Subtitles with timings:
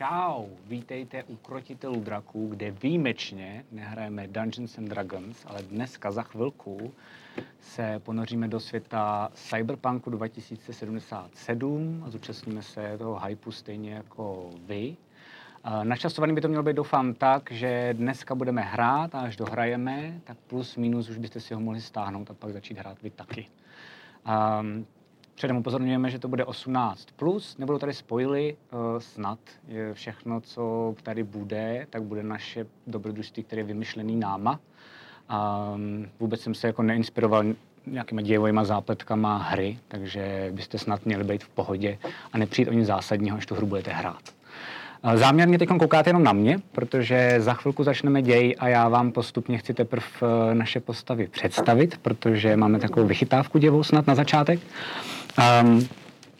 [0.00, 6.92] Čau, vítejte u Krotitelů draků, kde výjimečně nehrajeme Dungeons and Dragons, ale dneska za chvilku
[7.60, 14.96] se ponoříme do světa Cyberpunku 2077 a zúčastníme se toho hypu stejně jako vy.
[15.82, 20.36] Načasovaný by to mělo být, doufám, tak, že dneska budeme hrát a až dohrajeme, tak
[20.46, 23.46] plus minus už byste si ho mohli stáhnout a pak začít hrát vy taky.
[24.60, 24.86] Um,
[25.40, 27.58] Předem upozorňujeme, že to bude 18+, plus.
[27.58, 29.38] nebudou tady spojili, uh, snad
[29.68, 34.60] je všechno, co tady bude, tak bude naše dobrodružství, které je vymyšlený náma.
[35.74, 37.44] Um, vůbec jsem se jako neinspiroval
[37.86, 41.98] nějakýma dějovými zápletkama hry, takže byste snad měli být v pohodě
[42.32, 44.22] a nepřijít o nic zásadního, až tu hru budete hrát.
[45.14, 49.58] Záměrně teď koukáte jenom na mě, protože za chvilku začneme děj a já vám postupně
[49.58, 54.60] chci teprve eh, naše postavy představit, protože máme takovou vychytávku děvou snad na začátek.
[55.38, 55.88] Um,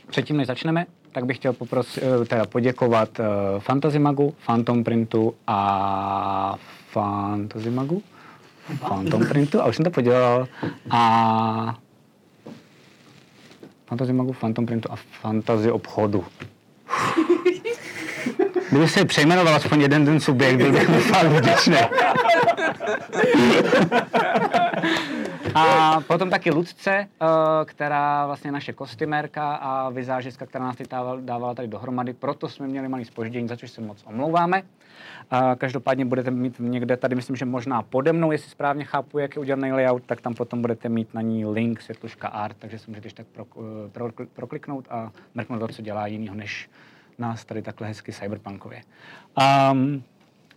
[0.09, 3.25] předtím, než začneme, tak bych chtěl poprosit, eh, teda poděkovat uh,
[3.61, 6.55] Fantasy Magu, Phantom Printu a
[6.91, 8.03] Fantasy Magu,
[8.89, 10.49] Phantom Printu, a už jsem to podělal,
[10.91, 11.79] a
[13.87, 16.25] Fantasy Magu, Phantom Printu a Fantasy Obchodu.
[18.71, 21.77] Kdyby se přejmenoval aspoň jeden ten subjekt, byl bych fakt vděčný.
[25.55, 27.27] A potom taky Ludce, eh,
[27.65, 30.77] která vlastně naše kostymérka a vizážistka, která nás
[31.21, 34.63] dávala tady dohromady, proto jsme měli malý spoždění, za což se moc omlouváme.
[35.59, 39.41] Každopádně budete mít někde tady, myslím, že možná pode mnou, jestli správně chápu, jak je
[39.41, 43.09] udělaný layout, tak tam potom budete mít na ní link světluška art, takže si můžete
[43.15, 43.45] tak pro,
[43.93, 46.71] pro, prokliknout a mrknout co dělá jinýho než
[47.19, 48.83] nás tady takhle hezky cyberpunkově.
[49.73, 50.03] Um,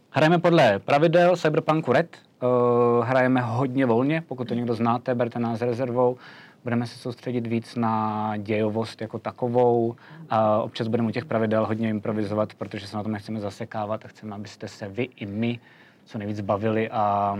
[0.09, 5.61] hrajeme podle pravidel Cyberpunku Red, uh, hrajeme hodně volně, pokud to někdo znáte, berte nás
[5.61, 6.17] rezervou.
[6.63, 9.95] Budeme se soustředit víc na dějovost jako takovou.
[10.29, 14.07] A občas budeme u těch pravidel hodně improvizovat, protože se na tom nechceme zasekávat a
[14.07, 15.59] chceme, abyste se vy i my
[16.05, 17.37] co nejvíc bavili a,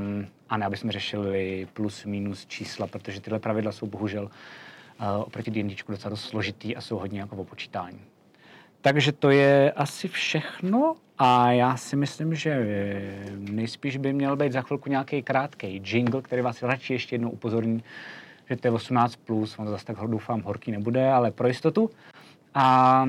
[0.50, 5.52] a ne, aby jsme řešili plus, minus čísla, protože tyhle pravidla jsou bohužel uh, oproti
[5.52, 8.00] D&Dčku docela dost složitý a jsou hodně jako o počítání.
[8.82, 12.68] Takže to je asi všechno a já si myslím, že
[13.38, 17.84] nejspíš by měl být za chvilku nějaký krátký jingle, který vás radši ještě jednou upozorní,
[18.50, 21.90] že to je 18+, plus, on zase tak doufám horký nebude, ale pro jistotu.
[22.54, 23.06] A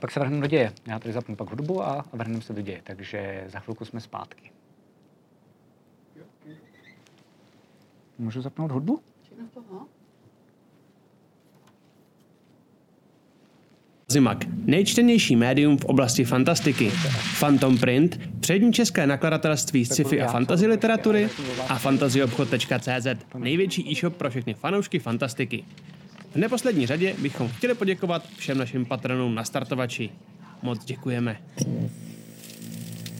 [0.00, 0.72] pak se vrhneme do děje.
[0.86, 4.50] Já tady zapnu pak hudbu a vrhneme se do děje, takže za chvilku jsme zpátky.
[8.18, 9.02] Můžu zapnout hudbu?
[14.12, 16.92] Zimak, nejčtenější médium v oblasti fantastiky.
[17.38, 21.28] Phantom Print, přední české nakladatelství sci-fi a fantasy literatury
[21.68, 23.06] a fantasyobchod.cz,
[23.38, 25.64] největší e-shop pro všechny fanoušky fantastiky.
[26.32, 30.10] V neposlední řadě bychom chtěli poděkovat všem našim patronům na startovači.
[30.62, 31.36] Moc děkujeme.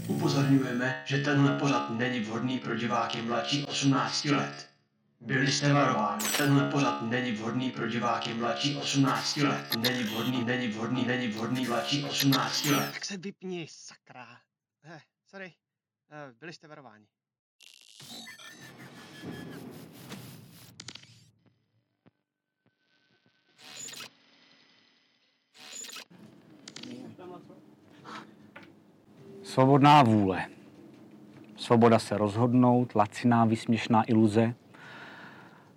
[0.07, 4.72] Upozorňujeme, že tenhle pořad není vhodný pro diváky mladší 18 let.
[5.27, 6.25] Byli jste varováni.
[6.37, 9.77] Tenhle pořad není vhodný pro diváky mladší 18 let.
[9.79, 12.91] Není vhodný, není vhodný, není vhodný mladší 18 let.
[12.93, 14.27] Tak se vypni, sakra.
[14.85, 15.53] Eh, sorry,
[16.11, 17.07] eh, byli jste varováni.
[29.43, 30.47] Svobodná vůle.
[31.57, 34.55] Svoboda se rozhodnout, laciná, vysměšná iluze,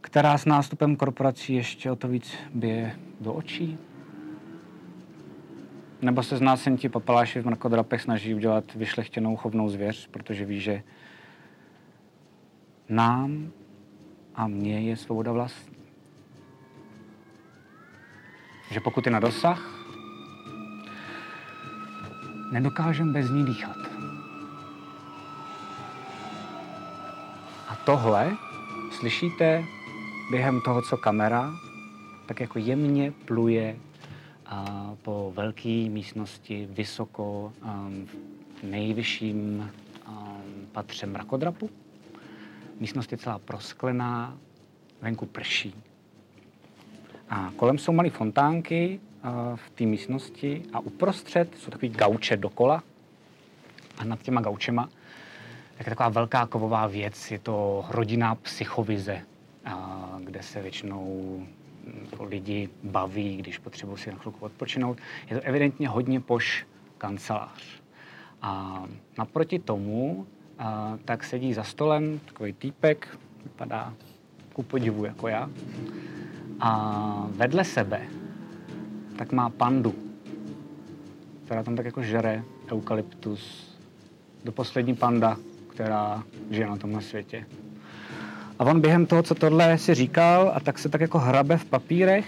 [0.06, 3.78] která s nástupem korporací ještě o to víc bije do očí?
[6.02, 10.46] Nebo se z nás jen ti papaláši v mrkodrapech snaží udělat vyšlechtěnou chovnou zvěř, protože
[10.46, 10.84] ví, že
[12.90, 13.52] nám
[14.36, 15.78] a mně je svoboda vlastní.
[18.72, 19.86] Že pokud je na dosah,
[22.52, 23.78] nedokážeme bez ní dýchat.
[27.68, 28.38] A tohle
[28.92, 29.64] slyšíte
[30.32, 31.54] během toho, co kamera
[32.26, 33.76] tak jako jemně pluje
[34.46, 38.08] a po velké místnosti vysoko um,
[38.62, 39.72] v nejvyšším
[40.08, 40.16] um,
[40.72, 41.70] patře mrakodrapu.
[42.80, 44.38] Místnost je celá prosklená,
[45.02, 45.76] venku prší.
[47.30, 52.84] A kolem jsou malé fontánky uh, v té místnosti a uprostřed jsou takový gauče dokola
[53.98, 54.90] a nad těma gaučema
[55.78, 59.22] tak je taková velká kovová věc, je to rodinná psychovize,
[59.66, 61.40] a kde se většinou
[62.12, 64.98] jako lidi baví, když potřebují si na chvilku odpočinout.
[65.30, 66.66] Je to evidentně hodně poš
[66.98, 67.64] kancelář.
[68.42, 68.84] A
[69.18, 70.28] naproti tomu
[70.60, 73.94] a, tak sedí za stolem takový týpek, vypadá
[74.54, 75.50] ku podivu jako já.
[76.60, 78.08] A vedle sebe
[79.16, 79.96] tak má pandu.
[81.46, 83.72] která tam tak jako žere eukalyptus.
[84.44, 85.38] Do poslední panda,
[85.70, 87.46] která žije na tomhle světě.
[88.60, 91.66] A on během toho, co tohle si říkal, a tak se tak jako hrabe v
[91.66, 92.26] papírech,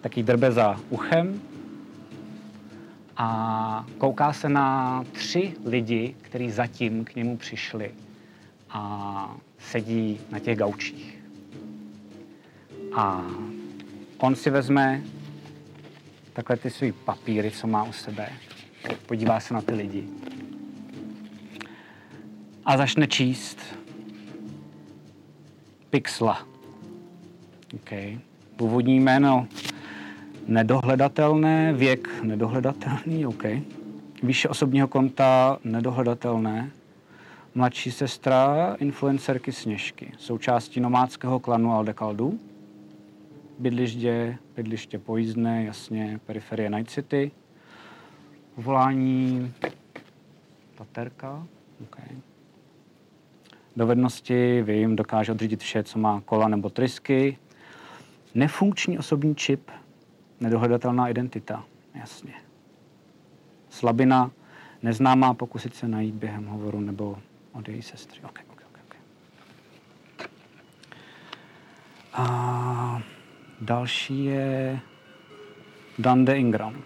[0.00, 1.40] taky drbe za uchem
[3.16, 7.90] a kouká se na tři lidi, kteří zatím k němu přišli
[8.70, 11.22] a sedí na těch gaučích.
[12.94, 13.26] A
[14.18, 15.02] on si vezme
[16.32, 18.28] takhle ty svý papíry, co má u sebe,
[19.06, 20.04] podívá se na ty lidi
[22.64, 23.58] a začne číst
[25.92, 26.46] Pixla.
[27.74, 28.18] Okay.
[28.56, 29.46] Původní jméno
[30.46, 33.44] nedohledatelné, věk nedohledatelný, OK.
[34.22, 36.70] Výše osobního konta nedohledatelné,
[37.54, 42.38] mladší sestra influencerky Sněžky, součástí nomádského klanu Aldekaldu,
[43.58, 47.30] bydliště, bydliště pojízdné, jasně, periferie Night City,
[48.56, 49.52] volání
[50.74, 51.46] Taterka,
[51.82, 52.31] okay.
[53.76, 57.38] Dovednosti, vím, dokáže odřídit vše, co má kola nebo trysky.
[58.34, 59.70] Nefunkční osobní čip,
[60.40, 61.64] nedohledatelná identita,
[61.94, 62.34] jasně.
[63.70, 64.30] Slabina,
[64.82, 67.18] neznámá, pokusit se najít během hovoru nebo
[67.52, 68.20] od její sestry.
[68.24, 69.00] Okay, okay, okay, okay.
[72.12, 73.02] A
[73.60, 74.80] další je
[75.98, 76.82] Dande Ingram.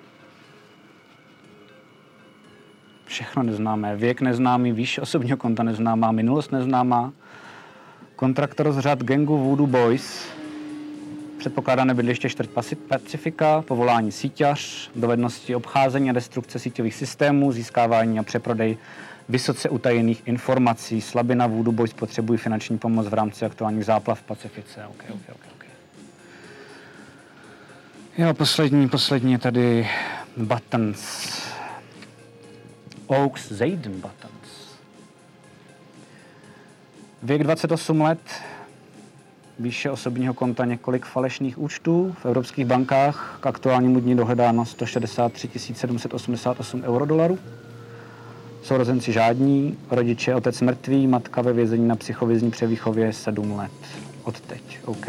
[3.16, 3.96] Všechno neznámé.
[3.96, 7.12] Věk neznámý, výše osobního konta neznámá, minulost neznámá.
[8.16, 10.28] Kontraktor z řad gangu Voodoo Boys,
[11.38, 12.50] předpokládané bydliště čtvrt
[12.88, 18.76] Pacifika, povolání síťař, dovednosti obcházení a destrukce síťových systémů, získávání a přeprodej
[19.28, 21.00] vysoce utajených informací.
[21.00, 24.86] Slabina Voodoo Boys potřebují finanční pomoc v rámci aktuálních záplav v Pacifice.
[24.86, 25.70] Okay, okay, okay, okay.
[28.18, 29.88] Jo, poslední, poslední tady
[30.36, 31.45] Buttons.
[33.06, 34.76] Oaks Zayden Buttons.
[37.22, 38.20] Věk 28 let,
[39.58, 43.38] výše osobního konta několik falešných účtů v evropských bankách.
[43.40, 47.38] K aktuálnímu dní dohledáno 163 788 eurodolarů.
[48.62, 53.72] Sourozenci žádní, rodiče, otec mrtvý, matka ve vězení na psychovizní převýchově 7 let.
[54.22, 55.06] Od teď, OK.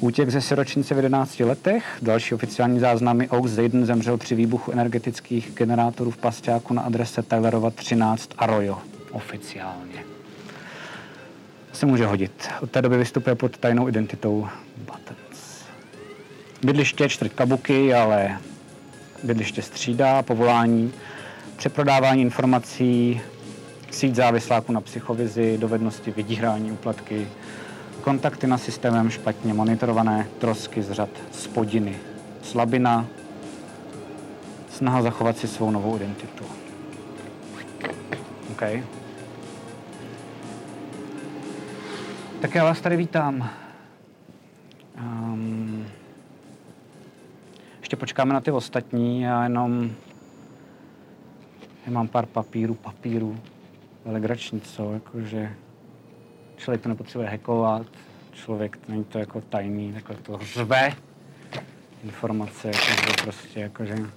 [0.00, 1.84] Útěk ze siročnice v 11 letech.
[2.02, 3.28] Další oficiální záznamy.
[3.28, 8.78] Oaks Zayden zemřel při výbuchu energetických generátorů v Pasťáku na adrese Taylorova 13 Arroyo.
[9.12, 10.04] Oficiálně.
[11.72, 12.48] Se může hodit.
[12.60, 15.64] Od té doby vystupuje pod tajnou identitou Buttons.
[16.62, 18.38] Bydliště čtvrt Kabuky, ale
[19.22, 20.92] bydliště střídá, povolání,
[21.56, 23.20] přeprodávání informací,
[23.90, 27.28] síť závisláků na psychovizi, dovednosti vydírání, úplatky,
[28.06, 31.96] kontakty na systémem špatně monitorované, trosky z řad spodiny,
[32.42, 33.06] slabina,
[34.70, 36.44] snaha zachovat si svou novou identitu.
[38.50, 38.62] OK.
[42.40, 43.50] Tak já vás tady vítám.
[44.98, 45.86] Um,
[47.80, 49.90] ještě počkáme na ty ostatní, já jenom
[51.86, 53.40] já mám pár papíru, papíru,
[54.04, 55.54] legrační, co, jakože
[56.56, 57.86] člověk to nepotřebuje hackovat,
[58.32, 60.92] člověk, to není to jako tajný, takhle to řve
[62.04, 63.96] informace, jako prostě, jakože...
[63.96, 64.10] No.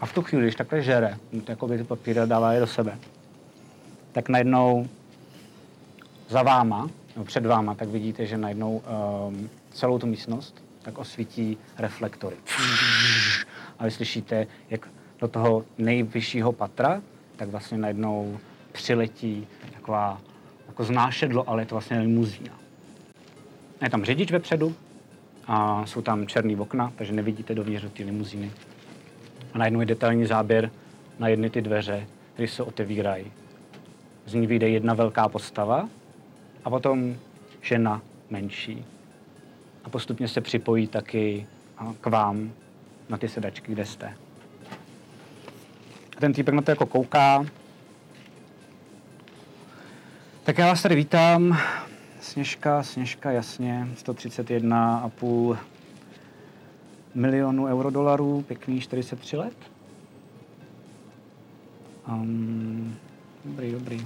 [0.00, 2.98] A v tu chvíli, když takhle žere, jako by ty papíry dává je do sebe,
[4.12, 4.88] tak najednou
[6.28, 8.82] za váma, nebo před váma, tak vidíte, že najednou
[9.28, 12.36] um, celou tu místnost tak osvítí reflektory.
[13.78, 14.88] A vy slyšíte, jak
[15.20, 17.02] do toho nejvyššího patra,
[17.36, 18.38] tak vlastně najednou
[18.72, 20.20] přiletí taková
[20.68, 22.58] jako znášedlo, ale je to vlastně limuzína.
[23.82, 24.74] Je tam řidič vepředu
[25.46, 28.52] a jsou tam černý okna, takže nevidíte dovnitř do té limuzíny.
[29.52, 30.70] A najednou je detailní záběr
[31.18, 33.32] na jedny ty dveře, které se otevírají.
[34.26, 35.88] Z ní vyjde jedna velká postava
[36.64, 37.16] a potom
[37.62, 38.84] žena menší.
[39.84, 41.46] A postupně se připojí taky
[42.00, 42.52] k vám
[43.08, 44.14] na ty sedačky, kde jste.
[46.18, 47.46] Ten týpek na to jako kouká.
[50.44, 51.58] Tak já vás tady vítám.
[52.20, 55.58] Sněžka, Sněžka, jasně, 131,5
[57.14, 59.56] milionů eurodolarů, pěkný 43 let.
[62.08, 62.96] Um,
[63.44, 64.04] dobrý, dobrý.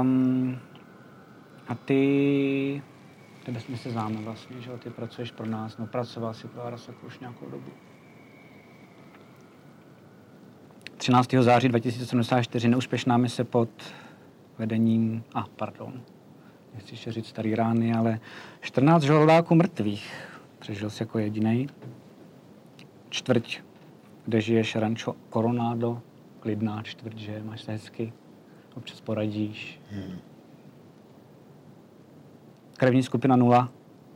[0.00, 0.58] Um,
[1.68, 2.82] a ty,
[3.44, 7.06] tebe jsme se známe vlastně, že ty pracuješ pro nás, no pracoval si pro Arasaku
[7.06, 7.70] už nějakou dobu.
[11.06, 11.34] 13.
[11.40, 13.68] září 2074 neúspěšná mise pod
[14.58, 16.00] vedením, a ah, pardon,
[16.74, 18.20] nechci ještě říct starý rány, ale
[18.60, 20.14] 14 žoldáků mrtvých.
[20.58, 21.68] Přežil jsi jako jediný.
[23.08, 23.60] Čtvrť,
[24.24, 26.02] kde žiješ, Rancho Coronado,
[26.40, 28.12] klidná čtvrť, že máš se hezky,
[28.74, 29.80] občas poradíš.
[32.76, 33.68] Krevní skupina 0,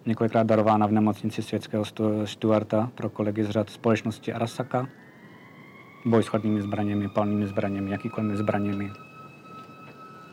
[0.06, 4.88] několikrát darována v nemocnici světského Stu- Stuarta pro kolegy z řad společnosti Arasaka.
[6.04, 8.92] Boj s chladnými zbraněmi, palnými zbraněmi, jakýkoliv zbraněmi.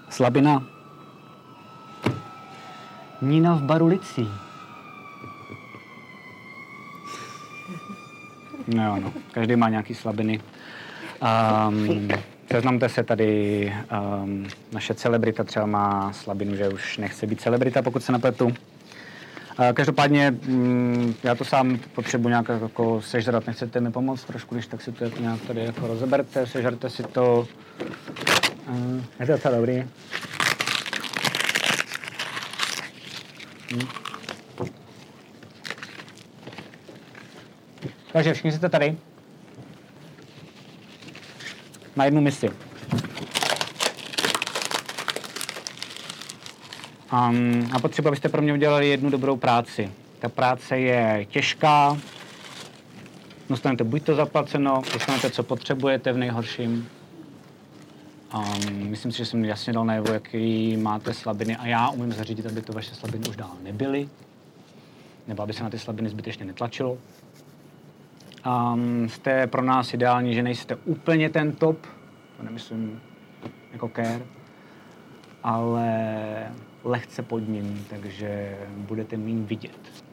[0.09, 0.63] Slabina.
[3.21, 4.29] Nína v baru licí.
[8.67, 9.13] No, no.
[9.31, 10.41] Každý má nějaký slabiny.
[11.67, 12.09] Um,
[12.51, 13.73] seznamte se tady,
[14.23, 18.53] um, naše celebrita třeba má slabinu, že už nechce být celebrita, pokud se nepletu.
[19.73, 23.47] Každopádně mm, já to sám potřebuji nějak jako sežrat.
[23.47, 27.03] Nechcete mi pomoct trošku, když tak si to jako nějak tady jako rozeberte, sežerte si
[27.03, 27.47] to.
[28.69, 29.83] Uh, je to docela dobrý.
[33.73, 33.87] Hm.
[38.11, 38.97] Takže všichni jste tady.
[41.95, 42.66] Na jednu misi.
[47.13, 49.91] Um, a potřebuji, abyste pro mě udělali jednu dobrou práci.
[50.19, 51.97] Ta práce je těžká,
[53.49, 56.89] dostanete buď to zaplaceno, dostanete, co potřebujete v nejhorším.
[58.35, 62.45] Um, myslím si, že jsem jasně dal najevo, jaký máte slabiny a já umím zařídit,
[62.45, 64.09] aby to vaše slabiny už dál nebyly,
[65.27, 66.97] nebo aby se na ty slabiny zbytečně netlačilo.
[68.45, 71.87] Um, jste pro nás ideální, že nejste úplně ten top,
[72.37, 73.01] to nemyslím
[73.73, 74.21] jako care,
[75.43, 75.87] ale
[76.83, 80.03] lehce pod ním, takže budete méně vidět.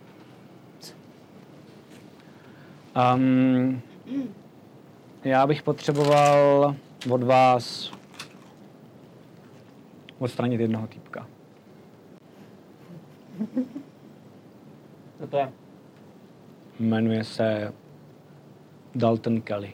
[3.15, 3.81] Um,
[5.25, 6.77] já bych potřeboval
[7.11, 7.93] od vás
[10.19, 11.27] odstranit jednoho týpka.
[15.19, 15.53] Co to je?
[16.81, 17.73] Jmenuje se
[18.95, 19.73] Dalton Kelly.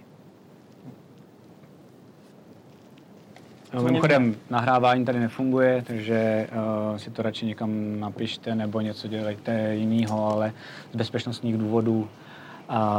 [3.75, 6.49] No, mimochodem, nahrávání tady nefunguje, takže
[6.91, 10.53] uh, si to radši někam napište nebo něco dělejte jiného, ale
[10.93, 12.09] z bezpečnostních důvodů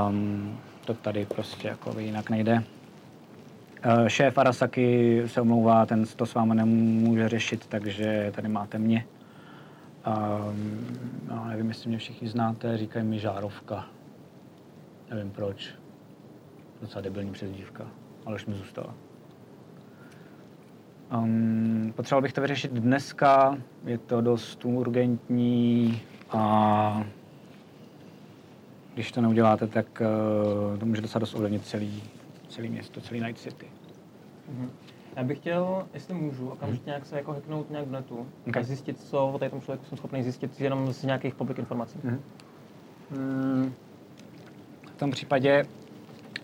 [0.10, 2.64] um, to tady prostě jako jinak nejde.
[3.86, 9.06] Uh, šéf Arasaki se omlouvá, ten to s vámi nemůže řešit, takže tady máte mě.
[10.08, 10.88] Um,
[11.30, 13.86] no, nevím, jestli mě všichni znáte, říkají mi žárovka.
[15.10, 15.70] Nevím proč.
[16.82, 17.88] Docela debilní přezdívka,
[18.26, 18.94] ale už mi zůstala.
[21.18, 27.04] Um, potřeboval bych to vyřešit dneska, je to dost urgentní a
[28.94, 30.02] když to neuděláte, tak
[30.72, 32.04] uh, to může docela dost ovlivnit celý,
[32.50, 33.66] celý město, celý Night City.
[35.16, 38.58] Já bych chtěl, jestli můžu, okamžitě nějak se jako hacknout nějak v netu Ok.
[38.58, 42.00] a zjistit, co o tady tom člověku jsem schopný zjistit jenom z nějakých public informací.
[43.12, 43.74] Mm,
[44.96, 45.66] v tom případě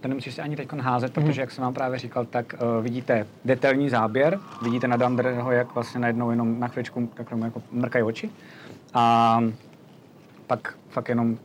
[0.01, 3.27] to nemusíš si ani teď házet, protože jak jsem vám právě říkal, tak uh, vidíte
[3.45, 8.03] detailní záběr, vidíte na Dandreho, jak vlastně najednou jenom na chvíličku tak jenom jako mrkají
[8.03, 8.29] oči
[8.93, 9.39] a
[10.47, 11.37] pak fakt jenom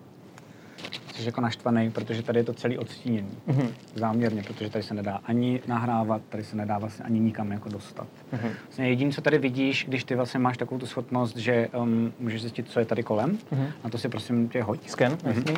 [1.15, 3.29] jsi jako naštvaný, protože tady je to celý odstíněný.
[3.47, 3.69] Mhm.
[3.95, 8.07] Záměrně, protože tady se nedá ani nahrávat, tady se nedá vlastně ani nikam jako dostat.
[8.33, 8.49] Mhm.
[8.65, 12.41] Vlastně jediné, co tady vidíš, když ty vlastně máš takovou tu schopnost, že um, můžeš
[12.41, 13.67] zjistit, co je tady kolem, Mhm.
[13.85, 14.89] na to si prosím tě hoď.
[14.89, 15.55] Scan, jasný.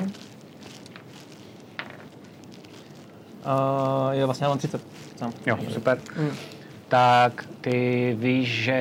[3.44, 4.80] Uh, jo, vlastně já mám 30
[5.16, 5.32] sám.
[5.46, 5.98] Jo, super.
[6.18, 6.30] Mm.
[6.88, 8.72] Tak ty víš, že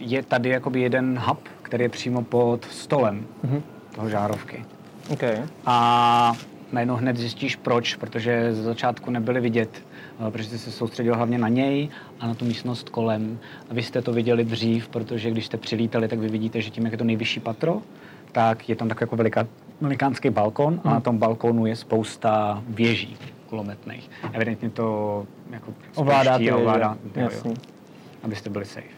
[0.00, 3.62] je tady jakoby jeden hub, který je přímo pod stolem Mhm.
[3.94, 4.64] toho žárovky.
[5.08, 5.22] OK.
[5.66, 6.32] A
[6.72, 9.70] najednou hned zjistíš proč, protože z začátku nebyly vidět,
[10.28, 11.88] eh, protože jsi se soustředil hlavně na něj
[12.20, 13.38] a na tu místnost kolem.
[13.70, 16.84] A vy jste to viděli dřív, protože když jste přilítali, tak vy vidíte, že tím,
[16.84, 17.82] jak je to nejvyšší patro,
[18.32, 19.46] tak je tam tak jako velika,
[19.80, 23.16] velikánský balkon a na tom balkonu je spousta věží
[23.46, 24.10] kulometných.
[24.32, 27.22] Evidentně to jako Ovládá ty, ovládá, jo.
[27.22, 27.54] jo, jo,
[28.22, 28.96] abyste byli safe.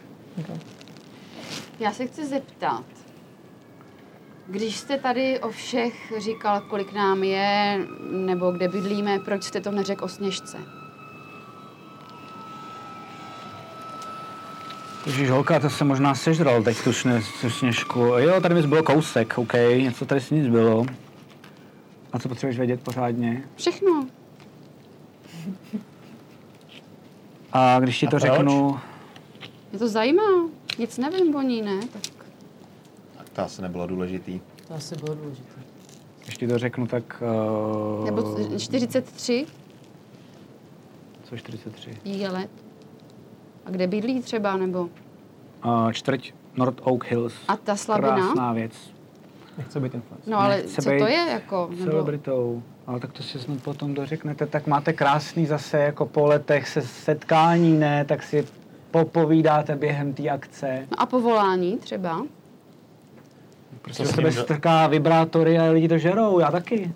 [1.81, 2.85] Já se chci zeptat,
[4.47, 7.79] když jste tady o všech říkal, kolik nám je,
[8.11, 10.59] nebo kde bydlíme, proč jste to neřekl o Sněžce?
[15.07, 16.93] Ježíš, holka, to se možná sežral teď tu
[17.51, 18.01] sněžku.
[18.01, 20.87] Jo, tady mi zbylo kousek, OK, něco tady si nic bylo.
[22.13, 23.43] A co potřebuješ vědět pořádně?
[23.57, 24.07] Všechno.
[27.53, 28.23] A když ti A to proč?
[28.33, 28.79] řeknu,
[29.71, 30.23] Mě to zajímá.
[30.79, 31.81] Nic nevím o ní, ne?
[31.93, 32.03] Tak
[33.19, 34.41] Tak to asi nebylo důležitý.
[34.69, 35.61] To asi bylo důležité.
[36.25, 37.23] když ti to řeknu, tak...
[38.01, 39.47] Uh, nebo c- 43
[41.25, 41.91] Co 43?
[42.05, 42.51] jí je let.
[43.67, 44.89] A kde bydlí třeba, nebo?
[45.65, 47.35] Uh, čtvrť North Oak Hills.
[47.49, 48.17] A ta slabina?
[48.17, 48.73] Krásná věc.
[49.59, 50.33] Nechce být influencer.
[50.33, 51.71] No ale Nechce co být to je jako?
[51.85, 52.13] Nebo...
[52.89, 54.47] Ale tak to si snad potom dořeknete.
[54.47, 58.05] Tak máte krásný zase jako po letech se setkání, ne?
[58.05, 58.47] Tak si
[58.91, 60.87] popovídáte během té akce.
[60.91, 62.27] No a povolání třeba?
[63.83, 66.93] Prostě Co do s sebe strká vibrátory a lidi to žerou, já taky.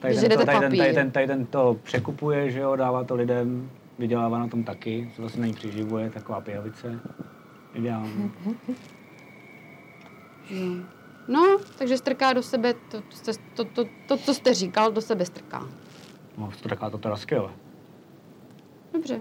[0.00, 3.14] Tady ten, to, tady, ten, tady, ten, tady ten to překupuje, že jo, dává to
[3.14, 7.00] lidem, vydělává na tom taky, se vlastně na ní přiživuje, taková pijavice.
[7.74, 8.32] Ideální.
[11.28, 15.26] No, takže strká do sebe to, to, to, to, to, co jste říkal, do sebe
[15.26, 15.68] strká.
[16.38, 17.50] No, strká to teda skvěle.
[18.92, 19.20] Dobře.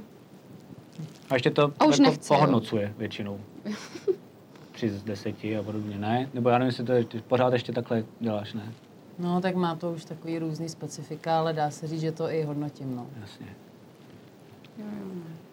[1.30, 2.38] A ještě to A už nechce, jo?
[2.38, 3.40] pohodnocuje většinou.
[4.72, 6.30] Tři z deseti a podobně, ne?
[6.34, 8.74] Nebo já nevím, jestli to je, ty pořád ještě takhle děláš, ne?
[9.20, 12.44] No, tak má to už takový různý specifika, ale dá se říct, že to i
[12.44, 13.08] hodnotím, no.
[13.22, 13.56] Jasně.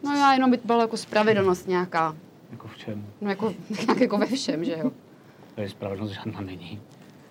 [0.03, 2.17] No já jenom by to bylo jako spravedlnost nějaká.
[2.51, 3.07] Jako v čem?
[3.21, 3.55] No jako,
[4.01, 4.91] jako ve všem, že jo.
[5.55, 6.81] To je spravedlnost žádná není.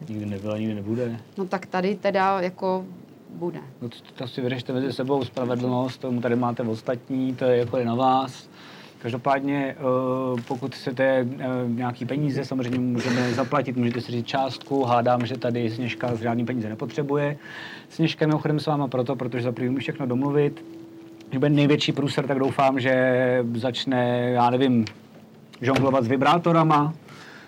[0.10, 1.20] Nikdy nebyla, nikdy nebude.
[1.38, 2.86] No tak tady teda jako
[3.30, 3.60] bude.
[3.82, 7.78] No to, to si vyřešte mezi sebou spravedlnost, tomu tady máte ostatní, to je jako
[7.78, 8.50] je na vás.
[9.02, 15.26] Každopádně, eh, pokud chcete eh, nějaký peníze, samozřejmě můžeme zaplatit, můžete si říct částku, hádám,
[15.26, 17.38] že tady Sněžka žádný peníze nepotřebuje.
[17.90, 20.66] Sněžka mimochodem s váma proto, protože za první všechno domluvit.
[21.30, 24.86] Když bude největší průser, tak doufám, že začne, já nevím,
[25.62, 26.94] žonglovat s vibrátorama,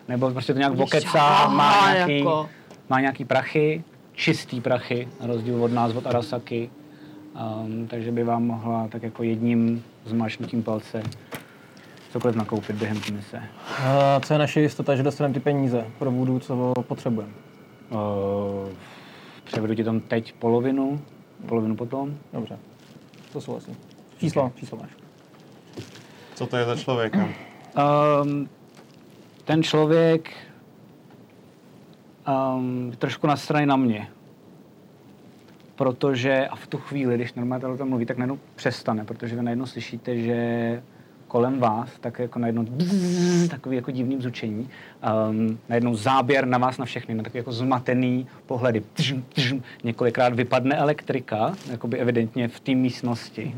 [0.08, 2.50] nebo prostě to nějak vokecá, má nějaký, jako.
[2.90, 6.70] má nějaký prachy, čistý prachy, na rozdíl od nás, od Arasaki.
[7.64, 11.04] Um, takže by vám mohla tak jako jedním zmášnutím palce
[12.12, 13.42] cokoliv nakoupit během té mise.
[13.86, 17.34] A co je naše jistota, že dostaneme ty peníze pro vodu, co potřebujeme?
[17.90, 18.70] Uh,
[19.44, 21.02] převedu ti tam teď polovinu,
[21.48, 22.18] polovinu potom.
[22.34, 22.58] Dobře,
[23.34, 23.78] to souhlasím.
[24.18, 24.90] Číslo, číslo máš.
[26.36, 27.30] Co to je za člověka?
[28.24, 28.50] Um,
[29.44, 30.30] ten člověk
[32.28, 34.08] um, trošku nastraný na mě.
[35.76, 39.66] Protože, a v tu chvíli, když normálně tohle mluví, tak najednou přestane, protože vy najednou
[39.66, 40.82] slyšíte, že
[41.28, 44.70] kolem vás, tak jako najednou bzzz, takový jako divný bzučení,
[45.30, 48.84] um, najednou záběr na vás na všechny, na takový jako zmatený pohledy.
[48.94, 53.56] Tžm, tžm, několikrát vypadne elektrika, jakoby evidentně v té místnosti.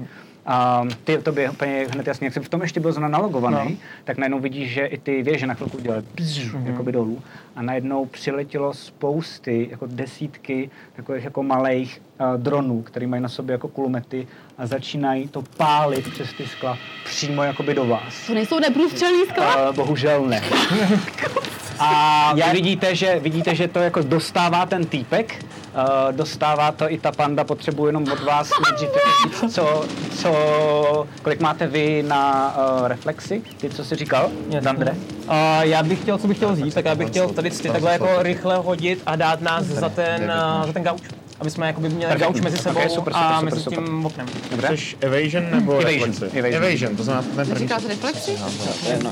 [0.81, 3.71] Um, ty, to by úplně hned jasně, jak jsem v tom ještě byl zrovna nalogovaný,
[3.71, 3.77] no.
[4.03, 6.65] tak najednou vidíš, že i ty věže na chvilku dělají mm-hmm.
[6.65, 7.21] jakoby dolů
[7.55, 13.53] a najednou přiletělo spousty, jako desítky takových jako malých uh, dronů, které mají na sobě
[13.53, 14.27] jako kulomety
[14.57, 18.27] a začínají to pálit přes ty skla přímo jakoby do vás.
[18.27, 19.69] To nejsou neprůstřelný skla?
[19.69, 20.41] Uh, bohužel ne.
[21.79, 26.97] A vy vidíte, že, vidíte, že to jako dostává ten týpek, uh, dostává to i
[26.97, 29.85] ta panda, potřebuje jenom od vás nejdřív říct, co,
[30.15, 34.95] co, kolik máte vy na uh, reflexy, ty, co jsi říkal, Dandre?
[35.27, 37.91] A já bych chtěl, co bych chtěl říct, tak já bych chtěl tady ty takhle
[37.91, 41.01] jako rychle hodit a dát nás za ten, uh, za ten gauč.
[41.39, 43.83] Aby jsme jakoby měli gauč mezi sebou Ok, super, super, a super, mezi super.
[43.83, 44.27] tím oknem.
[44.51, 44.67] Dobře?
[44.67, 46.39] Chceš evasion nebo Evasion, reflexy?
[46.39, 46.63] evasion.
[46.63, 47.67] evasion, to znamená ten první.
[47.67, 48.31] Říkáš reflexy?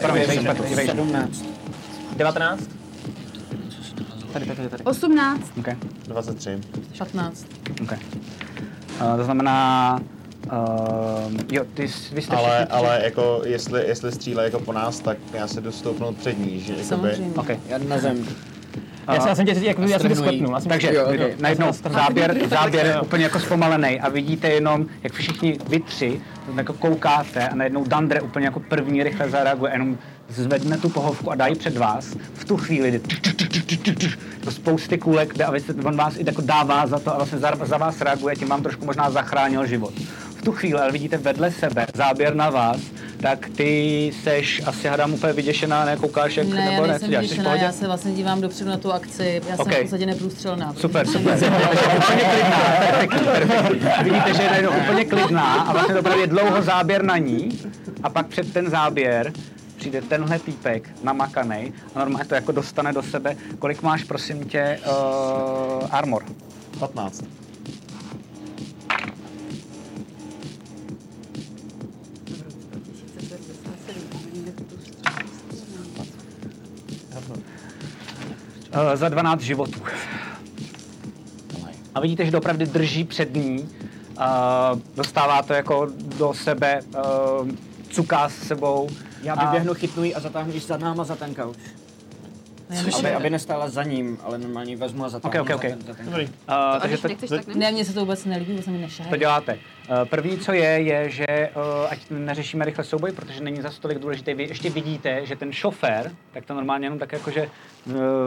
[0.01, 1.27] Pardon, evasion, pardon, evasion.
[2.17, 2.69] 19?
[4.33, 4.83] Tady, tady, tady.
[4.83, 5.41] 18.
[5.59, 5.75] Okay,
[6.07, 6.59] 23.
[6.97, 7.47] 15.
[7.83, 7.97] okay.
[9.01, 9.99] Uh, to znamená,
[10.45, 14.73] uh, jo, ty, jsi- vy jste Ale, všichni- ale jako jestli, jestli střílejí jako po
[14.73, 17.35] nás, tak já se jdu stoupnout před ní, že jakoby, Samozřejmě.
[17.35, 17.59] Okay.
[17.69, 18.25] Já na zem.
[19.07, 20.53] Já, jsem- já jsem tě, jak, já jsem tě sklepnul.
[20.53, 21.07] já Takže Jo,
[21.39, 23.03] najednou záběr, záběr Jo.
[23.03, 26.21] úplně jako zpomalený a vidíte jenom, jak všichni vy tři
[26.57, 29.97] jako koukáte a najednou Dandre úplně jako první rychle zareaguje, jenom
[30.35, 32.05] zvedne tu pohovku a dá ji před vás.
[32.33, 32.99] V tu chvíli jde
[34.39, 37.51] jako spousty kulek a se, on vás i jako dává za to a vlastně za,
[37.63, 39.93] za vás reaguje, tím vám trošku možná zachránil život.
[40.35, 42.77] V tu chvíli ale vidíte vedle sebe záběr na vás,
[43.21, 47.07] tak ty seš asi hádám úplně vyděšená, ne, koukáš jak, Ne, já nebo ne, co
[47.07, 49.41] nejsem v vyděšená, já se vlastně dívám dopředu na tu akci.
[49.49, 49.73] Já jsem Ok.
[49.73, 50.73] v podstatě neprůstřelná.
[50.77, 51.37] Super, jsem super.
[51.97, 54.03] úplně klidná, perfektní, perfektní.
[54.03, 57.59] Vidíte, že je úplně klidná a vlastně je dlouho záběr na ní
[58.03, 59.33] a pak před ten záběr
[59.83, 63.35] přijde tenhle týpek namakanej a normálně to jako dostane do sebe.
[63.59, 66.25] Kolik máš, prosím tě, uh, armor?
[66.79, 67.23] 15.
[67.23, 67.27] Uh,
[78.95, 79.79] za 12 životů.
[81.95, 83.59] A vidíte, že to opravdu drží před ní.
[83.59, 87.49] Uh, dostává to jako do sebe, uh,
[87.89, 88.89] cuká s sebou.
[89.23, 91.57] Já A- vyběhnu, chytnu ji a zatáhnu ji za náma za ten kauč.
[92.99, 95.61] Aby, aby nestála za ním, ale normálně vezmu a zatáhnu Ok, ok, ok.
[95.63, 96.25] za ten, za ten Dobrý.
[96.25, 98.77] Uh, A takže to, nechceš, tak Ne, mně se to vůbec nelíbí, vůbec se mi
[98.77, 99.09] nešahají.
[99.09, 99.53] to děláte.
[99.53, 103.99] Uh, první, co je, je, že uh, ať neřešíme rychle souboj, protože není za tolik
[103.99, 104.33] důležité.
[104.33, 107.49] Vy ještě vidíte, že ten šofér, tak to normálně jenom tak jako, že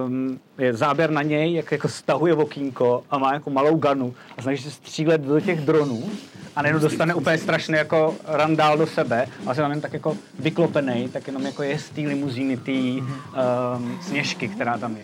[0.06, 4.42] um, je záběr na něj, jak jako stahuje okýnko a má jako malou ganu a
[4.42, 6.10] snaží se střílet do těch dronů
[6.56, 10.16] a najednou dostane úplně strašný jako randál do sebe a se tam jen tak jako
[10.38, 15.02] vyklopený, tak jenom jako je z té limuzíny, té um, sněžky, která tam je.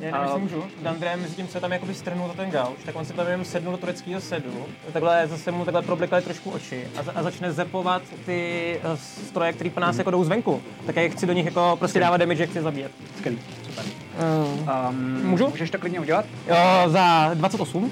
[0.00, 0.64] Já nevím, jestli můžu.
[0.82, 3.44] Dandre, mezi tím, co tam jakoby strhnul za ten gauč, tak on se tam jenom
[3.44, 7.52] sednul do tureckého sedu, takhle zase mu takhle problikaly trošku oči a, za, a začne
[7.52, 10.62] zepovat ty uh, stroje, které po nás jako jdou zvenku.
[10.86, 12.92] Tak já chci do nich jako prostě dávat damage, že chci zabíjet.
[13.18, 13.84] Skvělý, super.
[13.84, 15.48] Uh, Um, Můžu?
[15.48, 16.24] Můžeš to klidně udělat?
[16.48, 16.56] jo,
[16.86, 17.84] za 28.
[17.84, 17.90] Uh,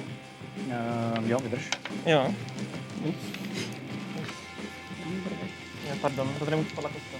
[1.27, 1.69] jo, vydrž.
[2.07, 2.27] Jo.
[6.01, 7.17] Pardon, to tady můžu spadla kostka.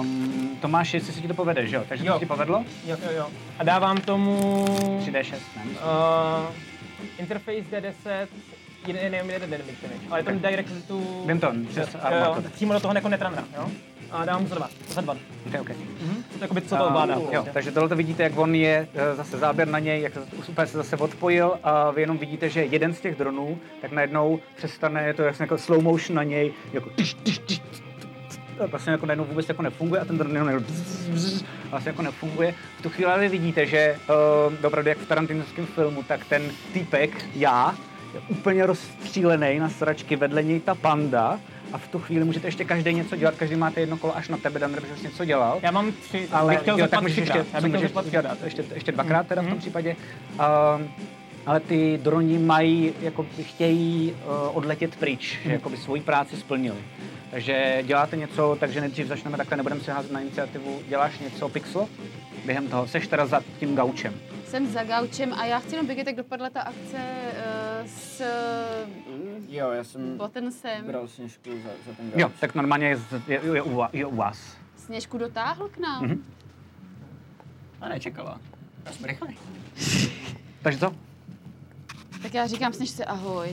[0.00, 1.84] Um, Tomáš, jestli se ti to povede, že jo?
[1.88, 2.12] Takže Jo.
[2.12, 2.64] to ti povedlo?
[2.86, 3.30] Jo, jo, jo.
[3.58, 4.64] A dávám tomu...
[5.06, 5.62] 3D6, ne?
[5.64, 6.54] Uh,
[7.18, 8.26] interface D10,
[8.86, 9.76] jeden, jenom jeden damage,
[10.10, 11.00] ale je to direct to...
[11.26, 13.70] Vím to, přes armor přímo do toho jako netrunnera, jo?
[14.10, 15.16] A mu za dva, za dva.
[15.46, 15.76] Okay, okay.
[15.76, 16.22] Mhm.
[16.22, 17.16] To, jakoby, co to ovládá.
[17.16, 20.14] Um, jo, takže tohle to vidíte, jak on je, eh, zase záběr na něj, jak
[20.14, 23.92] se úplně se zase odpojil a vy jenom vidíte, že jeden z těch dronů, tak
[23.92, 27.62] najednou přestane, je to jasně jako slow motion na něj, jako tyš, tyš, tyš,
[28.60, 30.64] a vlastně jako najednou vůbec jako nefunguje a ten dron jenom
[31.70, 32.54] vlastně jako nefunguje.
[32.78, 33.96] V tu chvíli ale vidíte, že
[34.48, 36.42] uh, opravdu jak v tarantinovském filmu, tak ten
[36.72, 37.74] týpek, já,
[38.14, 41.40] je úplně rozstřílený na sračky, vedle něj ta panda
[41.72, 44.36] a v tu chvíli můžete ještě každý něco dělat, každý máte jedno kolo až na
[44.36, 45.58] tebe, Dan, protože jsi něco dělal.
[45.62, 47.38] Já mám tři, Ale bych chtěl jo, tak můžeš ještě.
[47.38, 49.96] Já bych chtěl můžeš ještě, ještě dvakrát teda v tom případě.
[50.30, 50.88] Um,
[51.46, 56.78] ale ty droni mají, jako chtějí uh, odletět pryč, že jako by svoji práci splnili.
[57.30, 60.80] Takže děláte něco, takže nejdřív začneme takhle, nebudeme si házet na iniciativu.
[60.88, 61.88] Děláš něco, Pixlo?
[62.44, 64.14] Během toho, seš teda za tím gaučem.
[64.44, 69.54] Jsem za gaučem a já chci jenom vědět, jak dopadla ta akce uh, s uh,
[69.54, 70.86] Jo, já jsem Botensem.
[70.86, 72.98] bral sněžku za, za ten Jo, tak normálně je,
[73.28, 74.56] je, je, u, je u vás.
[74.76, 76.04] Sněžku dotáhl k nám.
[76.04, 76.24] Mhm.
[77.80, 78.40] A nečekala.
[78.84, 79.36] Já jsem rychlej.
[80.62, 80.94] Takže co?
[82.22, 83.48] Tak já říkám Sněžce ahoj.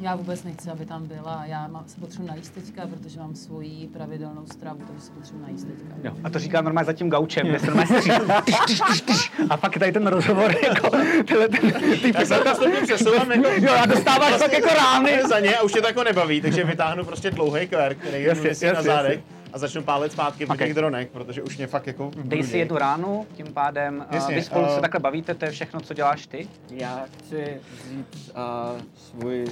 [0.00, 1.42] Já vůbec nechci, aby tam byla.
[1.46, 5.66] Já mám, se potřebuji najíst teďka, protože mám svoji pravidelnou stravu, takže se potřebuji najíst
[5.66, 5.94] teďka.
[6.04, 8.10] Jo, a to říká normálně za tím gaučem, kde se normálně stří.
[8.44, 9.32] Tyš, tyš, tyš, tyš.
[9.50, 10.90] A pak je tady ten rozhovor, jako
[11.24, 12.16] tyhle ten typ.
[12.18, 15.22] Já se postupně přesouvám jako, Jo, a dostáváš tak jako rány.
[15.28, 18.34] za ně a už tě to jako nebaví, takže vytáhnu prostě dlouhý kver, který je
[18.74, 19.33] na zádech jasně.
[19.54, 20.58] A začnu pálit zpátky po Ok.
[20.58, 24.34] těch dronech, protože už mě fakt jako Dej si jednu ránu, tím pádem uh, Jasně,
[24.34, 26.48] vy spolu se eh, takhle bavíte, to je všechno, co děláš ty.
[26.70, 29.50] Já chci vzít uh, svůj, uh,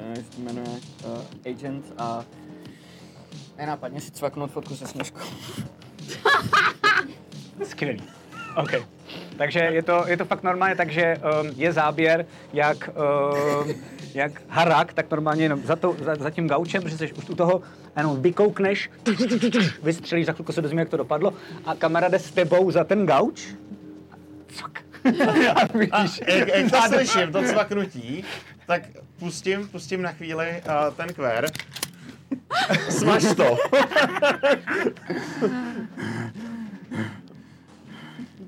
[0.00, 2.24] nevím, jak to jmenuje, uh, agent a
[3.58, 5.20] nenápadně si cvaknout fotku se sněžkou.
[7.64, 8.02] Skvělý.
[8.56, 8.72] OK.
[9.36, 12.90] Takže je to, je to fakt normálně tak, že um, je záběr, jak,
[13.64, 13.74] um,
[14.14, 17.34] jak harak, tak normálně jenom za, to, za, za tím gaučem, protože jsi už u
[17.34, 17.62] toho
[17.96, 18.90] a jenom vykoukneš,
[19.82, 21.32] vystřelíš, za chvilku se dozvíme, jak to dopadlo
[21.66, 23.48] a kamera jde s tebou za ten gauč.
[24.48, 24.80] Cvak.
[25.54, 28.24] a A vidíš, jak, jak to slyším, to cvaknutí,
[28.66, 28.82] tak
[29.18, 31.46] pustím, pustím na chvíli uh, ten kver.
[32.88, 33.56] Smaž to.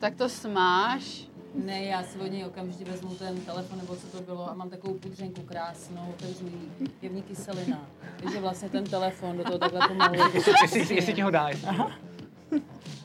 [0.02, 1.26] Tak to smáš.
[1.54, 4.70] Ne, já si od něj okamžitě vezmu ten telefon, nebo co to bylo, a mám
[4.70, 7.86] takovou pudřenku krásnou, otevřu jí, je v ní kyselina.
[8.22, 10.14] Takže vlastně ten telefon do toho takhle pomalu.
[10.62, 11.48] jestli, jestli ti ho dá.
[11.48, 11.66] Jestli.
[11.66, 11.96] ti ho dá.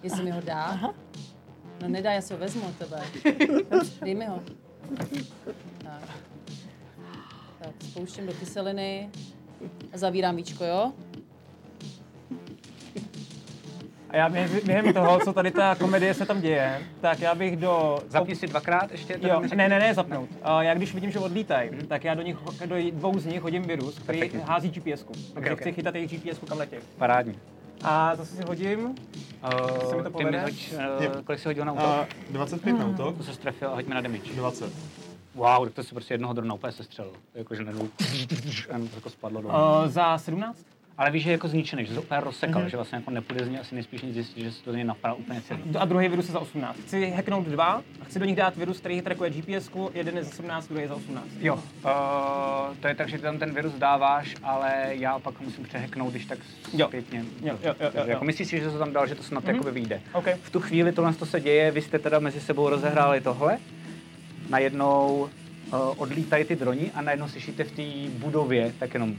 [0.04, 0.94] Jestli mi ho dá?
[1.82, 3.02] No nedá, já si ho vezmu od tebe.
[4.02, 4.44] Dej mi ho.
[5.78, 6.02] Tak.
[7.60, 9.10] Tak, spouštím do kyseliny
[9.94, 10.94] a zavírám víčko, jo?
[14.10, 17.58] A já během, během toho, co tady ta komedie se tam děje, tak já bych
[17.58, 18.00] do...
[18.10, 19.20] Zapni si dvakrát ještě.
[19.22, 20.30] Jo, ne, ne, ne, zapnout.
[20.44, 23.64] A já když vidím, že odlítají, tak já do nich, do dvou z nich hodím
[23.64, 24.40] virus, který Perfektně.
[24.46, 25.14] hází GPS-ku.
[25.34, 25.60] Takže ok.
[25.60, 26.82] chci chytat jejich GPS-ku, kam letějí.
[26.98, 27.40] Parádní.
[27.84, 28.96] A zase si hodím,
[29.90, 30.42] se mi Uh, to ty mi povede?
[30.42, 31.12] hoď, uh, Jo.
[31.24, 31.86] kolik jsi hodil na útok?
[32.30, 34.34] Uh, 25 na útok, To se strefil a hoď mi na damage.
[34.34, 34.74] 20.
[35.36, 37.14] Wow, tak to si prostě jednoho drona úplně sestřelil.
[37.36, 37.90] Jakože najednou
[38.68, 39.54] jenom jako spadlo dolů.
[39.54, 40.66] uh, za 17.
[40.98, 42.70] Ale víš, že je jako zničený, že se úplně rozsekal, Mhm.
[42.70, 44.84] že vlastně jako nepůjde z něj asi nejspíš nic zjistit, že se to z něj
[44.84, 45.62] napadá úplně celý.
[45.80, 46.78] A druhý virus je za 18.
[46.80, 47.66] Chci hacknout dva
[48.02, 50.88] a chci do nich dát virus, který trackuje GPS-ku, jeden je za 17, druhý je
[50.88, 51.28] za 18.
[51.40, 55.64] Jo, uh, to je tak, že ty tam ten virus dáváš, ale já pak musím
[55.64, 56.40] přeheknout, když tak
[56.74, 56.88] Jo.
[56.88, 57.26] zpětně.
[57.44, 58.20] Jo, jo, jo, jo, Jako jo.
[58.24, 59.54] myslíš si, že to tam dal, že to snad Mhm.
[59.56, 60.02] jakoby vyjde.
[60.14, 60.28] OK.
[60.44, 63.58] V tu chvíli tohle to se děje, vy jste teda mezi sebou rozehráli tohle,
[64.50, 65.30] najednou
[65.74, 67.84] uh, odlítají ty droni a najednou slyšíte v té
[68.20, 69.16] budově tak jenom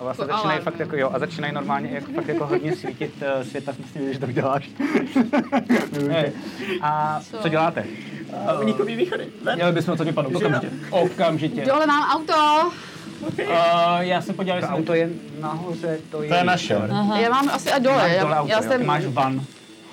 [0.00, 3.14] A vlastně Jako začínají fakt jako, jo, a začínají normálně jako, fakt jako hodně svítit
[3.38, 4.70] uh, světa, myslím, že to děláš.
[6.82, 7.36] a Co?
[7.38, 7.84] co děláte?
[8.60, 9.26] Unikový východy.
[9.54, 10.34] Měli bychom to vypadnout.
[10.36, 10.70] Okamžitě.
[10.90, 11.64] Okamžitě.
[11.66, 12.70] Dole mám auto.
[13.22, 13.48] Uh,
[13.98, 14.78] já se podívám, To jestli...
[14.78, 16.28] auto je nahoře, to je...
[16.28, 16.74] To je naše.
[17.20, 17.96] Já mám asi a dole.
[17.96, 19.40] Máš Já, dole auto, já, jsem, ty máš van.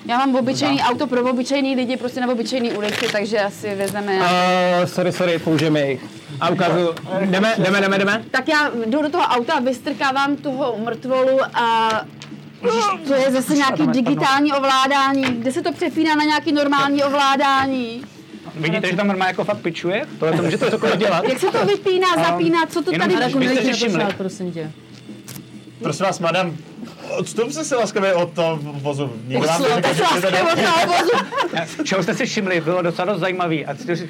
[0.04, 4.18] Já mám obyčejný auto pro obyčejný lidi, prostě na obyčejný ulici, takže asi vezmeme.
[4.18, 6.00] Uh, sorry, sorry, použijeme jich.
[6.40, 6.94] A ukážu.
[7.20, 8.24] Jdeme, jdeme, jdeme, jdeme.
[8.30, 11.90] Tak já jdu do toho auta, vystrkávám toho mrtvolu a
[12.64, 15.22] Ježiš, to je zase nějaký digitální ovládání.
[15.22, 18.02] Kde se to přepíná na nějaký normální ovládání?
[18.54, 20.06] Vidíte, že tam normálně jako fakt pičuje?
[20.18, 21.24] Tohle to můžete cokoliv dělat.
[21.28, 23.32] Jak se to vypíná, zapíná, co to jenom tady...
[23.32, 24.70] když byste si Nejde prosím tě.
[25.82, 26.56] Prosím vás, madam,
[27.10, 29.12] odstupte se laskavě od toho vozu.
[29.26, 30.38] Nikdo vám neřekl, se že jde.
[30.38, 31.82] toho vozu.
[31.84, 33.66] Čeho jste si všimli, bylo docela dost zajímavý.
[33.66, 34.08] A si-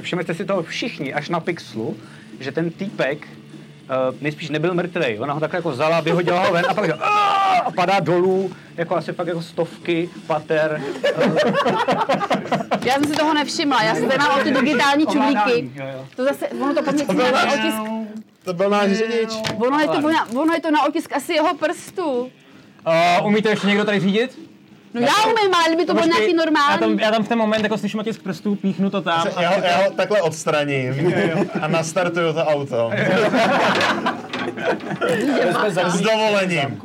[0.00, 1.96] všimli jste si toho všichni, až na pixlu,
[2.40, 5.18] že ten týpek uh, nejspíš nebyl mrtvý.
[5.18, 6.90] Ona ho takhle jako vzala, vyhodila ho ven a pak
[7.64, 10.82] a padá dolů, jako asi fakt jako stovky pater.
[12.84, 15.70] Já jsem si toho nevšimla, já jsem tady mám o ty digitální čudlíky.
[16.16, 17.76] To zase, ono to chce na otisk.
[18.46, 19.30] To byl náš řidič.
[19.56, 22.04] Ono je to, na, ono je to na otisk asi jeho prstu.
[22.12, 24.38] Uh, umíte ještě někdo tady řídit?
[24.94, 26.98] No já umím, ale kdyby to bylo Počkej, nějaký Já tam, normální.
[27.02, 29.26] já tam v ten moment jako slyším otisk prstů, píchnu to tam.
[29.40, 31.12] Já ho, já ho takhle odstraním
[31.60, 32.90] a nastartuju to auto.
[35.86, 36.80] S dovolením.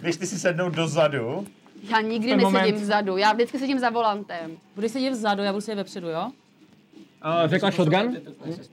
[0.00, 1.46] Když ty si sednou dozadu,
[1.90, 4.50] Já nikdy nesedím moment- vzadu, já vždycky sedím za volantem.
[4.74, 6.30] Budeš sedět vzadu, já budu sedět vepředu, jo?
[7.44, 8.16] Uh, řekla shotgun?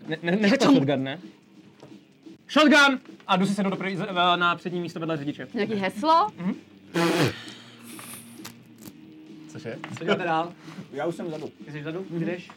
[0.08, 1.20] Ne, ne, neřekla shotgun, ne?
[2.50, 3.00] Shotgun!
[3.28, 5.48] A jdu si sednout do za- na přední místo vedle řidiče.
[5.54, 6.32] Nějaký heslo?
[9.52, 9.76] cože?
[9.98, 10.52] Co děláte dál?
[10.94, 11.52] Já už jsem vzadu.
[11.66, 12.06] Ty jsi vzadu?
[12.10, 12.50] Jdeš?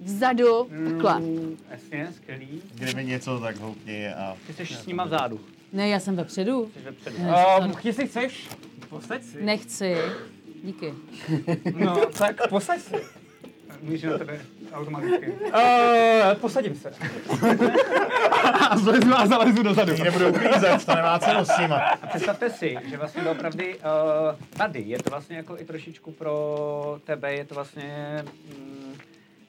[0.00, 1.22] Vzadu, takhle.
[1.70, 2.62] Jasně, skvělý.
[2.74, 4.36] Kdyby něco, tak houpni a...
[4.46, 5.40] Ty jsi s nima vzadu.
[5.72, 6.70] Ne, já jsem vepředu.
[6.74, 7.16] Jsi vepředu.
[7.64, 8.48] Um, jestli chceš,
[8.88, 9.42] posaď si.
[9.44, 9.96] Nechci.
[10.64, 10.94] Díky.
[11.74, 12.94] No, tak posaď si.
[13.82, 14.40] Můžeš na tebe
[14.72, 15.32] automaticky.
[15.32, 16.92] Uh, posadím se.
[18.70, 19.92] a zlezu a zalezu dozadu.
[19.92, 21.76] Oni nebudou uklízet, to nemá cenu s nima.
[22.02, 23.82] A představte si, že vlastně doopravdy uh,
[24.56, 28.69] tady je to vlastně jako i trošičku pro tebe, je to vlastně mm,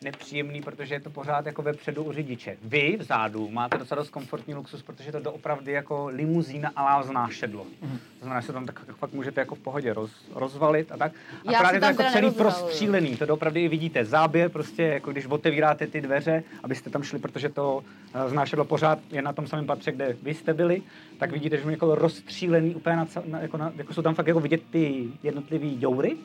[0.03, 2.57] nepříjemný, protože je to pořád jako vepředu u řidiče.
[2.63, 7.29] Vy vzadu máte docela dost komfortní luxus, protože je to doopravdy jako limuzína a lázná
[7.29, 7.65] šedlo.
[7.81, 7.97] Mhm.
[7.97, 11.11] To znamená, že se tam tak fakt můžete jako v pohodě roz, rozvalit a tak.
[11.51, 14.05] Já A se je to tam jako celý prostřílený, to doopravdy i vidíte.
[14.05, 17.83] Záběr prostě, jako když otevíráte ty dveře, abyste tam šli, protože to
[18.13, 20.81] eh, znášedlo pořád je na tom samém patře, kde vy jste byli,
[21.17, 24.27] tak vidíte, že je jako rozstřílený úplně na, na, jako, na, jako jsou tam fakt
[24.27, 26.17] jako vidět ty jednotlivý joury,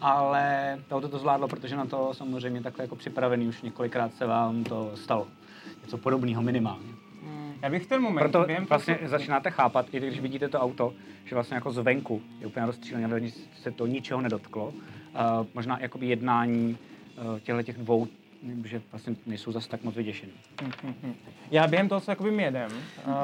[0.00, 4.26] ale to auto to zvládlo, protože na to samozřejmě takhle jako připravený už několikrát se
[4.26, 5.26] vám to stalo.
[5.82, 6.88] Něco podobného minimálně.
[7.62, 11.34] Já bych ten moment Proto během vlastně začínáte chápat, i když vidíte to auto, že
[11.34, 13.20] vlastně jako zvenku je úplně rozstřílené, ale
[13.62, 14.66] se to ničeho nedotklo.
[14.66, 14.74] Uh,
[15.54, 16.78] možná jakoby jednání
[17.32, 18.06] uh, těchto těch dvou,
[18.64, 20.32] že vlastně nejsou zase tak moc vyděšený.
[21.50, 22.70] Já během toho, co jakoby jedem,
[23.06, 23.14] uh,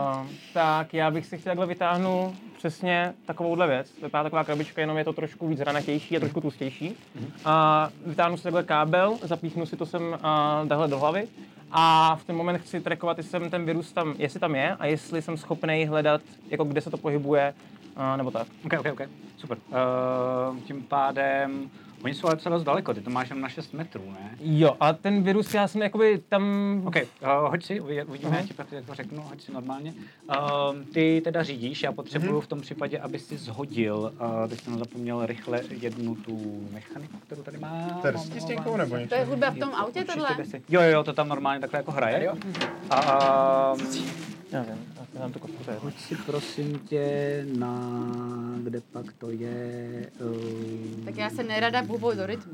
[0.55, 3.93] tak já bych si chtěl takhle vytáhnout přesně takovouhle věc.
[4.03, 6.97] Vypadá taková krabička, jenom je to trošku víc hranatější a trošku tlustější.
[7.45, 11.29] A vytáhnu si takhle kábel, zapíchnu si to sem uh, takhle do hlavy
[11.73, 14.87] a v ten moment chci trackovat, jestli jsem ten virus tam, jestli tam je a
[14.87, 17.55] jestli jsem schopný hledat, jako kde se to pohybuje,
[17.97, 18.47] uh, nebo tak.
[18.65, 19.01] OK, OK, OK,
[19.37, 19.59] super.
[19.69, 21.71] Uh, tím pádem,
[22.05, 24.31] oni jsou ale docela dost daleko, ty to máš jenom na 6 metrů, ne?
[24.41, 26.43] Jo, a ten virus, já jsem jakoby tam...
[26.87, 29.95] OK, uh, hoď si, uvi- uvidíme, já ti pak to řeknu, hoď si normálně.
[30.73, 34.79] Um, ty teda řídíš, já potřebuju v tom případě, aby si zhodil, uh, teď jsem
[34.79, 37.99] zapomněl rychle jednu tu mechaniku, kterou tady má.
[38.03, 39.17] To je s tistěnkou nebo To je něco?
[39.31, 40.29] hudba v tom autě tohle?
[40.69, 42.25] Jo, jo, jo, to tam normálně takhle jako hraje.
[42.25, 42.35] Jo.
[42.91, 43.81] A um,
[45.15, 47.75] Já kostku to hoď si prosím tě na,
[48.63, 52.53] kde pak to je, um, Tak já se nerada bubuju do rytmu.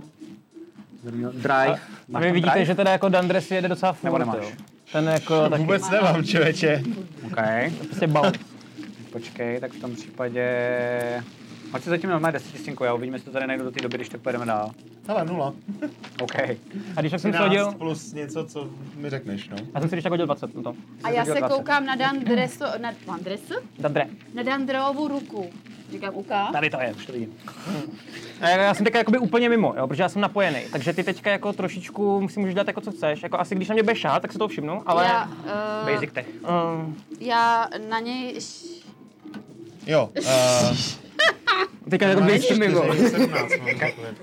[1.33, 1.79] drive.
[2.15, 2.65] A vy vidíte, drive?
[2.65, 4.37] že teda jako Dandres jede docela furt, Nebo nemáš?
[4.43, 4.51] jo.
[4.93, 6.83] Ten jako taky Vůbec nemám, člověče.
[7.27, 7.37] OK,
[7.87, 8.33] prostě bal.
[9.13, 10.45] počkej, tak v tom případě...
[11.73, 14.09] Hoď si zatím normálně desetitistěnku, já uvidíme, jestli to tady najdu do té doby, když
[14.09, 14.71] tak pojedeme dál.
[15.09, 15.55] Hele, nula.
[16.23, 16.35] OK.
[16.97, 19.57] A když tak jsem si 13 hodil, plus něco, co mi řekneš, no.
[19.75, 20.75] já jsem si když tak hodil 20 na to.
[21.05, 21.57] A já se hodil 20.
[21.57, 23.55] koukám na Dan Dreso, na Dan Dreso?
[23.79, 24.07] Dandre.
[24.35, 25.51] Na Dandreovu ruku.
[25.91, 26.49] Říkám, uká.
[26.53, 27.35] Tady to je, už to vidím.
[28.41, 30.61] A já já jsem teďka jakoby úplně mimo, jo, protože já jsem napojený.
[30.73, 33.23] Takže ty teďka jako trošičku si můžeš dát jako co chceš.
[33.23, 35.05] Jako asi když na mě budeš šát, tak si to všimnu, ale...
[35.05, 36.27] Já, uh, Basic tech.
[36.43, 38.39] Uh, já na něj...
[39.87, 40.77] Jo, uh,
[41.91, 42.95] teďka jako bys mimo.
[42.95, 44.15] 17 mám takhle.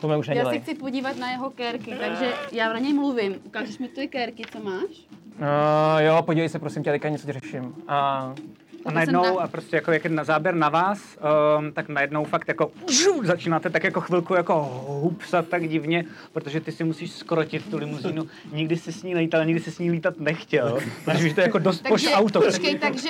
[0.00, 3.34] To mě už Já se chci podívat na jeho kérky, takže já na něj mluvím.
[3.44, 4.90] Ukážeš mi ty kérky, co máš?
[5.38, 7.74] Uh, jo, podívej se, prosím tě, teďka něco ti řeším.
[7.88, 8.34] A
[8.84, 11.18] A najednou, a prostě jako jak je na záběr na vás,
[11.58, 16.60] um, tak najednou fakt jako žu, začínáte tak jako chvilku jako hupsat tak divně, protože
[16.60, 18.26] ty si musíš skrotit tu limuzínu.
[18.52, 20.78] Nikdy jsi s ní lítal, nikdy jsi s ní lítat nechtěl.
[21.04, 22.40] Takže to je jako dost poš Takže, auto.
[22.40, 23.08] počkej, takže,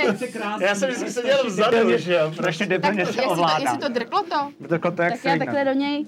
[0.61, 2.33] Já jsem vždycky seděl vzadu, že jo.
[2.33, 3.59] Strašně tak debilně se jestli to, ovládá.
[3.59, 6.07] jestli to drklo to, Drklo to jak tak já takhle do něj.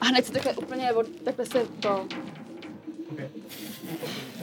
[0.00, 2.06] A hned se takhle úplně, od, takhle se to,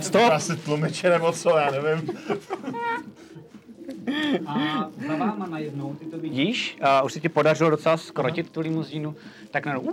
[0.02, 0.32] Stop!
[0.32, 2.18] Asi tlumiče nebo co, já nevím.
[4.48, 8.62] A za váma najednou, ty to vidíš, a už se ti podařilo docela skrotit tu
[8.62, 9.16] limuzínu,
[9.52, 9.92] tak najednou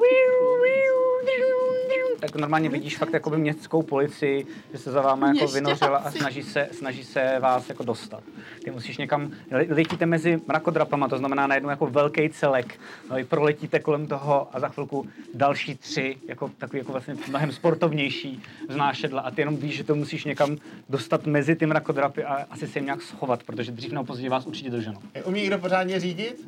[2.23, 6.43] tak normálně vidíš fakt jakoby městskou policii, že se za váma jako vynořila a snaží
[6.43, 8.23] se, snaží se vás jako dostat.
[8.65, 9.31] Ty musíš někam,
[9.69, 14.61] letíte mezi mrakodrapama, to znamená najednou jako velký celek, no, i proletíte kolem toho a
[14.61, 19.75] za chvilku další tři, jako takový jako vlastně mnohem sportovnější znášedla a ty jenom víš,
[19.75, 20.57] že to musíš někam
[20.89, 24.47] dostat mezi ty mrakodrapy a asi se jim nějak schovat, protože dřív nebo později vás
[24.47, 25.01] určitě doženou.
[25.25, 26.47] Umí někdo pořádně řídit?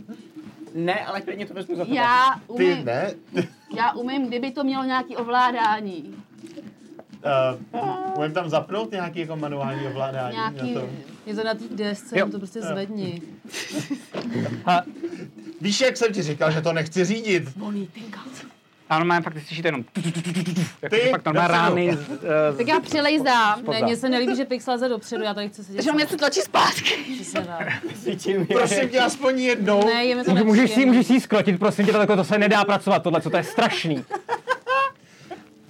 [0.74, 1.94] Ne, ale klidně to vezmu za to.
[1.94, 3.14] já Ty umím, ne?
[3.76, 6.14] Já umím, kdyby to mělo nějaký ovládání.
[7.74, 10.88] Uh, umím tam zapnout nějaký jako manuální ovládání Nějaký, na to?
[11.26, 12.18] Je to na té desce, Jo.
[12.18, 13.22] jenom to prostě zvedni.
[15.60, 17.48] Víš, jak jsem ti říkal, že to nechci řídit?
[18.90, 19.84] A normálně fakt slyšíte jenom
[20.82, 22.16] jako Ty, fakt normálně rány z, uh,
[22.56, 23.62] tak já přilejzdám.
[23.70, 25.82] Ne, mně se nelíbí, že Pixel leze dopředu, já tady chci sedět.
[25.82, 26.94] Že on mě se tlačí zpátky.
[28.52, 29.86] Prosím tě, aspoň jednou.
[29.86, 32.24] Ne, je mi to můžeš, můžeš, si, můžeš si ji skrotit, prosím tě, takhle to
[32.24, 34.04] se nedá pracovat, tohle, co to je strašný.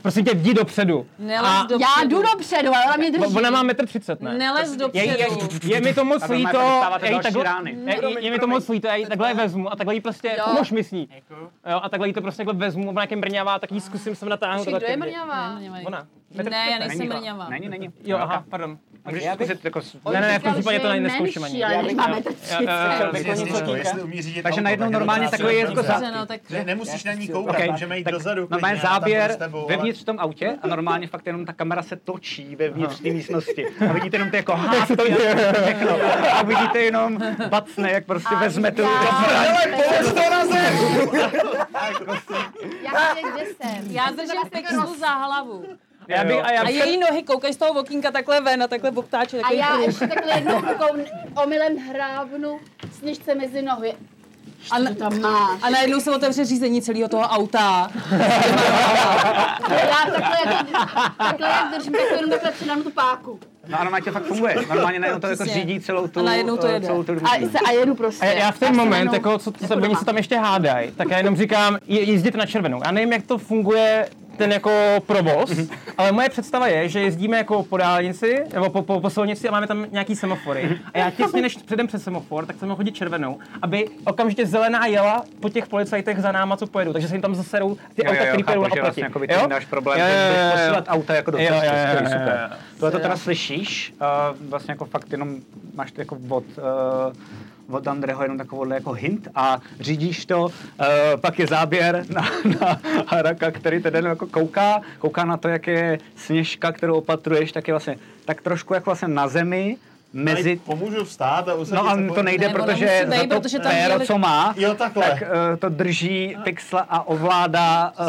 [0.04, 1.06] Prosím tě, jdi dopředu.
[1.18, 1.80] Nelez A- dopředu.
[1.80, 3.34] Já jdu dopředu, ale ona mě drží.
[3.36, 4.38] Ona má metr třicet, ne?
[4.38, 5.06] Nelez Je, dopředu.
[5.06, 7.76] je, je mi to moc líto, já jí takhle, rány.
[7.86, 10.34] je, je, je mi to moc líto, já ji takhle vezmu a takhle jí prostě,
[10.38, 10.44] Jo.
[10.44, 11.08] pomož mi s ní.
[11.70, 14.14] Jo, a takhle jí to prostě takhle vezmu, ona jak je mrňavá, tak jí zkusím
[14.14, 14.68] sem natáhnout.
[14.68, 15.58] Kdo je mrňavá?
[15.86, 16.06] Ona.
[16.50, 17.48] Ne, já nejsem Není, mrňavá.
[17.48, 17.92] Není, není.
[18.04, 18.78] Jo, aha, pardon.
[19.10, 19.80] Můžeš zkusit jako...
[20.12, 21.58] Ne, ne, ne, v tom případě to je ne- neskouším ani.
[21.60, 23.16] Já bych- máme to Já- já- já-
[23.56, 25.92] Jako Jestli, umí řídit Takže najednou je to normálně takový jako dobře.
[26.00, 26.26] za- no,
[26.64, 28.48] nemusíš na ní koukat, můžeme jít dozadu.
[28.50, 29.36] normálně já záběr
[29.68, 33.66] vevnitř v tom autě a normálně fakt jenom ta kamera se točí vevnitř té místnosti.
[33.90, 34.72] A vidíte jenom ty jako a
[35.62, 35.96] všechno.
[36.32, 38.82] A vidíte jenom bacne, jak prostě vezme tu...
[42.82, 43.90] Já nevím, kde jsem.
[43.90, 45.64] já držím Pixelu za hlavu.
[45.66, 45.76] Já
[46.08, 49.40] bych, a já A její nohy koukají z toho okýnka takhle ven a takhle obtáče.
[49.40, 51.04] A já ještě takhle jednou rukou
[51.42, 52.60] omylem hrábnu
[52.98, 53.94] sněžce mezi nohy.
[54.70, 55.60] A, na, Co tam máš?
[55.62, 57.90] a najednou se otevře řízení celého toho auta.
[59.64, 60.64] A já takhle, jako,
[61.18, 63.40] takhle jak držím, tak jenom takhle přidám tu páku.
[63.68, 64.54] No a normálně to fakt funguje.
[64.68, 66.20] Normálně najednou to jako řídí celou tu...
[66.20, 66.86] A najednou to eh, jede.
[66.86, 68.26] Celou tu A, se, a jedu prostě.
[68.26, 70.90] A já v ten se moment, jako, co se, jako oni se tam ještě hádají,
[70.90, 72.80] tak já jenom říkám, je, jezdit na červenou.
[72.84, 74.70] Já nevím, jak to funguje ten jako
[75.06, 75.50] provoz,
[75.98, 79.52] ale moje představa je, že jezdíme jako po dálnici, nebo po, po, po silnici a
[79.52, 80.78] máme tam nějaký semafory.
[80.94, 85.24] A já těsně než předem přes semafor, tak chceme chodit červenou, aby okamžitě zelená jela
[85.40, 86.92] po těch policajtech za náma, co pojedou.
[86.92, 88.80] Takže se jim tam zaserou ty Jo, auta, které pojedou že naproti.
[88.80, 89.48] vlastně jako Jo?
[89.48, 90.52] máš problém, Jo, že jo, jo, budeš jo.
[90.52, 92.48] posílat auta jako do Jo, cesty, jo, jo, skvělý, jo, jo, super.
[92.50, 92.56] jo.
[92.78, 95.36] Tohle to teda slyšíš, uh, vlastně jako fakt jenom
[95.74, 97.12] máš to jako od, uh,
[97.70, 100.50] od Andreho jenom takovouhle jako hint a řídíš to, uh,
[101.20, 102.22] pak je záběr na,
[102.60, 107.68] na Haraka, který tedy jako kouká, kouká na to, jak je sněžka, kterou opatruješ, tak
[107.68, 109.76] je vlastně tak trošku jako vlastně na zemi,
[110.12, 113.94] mezi Pomůžu vstát a No a to nejde, Ne, protože za to protože tam péro,
[113.94, 115.10] jeli- co má, Jo, takhle.
[115.10, 118.06] tak uh, to drží pixla a ovládá uh,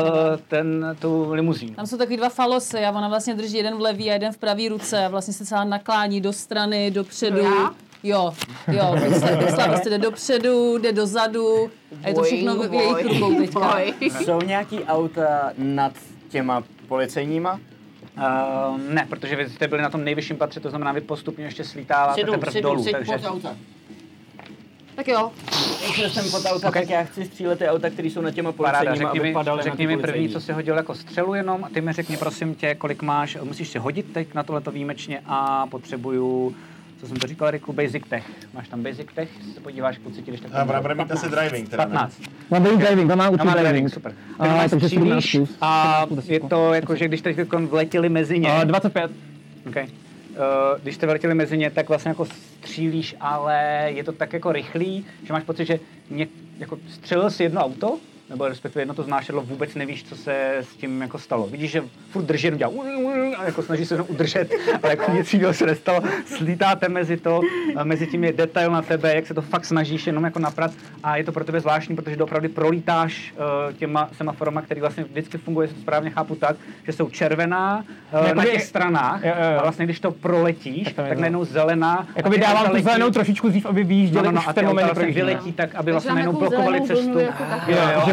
[0.48, 1.74] ten, tu limuzínu.
[1.76, 4.38] Tam jsou takový dva falosy a ona vlastně drží jeden v levý a jeden v
[4.38, 7.38] pravý ruce a vlastně se celá naklání do strany, dopředu.
[7.38, 7.72] Já?
[8.06, 8.34] Jo,
[8.72, 11.72] jo, Pixla, Pixla prostě jde dopředu, jde dozadu
[12.04, 13.60] a je to všechno v jejich rukou teďka.
[13.60, 13.94] boj.
[14.00, 15.94] Jsou nějaký auta nad
[16.30, 17.60] těma policejníma?
[18.18, 21.64] Uh, ne, protože vy jste byli na tom nejvyšším patře, to znamená, vy postupně ještě
[21.64, 23.14] slítáváte teprve sedu, dolů, takže...
[24.96, 25.32] Tak jo.
[25.98, 26.82] Když jsem pod auta, Okay.
[26.82, 29.58] tak já chci střílet ty auta, které jsou na těma policejníma, řekni aby mi, padaly
[29.58, 32.18] na řekni ty mi první, co jsi hodil jako střelu jenom a ty mi řekni
[32.18, 36.56] prosím tě, kolik máš, musíš si hodit teď na tohleto výjimečně a potřebuju,
[37.06, 38.24] co jsem to říkal, Riku, basic tech.
[38.54, 41.30] Máš tam basic tech, když se podíváš, kluci ti jdeš tak A bude mít asi
[41.30, 41.92] driving teda, ne?
[41.92, 42.22] 15.
[42.52, 43.94] Mám driving, driving, tam mám Já určitě mám driving, driving.
[43.94, 44.12] super.
[44.12, 45.58] Ty A, normálně takže střílíš 17 plus.
[45.62, 49.12] a je to jako, že když teď vletili mezi ně, Uh, 25.
[49.68, 49.84] Okay.
[49.84, 49.90] Uh,
[50.84, 55.06] když jste vletěli mezi ně, tak vlastně jako střílíš, ale je to tak jako rychlý,
[55.24, 55.80] že máš pocit, že
[56.10, 56.28] ně,
[56.58, 57.98] jako střelil si jedno auto
[58.30, 61.48] nebo respektive jedno to znášedlo, vůbec nevíš, co se s tím jako stalo.
[61.48, 62.72] Vidíš, že furt drží, jenom dělá
[63.38, 64.54] a jako snaží se jenom udržet,
[64.84, 66.00] ale jako nic jiného se nestalo.
[66.26, 67.42] Slítáte mezi to,
[67.84, 70.72] mezi tím je detail na tebe, jak se to fakt snažíš jenom jako naprat
[71.04, 73.34] a je to pro tebe zvláštní, protože opravdu prolítáš
[73.68, 76.56] uh, těma semaforama, který vlastně vždycky funguje, jestli to správně chápu tak,
[76.86, 79.60] že jsou červená uh, na Jakoby- těch stranách Jo, jo, jo.
[79.60, 82.08] a vlastně když to proletíš, Tak to je tak najednou zelená.
[82.16, 84.54] Jakoby a ty dávám tu zelenou trošičku dřív, aby No, vyjížděli no, no, už a
[84.54, 87.20] ten moment vyletí tak, aby vlastně najednou takovou blokovali cestu.
[87.20, 87.44] jako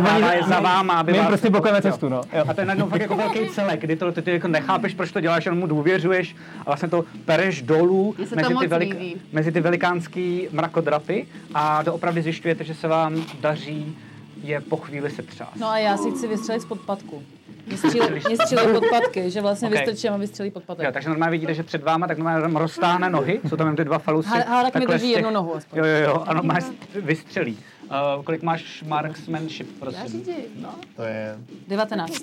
[0.02, 1.82] Jo, jo, ona je za váma, aby my jim vás- prostě blokujeme jo.
[1.82, 2.20] cestu, no.
[2.32, 2.44] Jo.
[2.48, 5.12] A to je najednou fakt jako velký celek, kdy to, ty, ty jako nechápeš, proč
[5.12, 9.16] to děláš, jenom mu důvěřuješ a vlastně to pereš dolů mezi ty, líbí.
[9.32, 13.96] mezi ty velikánský mrakodrapy a doopravdy zjišťujete, že se vám daří
[14.42, 15.56] je po chvíli se třást.
[15.56, 17.22] No a já si chci vystřelit z podpadku.
[17.66, 19.74] Mě střílí, mě střílí podpadky, že vlastně Ok.
[19.74, 20.92] vystrčím a vystřelí Jo, podpatek.
[20.94, 23.84] takže normálně vidíte, že před váma tak normálně tam roztáhne nohy, jsou tam jen ty
[23.84, 24.28] dva falusy.
[24.28, 25.78] Há- Hádek mi drží těch- jednu nohu aspoň.
[25.78, 26.64] Jo, jo, jo, ano, máš
[27.02, 27.58] vystřelí.
[27.92, 30.08] Uh, kolik máš marksmanship, Já prosím?
[30.24, 30.66] řídím.
[30.96, 31.38] To je...
[31.68, 32.22] 19.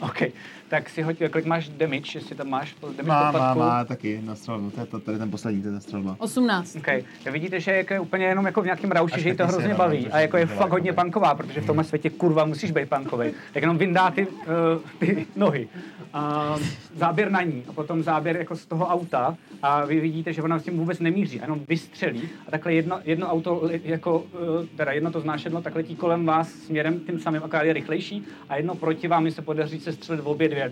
[0.00, 0.22] OK,
[0.70, 4.34] tak si hoď, kolik máš damage, jestli tam máš damage Má, má, má taky na
[4.34, 4.70] střelbu.
[4.70, 6.16] To je to, tady ten poslední, to je ta střelba.
[6.18, 6.76] 18.
[6.76, 6.86] OK,
[7.24, 9.46] tak vidíte, že jako je úplně jenom jako v nějakém rauši, Až že jí to
[9.46, 12.88] hrozně baví a jako je fakt hodně punková, protože v tomhle světě kurva musíš být
[12.88, 13.30] punkový.
[13.52, 14.34] Tak jenom vyndá ty, uh,
[14.98, 15.68] ty nohy.
[16.12, 16.56] A
[16.96, 20.58] záběr na ní a potom záběr jako z toho auta a vy vidíte, že ona
[20.58, 24.92] s tím vůbec nemíří, a jenom vystřelí a takhle jedno, jedno auto, jako, uh, teda
[24.92, 28.74] jedno to znášedlo, tak letí kolem vás směrem tím samým, akorát je rychlejší a jedno
[28.74, 30.59] proti vám, mi se podaří se střelit v obě dvě.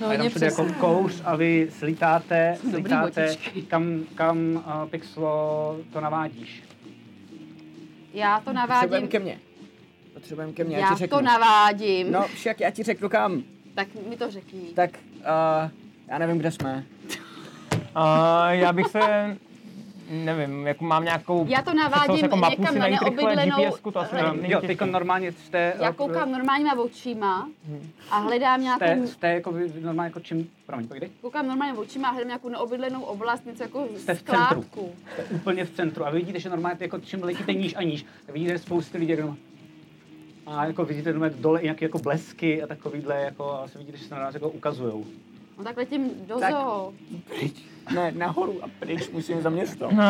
[0.00, 3.36] No, A jenom všude jako kouř a vy slítáte, slítáte,
[3.68, 6.62] kam, kam uh, Pixlo to navádíš.
[8.14, 8.80] Já to navádím.
[8.80, 9.38] Potřebujeme ke mně.
[10.14, 11.18] Potřebujeme ke mně, já, Já ti řeknu.
[11.18, 12.12] to navádím.
[12.12, 13.42] No, však já ti řeknu kam.
[13.74, 14.60] Tak mi to řekni.
[14.74, 15.70] Tak, uh,
[16.08, 16.84] já nevím, kde jsme.
[17.94, 19.36] A já bych se,
[20.10, 24.14] nevím, jako mám nějakou Já to navádím jako mapu někam na neobydlenou- GPS-ku, to asi
[24.14, 25.74] není Jo, teď normálně jste...
[25.80, 27.48] Já eh, koukám normálníma očima
[28.10, 29.06] a hledám nějakou...
[29.06, 30.50] jste jako normálně jako čím...
[30.66, 31.10] Promiň, pojdej.
[31.20, 34.34] Koukám normálně očima a hledám nějakou neobydlenou oblast, něco jako Jste v centru.
[34.44, 34.92] skládku.
[35.14, 38.04] Jste úplně v centru a vy vidíte, že normálně jako čím letíte níž a níž,
[38.26, 39.36] tak vidíte spousty lidí, jenom-
[40.46, 44.14] a jako vidíte dole nějaké jako blesky a takovýhle, jako a asi vidíte, že se
[44.14, 45.04] na nás jako ukazujou.
[45.60, 46.52] No tak letím do Tak.
[46.52, 46.92] zoo.
[47.28, 47.52] Pryč.
[47.94, 49.88] Ne, nahoru a pryč, musím za město.
[49.92, 50.02] No,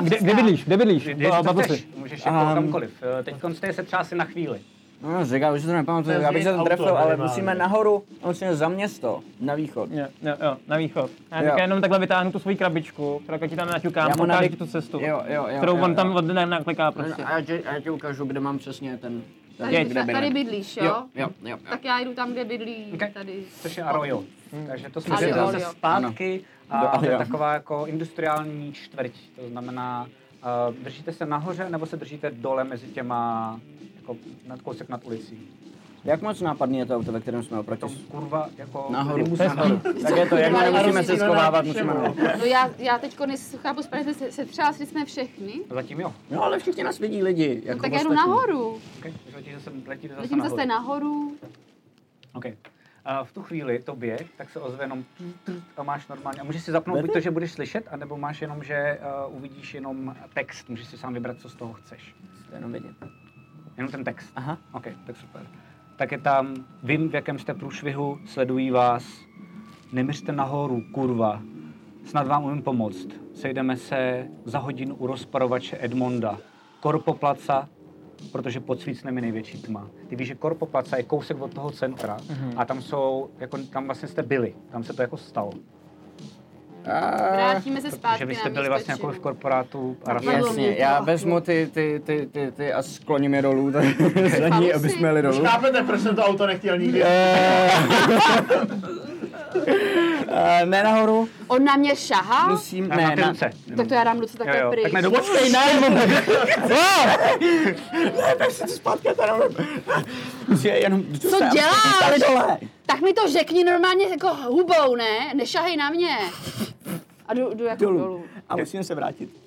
[0.00, 1.08] kde, kde bydlíš, kde bydlíš?
[1.36, 2.90] To babu chceš, můžeš jako Um, kamkoliv.
[3.22, 4.60] Teď jste se třeba asi na chvíli.
[5.02, 8.02] No, říkal, už si to nepamatuju, já bych se tam auto trefil, ale musíme nahoru,
[8.22, 9.88] a musíme za město, na východ.
[9.92, 11.10] Jo, jo, jo, na východ.
[11.30, 11.54] Já Jo.
[11.60, 15.22] jenom takhle vytáhnu tu svoji krabičku, kterou ti tam naťukám, ukážu ti tu cestu, Jo,
[15.28, 15.56] jo, jo.
[15.56, 15.96] kterou jo, on jo.
[15.96, 17.24] tam od ne, nakliká prostě.
[17.24, 19.22] A já ti, a já ti ukážu, kde mám přesně ten
[19.58, 20.84] Tady, kde tady bydlíš, jo?
[20.84, 21.48] Jo, jo, jo.
[21.50, 21.58] jo.
[21.70, 23.12] Tak já jdu tam, kde bydlí, Ok.
[23.14, 23.44] tady.
[23.60, 24.24] Což je Arroyo.
[24.66, 29.12] Takže to jsme Arroyo, zase zpátky a Do to je taková jako industriální čtvrť.
[29.36, 30.06] To znamená,
[30.68, 33.60] uh, držíte se nahoře nebo se držíte dole mezi těma,
[33.96, 35.48] jako nad kousek nad ulicí.
[36.04, 37.80] Jak moc nápadný je to auto, ve kterém jsme oproti?
[37.80, 39.22] To kurva jako Nahoru.
[39.22, 39.54] limuzína.
[40.02, 42.14] Tak je to, jak Ale nemusíme musíme se schovávat, musíme nahoru.
[42.38, 43.16] No já, já teď
[43.62, 45.60] chápu správně, se, se třásli jsme všechny.
[45.70, 46.14] Zatím jo.
[46.30, 48.80] No ale všichni nás vidí lidi, No, jako tak já jdu nahoru.
[48.98, 49.12] Okay.
[49.34, 50.56] Letíte, se, letíte zase Letím nahoru.
[50.56, 51.36] zase nahoru.
[52.32, 52.56] Okay.
[53.04, 55.04] A v tu chvíli tobě, tak se ozve jenom
[55.76, 56.40] a máš normálně.
[56.40, 58.98] A můžeš si zapnout buď to, že budeš slyšet, anebo máš jenom, že
[59.28, 60.68] uh, uvidíš jenom text.
[60.68, 62.14] Můžeš si sám vybrat, co z toho chceš.
[62.48, 62.96] To jenom vidět.
[63.76, 64.32] Jenom ten text.
[64.36, 64.58] Aha.
[64.72, 65.46] OK, tak super.
[65.96, 69.04] Tak je tam, vím, v jakém jste průšvihu, sledují vás.
[69.92, 71.42] Neměřte nahoru, kurva.
[72.04, 73.08] Snad vám umím pomoct.
[73.34, 76.38] Sejdeme se za hodinu u rozparovače Edmonda.
[76.80, 77.68] Korpoplaca,
[78.32, 79.90] protože pod svícnem je největší tma.
[80.08, 82.18] Ty víš, že Korpoplaca je kousek od toho centra
[82.56, 84.54] a tam jsou, jako, tam vlastně jste byli.
[84.70, 85.50] Tam se to jako stalo.
[86.84, 89.96] Vrátíme se zpátky Že vy jste na byli vlastně jako v korporátu
[90.32, 93.84] Jasně, já vezmu ty, ty, ty, ty, ty a skloním je dolů tak,
[94.38, 95.44] za ní, aby jsme jeli dolů.
[95.44, 97.02] Chápete, proč jsem to auto nechtěl nikdy?
[100.28, 102.48] Uh, ne nahoru, On na mě šahá?
[102.48, 103.50] musím, na ne, ty na, ruce.
[103.76, 104.70] Tak to já dám ruce takhle Jo, jo.
[104.70, 104.82] pryč.
[104.82, 105.90] Tak ne, do Počkej, ne,
[106.68, 109.22] ne, tak si to zpátky, já to
[110.64, 112.20] jenom, Co děláš?
[112.86, 115.34] Tak mi to řekni normálně jako hubou, ne?
[115.34, 116.16] Nešahej na mě.
[117.26, 117.84] A jdu, jdu jako.
[117.84, 117.98] Dolů.
[117.98, 118.24] dolů.
[118.48, 119.43] A musím se vrátit.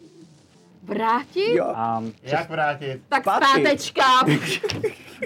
[0.87, 1.55] Vrátit?
[1.55, 1.65] Jo.
[1.75, 3.01] A Jak vrátit?
[3.09, 4.03] Tak zpátečka.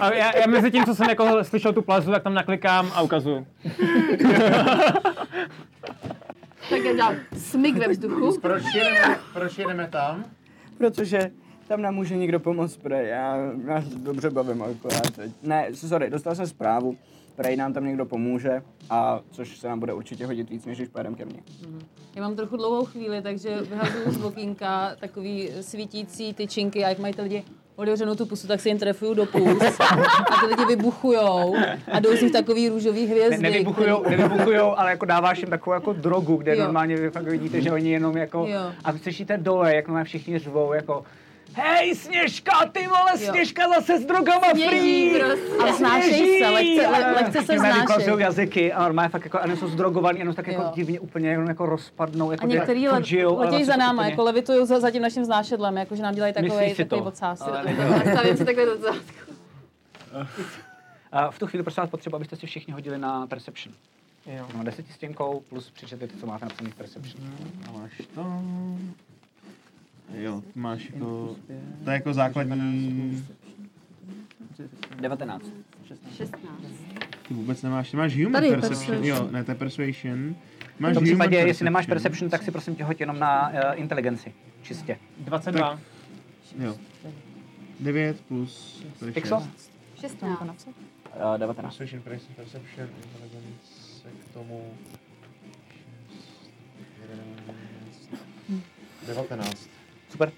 [0.01, 3.01] A já, já mezi tím, co jsem jako slyšel tu plazu, tak tam naklikám a
[3.01, 3.47] ukazuju.
[6.69, 8.39] tak já dělám smyk ve vzduchu.
[8.41, 10.25] Proč jedeme, proč jedeme tam?
[10.77, 11.31] Protože
[11.67, 13.35] tam nám může někdo pomoct, prej, já,
[13.67, 15.31] já se dobře bavím akorát teď.
[15.43, 16.97] Ne, sorry, dostal jsem zprávu,
[17.35, 20.89] prej nám tam někdo pomůže, a což se nám bude určitě hodit víc, než když
[20.89, 21.39] pojedeme ke mně.
[22.15, 27.13] Já mám trochu dlouhou chvíli, takže vyhazuju z okýnka takový svítící tyčinky a jak mají
[27.13, 27.43] ty lidi
[27.75, 31.55] otevřenou tu pusu, tak se jim trefují do pus a ty lidi vybuchujou
[31.91, 33.37] a jdou z nich takový růžový Ne, hvězdy.
[33.37, 36.63] nevybuchujou, nevybuchujou, ale jako dáváš jim takovou jako drogu, kde Jo.
[36.63, 38.45] normálně vy fakt vidíte, že oni jenom jako...
[38.49, 38.59] Jo.
[38.83, 41.03] A slyšíte dole, jak normálně všichni řvou, jako
[41.53, 43.31] Hej, Sněžka, ty vole, Jo.
[43.33, 45.19] Sněžka zase s drogama Sněží free!
[45.19, 45.57] prostě.
[45.63, 49.67] A vznášejí se, lehce, le, lehce se vyklasují jazyky a normálně fakt jako, a jsou
[49.67, 50.71] zdrogovaný, jenom tak jako Jo.
[50.75, 54.23] divně úplně jenom jako rozpadnou, jako A některý le, žijou, letějí za náma, úplně- jako
[54.23, 57.07] levitují za, za tím naším vznášedlem, jako že nám dělají takový, Myslíš si takový to?
[57.07, 57.41] odsás.
[57.41, 57.63] Ale
[58.13, 59.31] Stavím si takhle do zadku.
[61.11, 63.75] A v tu chvíli prosím vás potřebuji, abyste si všichni hodili na Perception.
[64.25, 64.47] Jo.
[64.57, 67.23] No, desetistěnkou plus přečtěte to, co máte napsaný v Perception.
[68.15, 68.21] To...
[70.13, 71.35] Jo, máš jako...
[71.83, 73.25] To je jako základní...
[75.01, 75.45] 19.
[76.17, 76.41] 16.
[77.27, 79.05] Ty vůbec nemáš, nemáš human Tady, perception, persuasion.
[79.05, 80.35] jo, ne, to je persuasion.
[80.77, 83.49] V Máš tom human případě, jestli nemáš Perception, tak si prosím tě hoď jenom na
[83.49, 84.33] uh, inteligenci.
[84.61, 84.97] Čistě.
[85.17, 85.79] 22.
[86.59, 86.75] Jo.
[87.79, 88.83] 9 plus...
[89.13, 89.33] šest.
[89.99, 90.67] 16.
[90.67, 91.77] Uh, 19.
[91.77, 94.73] Persuasion, perception, intelligence, k tomu...
[99.07, 99.69] 19.
[100.11, 100.31] Super.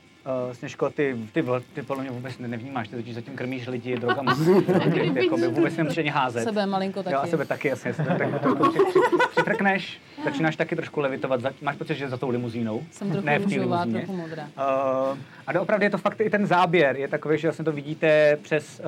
[0.47, 3.67] Uh, Sněžko, ty, ty, vl, ty podle mě vůbec ne- nevnímáš, ty totiž zatím krmíš
[3.67, 4.35] lidi drogama.
[4.93, 6.43] Ty jakoby vůbec nemusíš ani házet.
[6.43, 7.13] Sebe malinko taky.
[7.13, 7.93] Jo, a sebe taky, jasně.
[7.93, 8.99] Sebe tak trošku při, při,
[9.31, 11.41] přitrkneš, začínáš taky trošku levitovat.
[11.41, 12.83] Za, máš pocit, že za tou limuzínou?
[12.91, 13.93] Jsem trochu ne v té limuzíně.
[13.99, 14.43] trochu modrá.
[14.43, 15.17] Uh,
[15.47, 18.81] a opravdu je to fakt i ten záběr, je takový, že vlastně to vidíte přes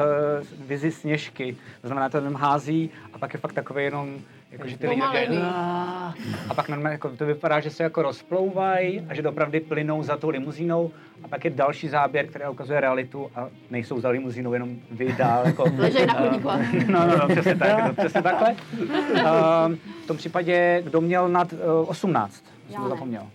[0.61, 4.19] uh, vizi sněžky, to znamená, to jenom hází a pak je fakt takový jenom,
[4.57, 5.27] jako, že ty lidi také,
[6.49, 10.17] a pak normálně jako, to vypadá, že se jako rozplouvají a že opravdu plynou za
[10.17, 10.91] tou limuzínou
[11.23, 15.45] a pak je další záběr, který ukazuje realitu a nejsou za limuzínou, jenom vy dál.
[15.45, 16.91] Jako, Ležej na eh, chodníku.
[16.91, 18.51] No, no, no, přesně tak, je to přesně takhle.
[18.51, 23.27] Um, v tom případě, kdo měl nad uh, 18, Já jsem to zapomněl.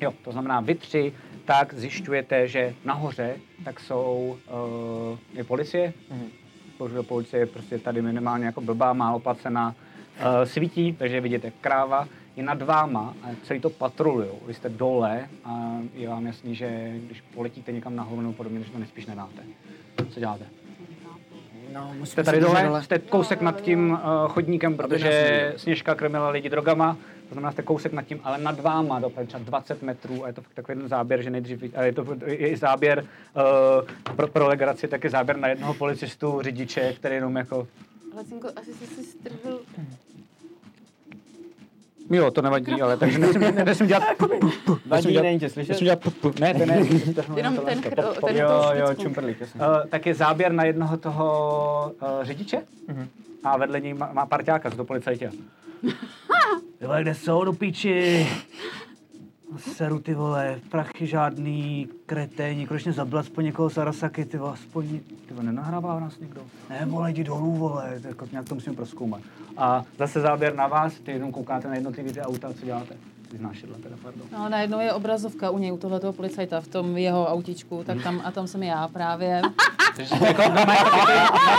[0.00, 1.12] Jo, to znamená vy tři,
[1.44, 4.36] tak zjišťujete, že nahoře tak jsou
[5.10, 5.92] uh, je policie.
[6.78, 9.74] Bohužel policie je prostě tady minimálně jako blbá, málo placená.
[10.20, 14.38] Uh, svítí, takže vidíte kráva je nad váma a celý to patrolujou.
[14.46, 18.70] Vy jste dole a je vám jasný, že když poletíte někam nahoru nebo podobně, že
[18.70, 19.42] to nejspíš nedáte.
[20.10, 20.44] Co děláte?
[21.72, 23.98] No, Jste tady dole, jste kousek nad tím uh,
[24.28, 26.96] chodníkem, protože Sněžka krmila lidi drogama,
[27.28, 30.32] to znamená, jste kousek nad tím, ale nad váma, dopravy třeba 20 metrů, a je
[30.32, 34.28] to fakt takový jeden záběr, že nejdřív, a je to je i záběr uh, pro,
[34.28, 37.68] pro legraci, tak je záběr na jednoho policistu, řidiče, který jenom jako,
[38.12, 39.60] Ale Cinko, asi jsi si strhl.
[42.10, 44.02] Jo, to nevadí, ale takže nesmím, ne- nesmím dělat,
[44.86, 45.72] Vadí, není tě slyšet?
[45.72, 45.98] nesmím dělat,
[46.40, 46.76] ne, to ne,
[47.36, 48.86] Jenom ten, ten Jo, jo,
[49.40, 49.60] jasně.
[49.60, 52.62] Uh, tak je záběr na jednoho toho uh, řidiče
[53.44, 55.28] a vedle něj má, má parťáka, to policajti.
[56.78, 58.26] Ty vole, kde jsou do píči?
[59.58, 65.00] Seru ty vole, prachy žádný, kreténi, konečně zabil aspoň někoho z Arasaky, ty vole, aspoň,
[65.28, 66.40] ty vole, nenahrává nás někdo?
[66.70, 69.20] Ne, vole, jdi dolů, vole, to jako nějak to musíme proskoumat.
[69.56, 72.94] A zase záběr na vás, ty jenom koukáte na jednotlivý ty auta, co děláte?
[73.32, 74.22] Vyznášedla teda, pardon.
[74.32, 78.20] No, najednou je obrazovka u něj, u tohoto policajta v tom jeho autičku, tak tam,
[78.24, 79.42] a tam jsem já právě.
[79.96, 80.42] Takže jako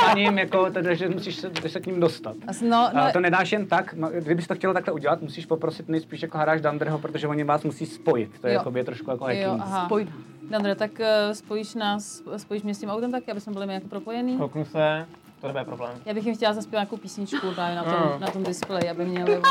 [0.07, 2.35] na ním, jako, teda, že musíš se, se k ním dostat.
[2.47, 5.21] A s- no, no, A to nedáš jen tak, no, kdybys to chtěl takhle udělat,
[5.21, 8.31] musíš poprosit nejspíš jako hráč Dandreho, protože oni vás musí spojit.
[8.41, 8.59] To je Jo.
[8.65, 9.61] jako trošku jako jo, hacking.
[9.61, 9.85] aha.
[9.85, 10.07] Spoj.
[10.49, 13.87] Dandre, tak uh, spojíš nás, spojíš mě s tím autem taky, aby jsme byli jako
[13.87, 14.37] propojený?
[14.37, 15.05] Kouknu se,
[15.41, 15.91] to nebude problém.
[16.05, 18.21] Já bych jim chtěla zaspívat nějakou písničku právě na tom, Mm.
[18.21, 19.41] na tom displeji, aby měli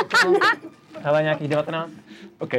[1.03, 1.91] Hele, nějakých 19?
[2.39, 2.51] OK.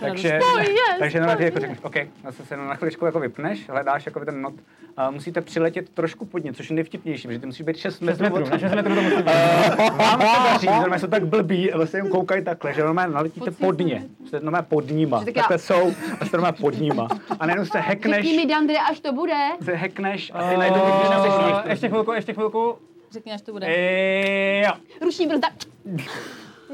[0.00, 3.68] Takže, na yes, takže jenom ty jako řekneš, OK, zase se na chviličku jako vypneš,
[3.68, 4.54] hledáš jako ten not.
[4.96, 8.22] A musíte přiletět trošku pod ně, což je nejvtipnější, že ty musíš být 6 metrů.
[8.24, 9.26] metrů, od- na 6 metrů to musí být.
[9.26, 13.50] Eh, Vám se daří, normálně jsou tak blbí, vlastně jen koukají takhle, že normálně naletíte
[13.50, 14.04] Pod ně.
[14.26, 15.18] Jste normálně pod nima.
[15.26, 17.08] Já- Takhle jsou a jste normálně pod nima.
[17.40, 19.34] A najednou se hackneš, Řekni mi, Dandre, až to bude.
[19.64, 22.75] se hackneš a ty najednou vidíš, že Uh, ještě chvilku, ještě chvilku.
[23.10, 23.66] Řekni, až to bude.
[23.68, 24.72] Eh, jo.
[25.00, 25.48] Ruční brzda.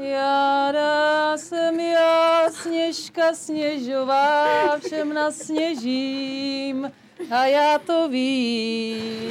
[0.01, 6.91] Jáda jsem já, sněžka sněžová, všem nasněžím
[7.31, 9.23] a já to vím.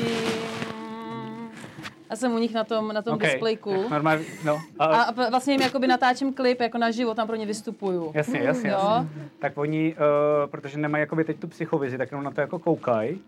[2.11, 3.70] A jsem u nich na tom, na tom OK, displejku.
[3.82, 4.61] tak Normálně, no.
[4.78, 8.12] A, A, a vlastně jim jakoby natáčím klip jako na život, tam pro ně vystupuju.
[8.14, 8.78] jasně, jasně, Jo.
[8.80, 9.09] jasně.
[9.38, 13.20] Tak oni, uh, protože nemají jakoby teď tu psychovizi, tak jenom na to jako koukají.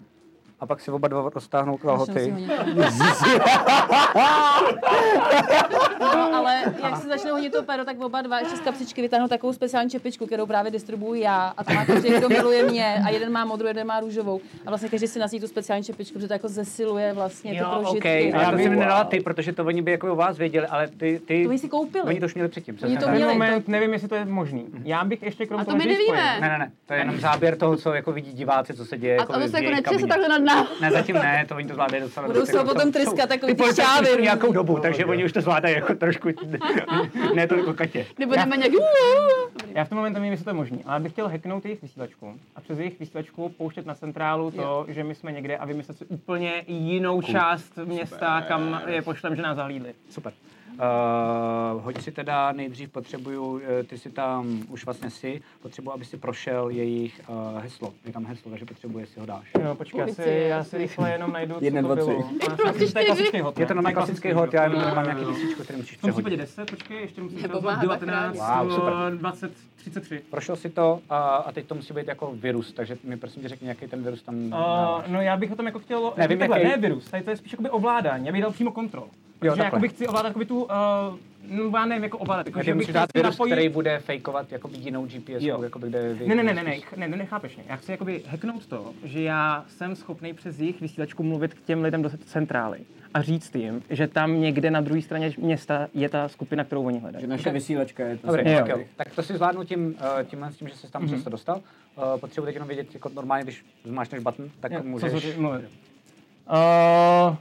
[0.64, 2.34] A pak si oba dva roztáhnou si kalhoty.
[6.00, 9.28] No, ale jak se začne honit to pero, tak oba dva ještě z kapsičky vytáhnou
[9.28, 11.54] takovou speciální čepičku, kterou právě distribuuji já.
[11.56, 12.96] A to má každý, kdo miluje mě.
[13.06, 14.40] A jeden má modrou, jeden má růžovou.
[14.66, 17.66] A vlastně každý si nosí tu speciální čepičku, protože to jako zesiluje vlastně ty Jo,
[17.70, 17.98] prožitky.
[17.98, 18.32] okay.
[18.32, 18.40] No.
[18.40, 21.20] Já to jsem nedala ty, protože to oni by jako o vás věděli, ale ty,
[21.26, 21.42] ty...
[21.44, 22.04] To oni si koupili.
[22.04, 22.78] Oni to už měli předtím.
[22.84, 23.32] Oni to měli.
[23.32, 24.66] Moment, nevím, jestli to je možný.
[24.84, 26.40] Já bych ještě krom A to toho my nevíme.
[26.40, 29.16] Ne, ne, ne, to je jenom záběr toho, co jako vidí diváci, co se děje.
[29.16, 30.53] A jako to se jako netře se takhle nad.
[30.80, 33.54] Ne, zatím ne, to oni to zvládají docela Budou dost se jako- potom tryskat takový
[33.54, 34.22] ty různý.
[34.22, 36.28] nějakou dobu, takže oni už to zvládají jako trošku,
[37.34, 38.06] ne toliko Katě.
[38.18, 38.72] Nebo jdeme nějak...
[39.74, 42.34] Já v tom momentu nevím, jestli to je možný, ale bych chtěl hacknout jejich vysílačku
[42.56, 46.04] a přes jejich vysílačku pouštět na centrálu to, že my jsme někde a vymyslet si
[46.04, 49.94] úplně jinou část města, kam je pošlem, že nás zahlídli.
[50.10, 50.32] Super.
[50.74, 56.04] Uh, hoď si teda nejdřív potřebuju, eh, ty si tam už vlastně si, potřebuji, aby
[56.04, 57.94] si prošel jejich uh, heslo.
[58.04, 59.50] Je tam heslo, takže potřebuji, jestli ho dáš.
[59.64, 62.28] Jo, počkej, já si, já si rychle jenom najdu, co Jedna, to dva, bylo.
[62.86, 63.58] si to je klasický hod.
[63.58, 66.12] Je to na klasický hod, já jenom tady mám nějaký písíčko, který musíš V tom
[66.12, 66.56] případě přehodit.
[66.56, 68.92] 10, počkej, ještě musím Nebo rozhodnout má 19, Wow, super.
[69.18, 70.20] 20, 33.
[70.30, 73.48] Prošel si to a, a teď to musí být jako virus, takže mi prosím tě
[73.48, 75.04] řekni, jaký ten virus tam Uh, dáváš.
[75.08, 77.30] no já bych o tom jako chtěl, Nevím, jako takhle, jaký- ne virus, tady to
[77.30, 79.08] je spíš jakoby ovládání, já bych dal přímo kontrol.
[79.38, 79.64] Protože takhle.
[79.64, 80.70] jakoby chci ovládat jakoby tu, uh,
[81.50, 84.52] no já nevím, jako ovládat, jako, Takže že bych dát virus, napojit- který bude fejkovat
[84.52, 85.62] jakoby jinou GPS, Jo.
[85.62, 87.64] jakoby kde Ne, ne, ne, ne, ne, ne, ne, nechápeš mě.
[87.68, 91.82] Já chci jakoby hacknout to, že já jsem schopný přes jejich vysílačku mluvit k těm
[91.82, 92.78] lidem do centrály
[93.14, 96.98] a říct jim, že tam někde na druhé straně města je ta skupina, kterou oni
[96.98, 97.22] hledají.
[97.22, 98.58] Že naše vysílačka je to Dobrý, Jo.
[98.58, 98.84] tak, jo.
[98.96, 101.30] tak to si zvládnu tím, uh, tímhle s tím, že jsi tam mm-hmm.
[101.30, 101.56] dostal.
[101.96, 105.34] Uh, potřebuji teď jenom vědět, jako normálně, když zmášneš button, tak Jo, co můžeš...
[105.34, 105.60] ty mluvit?
[105.60, 107.36] Uh,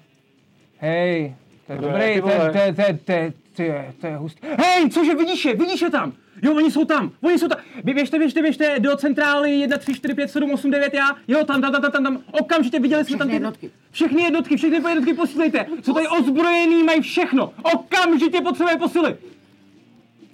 [0.77, 1.35] hej,
[1.67, 2.51] to je Dobré, dobrý, ty to je, vole.
[2.51, 4.47] to je, to je, to je, to je, to je hustý.
[4.57, 6.13] Hej, cože, vidíš je, vidíš je tam?
[6.41, 7.57] Jo, oni jsou tam, oni jsou tam.
[7.83, 11.15] Vy běžte, běžte, běžte do centrály 1, 3, 4, 5, 7, 8, 9, já.
[11.27, 12.19] Jo, tam, tam, tam, tam, tam.
[12.31, 13.33] Okamžitě viděli jsme tam ty...
[13.33, 13.71] jednotky.
[13.91, 15.65] Všechny jednotky, všechny jednotky posílejte.
[15.83, 17.53] Jsou tady ozbrojený, mají všechno.
[17.73, 19.17] Okamžitě potřebuje posily.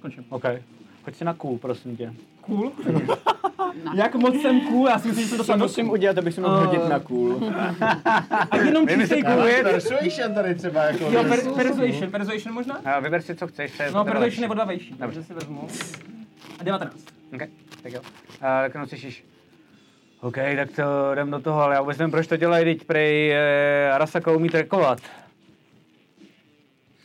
[0.00, 0.24] Končím.
[0.28, 0.44] OK.
[1.04, 2.12] Hoď si na cool, prosím tě.
[2.50, 2.72] Cool.
[3.94, 6.40] Jak moc jsem cool, já si myslím, že jsem Co dostal musím udělat, abych si
[6.40, 7.52] mohl hodit na cool?
[8.50, 9.62] A jenom čistý cool je.
[9.62, 11.04] Persuasion tady třeba jako...
[11.04, 12.78] Jo, per, persuasion, persuasion možná?
[12.78, 13.78] Uh, vyber si, co chceš.
[13.78, 14.46] No, persuasion je lepší.
[14.46, 15.68] o dva vejší, takže si vezmu.
[16.58, 16.96] A 19.
[17.34, 17.40] OK,
[17.82, 18.00] tak jo.
[18.00, 18.06] Uh,
[18.40, 19.24] tak no slyšíš.
[20.20, 23.32] OK, tak to jdem do toho, ale já vůbec nevím, proč to dělají, teď prej
[23.32, 24.98] uh, Arasaka umí trackovat.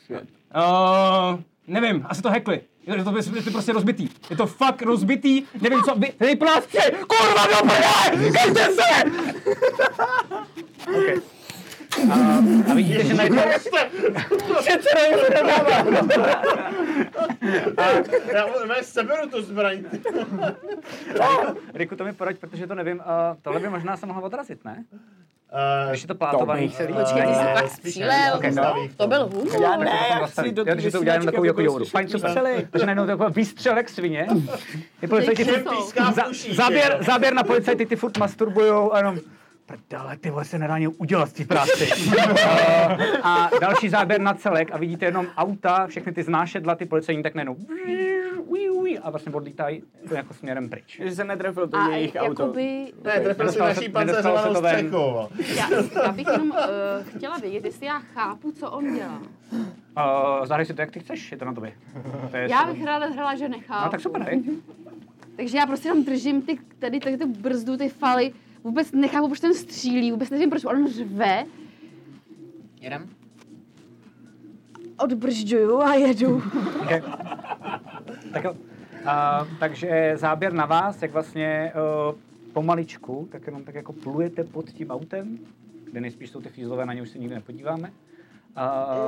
[0.10, 2.62] Uh, nevím, asi to hackli.
[2.88, 4.10] Je to, je to prostě rozbitý.
[4.30, 9.04] Je to fakt rozbitý, nevím co, vy, vy plastři, kurva do prdele, každte se!
[10.88, 11.35] OK.
[12.12, 12.38] A,
[12.72, 13.42] a vidíte, že najednou...
[18.34, 19.84] Já já seberu tu zbraň.
[21.74, 22.98] Riku, to mi poraď, protože to nevím.
[22.98, 23.04] Uh,
[23.42, 24.84] tohle by možná se mohlo odrazit, ne?
[25.84, 26.94] Uh, Když je to plátovaný celý.
[26.94, 28.10] Počkej, ty jsi Ne, pak střílel.
[28.10, 29.62] ne, postaví v To byl humor.
[29.62, 30.56] Já to tam zastavit.
[30.56, 31.86] do takže to udělám takovou jako jouru.
[31.86, 32.32] Fajn, super.
[32.72, 34.28] Takže najednou takový výstřelek svině.
[35.00, 37.04] Ty policajti Všem furt- píská v za, uších, záběr, jo.
[37.06, 39.20] záběr na policajty, ty furt masturbujou a jenom
[39.66, 41.90] Prdele, ty vole se nedá ani udělat z té práci.
[42.08, 42.24] uh,
[43.24, 47.36] a další záběr na celek a vidíte jenom auta, všechny ty znášedla, ty policajní tak
[47.36, 47.56] najednou
[49.06, 51.02] a vlastně odlítají to jako směrem pryč.
[51.04, 52.42] Že jsem netrefil to jejich auto.
[52.44, 54.24] jakoby, Ne, trefil si naší se-
[54.56, 54.74] se ven.
[54.76, 55.28] střechou.
[55.56, 55.70] já,
[56.04, 56.58] já bych jenom uh,
[57.16, 59.22] chtěla vědět, jestli já chápu, co on dělá.
[59.52, 61.74] Uh, zahraj si to, jak ty chceš, je to na tobě.
[62.32, 63.86] To je Já bych ráda hrála, že nechápu.
[63.86, 64.44] No tak super, hej.
[65.38, 68.34] Takže já prostě tam držím ty, tady, tady tu brzdu, ty faly,
[68.66, 71.46] vůbec nechápu, proč ten střílí, vůbec nevím, proč on řve,
[72.82, 73.10] Jedem?
[74.98, 76.44] odbržďuju a jedu.
[76.82, 77.02] Okay.
[78.34, 78.52] tak jo.
[78.52, 81.74] Uh, takže záběr na vás, jak vlastně
[82.10, 82.16] uh,
[82.54, 85.40] pomaličku, tak jenom tak jako plujete pod tím autem,
[85.92, 87.92] kde nejspíš jsou ty fízlové, na ně už se nikdy nepodíváme.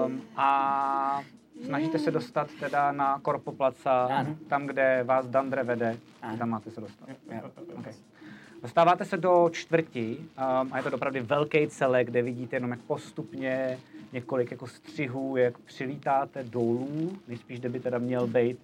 [0.05, 1.21] Um, a
[1.65, 4.35] snažíte se dostat teda na Korpo Placa, Ano.
[4.47, 5.97] tam, kde vás Dandre vede,
[6.39, 7.09] tam máte se dostat.
[7.31, 7.93] Jo, okay.
[8.61, 12.79] Dostáváte se do čtvrti um, a je to opravdu velký celek, kde vidíte jenom jak
[12.79, 13.79] postupně
[14.13, 18.57] několik jako střihů, jak přilítáte dolů, nejspíš, kde by teda měl být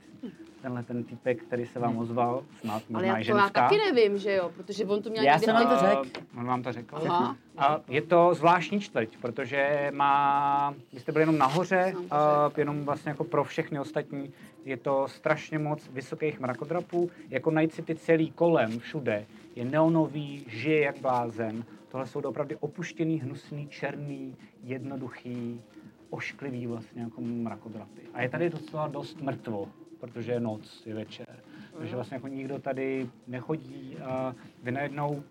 [0.61, 3.61] tenhle ten typek, který se vám ozval, snad Ale možná já, i to já ženská.
[3.61, 6.19] taky nevím, že jo, protože on to měl Já jsem vám to v- řekl.
[6.33, 6.95] Uh, On vám to řekl.
[6.95, 7.35] Aha.
[7.57, 13.09] A je to zvláštní čtvrť, protože má, vy jste byli jenom nahoře, a jenom vlastně
[13.09, 14.31] jako pro všechny ostatní,
[14.65, 19.25] je to strašně moc vysokých mrakodrapů, jako najít si ty celý kolem, všude,
[19.55, 25.61] je neonový, žije jak blázen, tohle jsou opravdu opuštěný, hnusný, černý, jednoduchý,
[26.09, 28.01] ošklivý vlastně jako mrakodrapy.
[28.13, 31.39] A je tady docela dost mrtvo, protože je noc, je večer.
[31.77, 35.23] Takže vlastně jako nikdo tady nechodí a vy najednou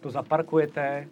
[0.00, 1.08] to zaparkujete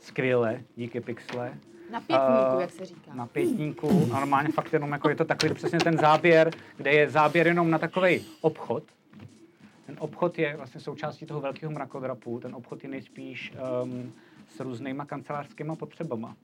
[0.00, 1.54] skvěle, díky Pixle.
[1.90, 3.14] Na pětníku, Eh, jak se říká.
[3.14, 7.10] Na pětníku, a normálně fakt jenom jako je to takový přesně ten záběr, kde je
[7.10, 8.82] záběr jenom na takový obchod.
[9.86, 12.40] Ten obchod je vlastně součástí toho velkého mrakodrapu.
[12.40, 14.12] Ten obchod je nejspíš um,
[14.56, 16.36] s různýma kancelářskýma potřebama.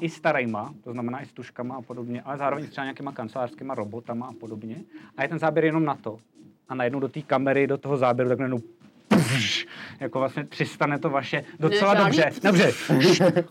[0.00, 4.26] I starýma, to znamená i s tuškama a podobně, ale zároveň třeba nějakýma kancelářskýma robotama
[4.26, 4.76] a podobně.
[5.16, 6.18] A je ten záběr jenom na to.
[6.68, 8.60] A najednou do té kamery, do toho záběru, tak najednou
[10.00, 12.72] jako vlastně přistane to vaše docela Nežádný dobře.
[12.94, 13.44] Dobře.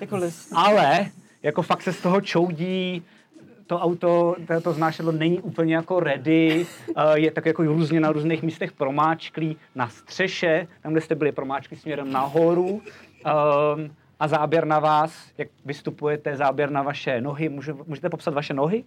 [0.00, 0.16] Jako.
[0.54, 1.10] Ale
[1.42, 3.02] jako fakt se z toho čoudí,
[3.74, 6.66] to auto, to, to znášedlo není úplně jako ready,
[6.96, 11.32] uh, je tak jako různě na různých místech promáčklý, na střeše, tam, kde jste byli
[11.32, 12.82] promáčklí směrem nahoru, um,
[14.20, 18.84] a záběr na vás, jak vystupujete, záběr na vaše nohy, Může, můžete popsat vaše nohy?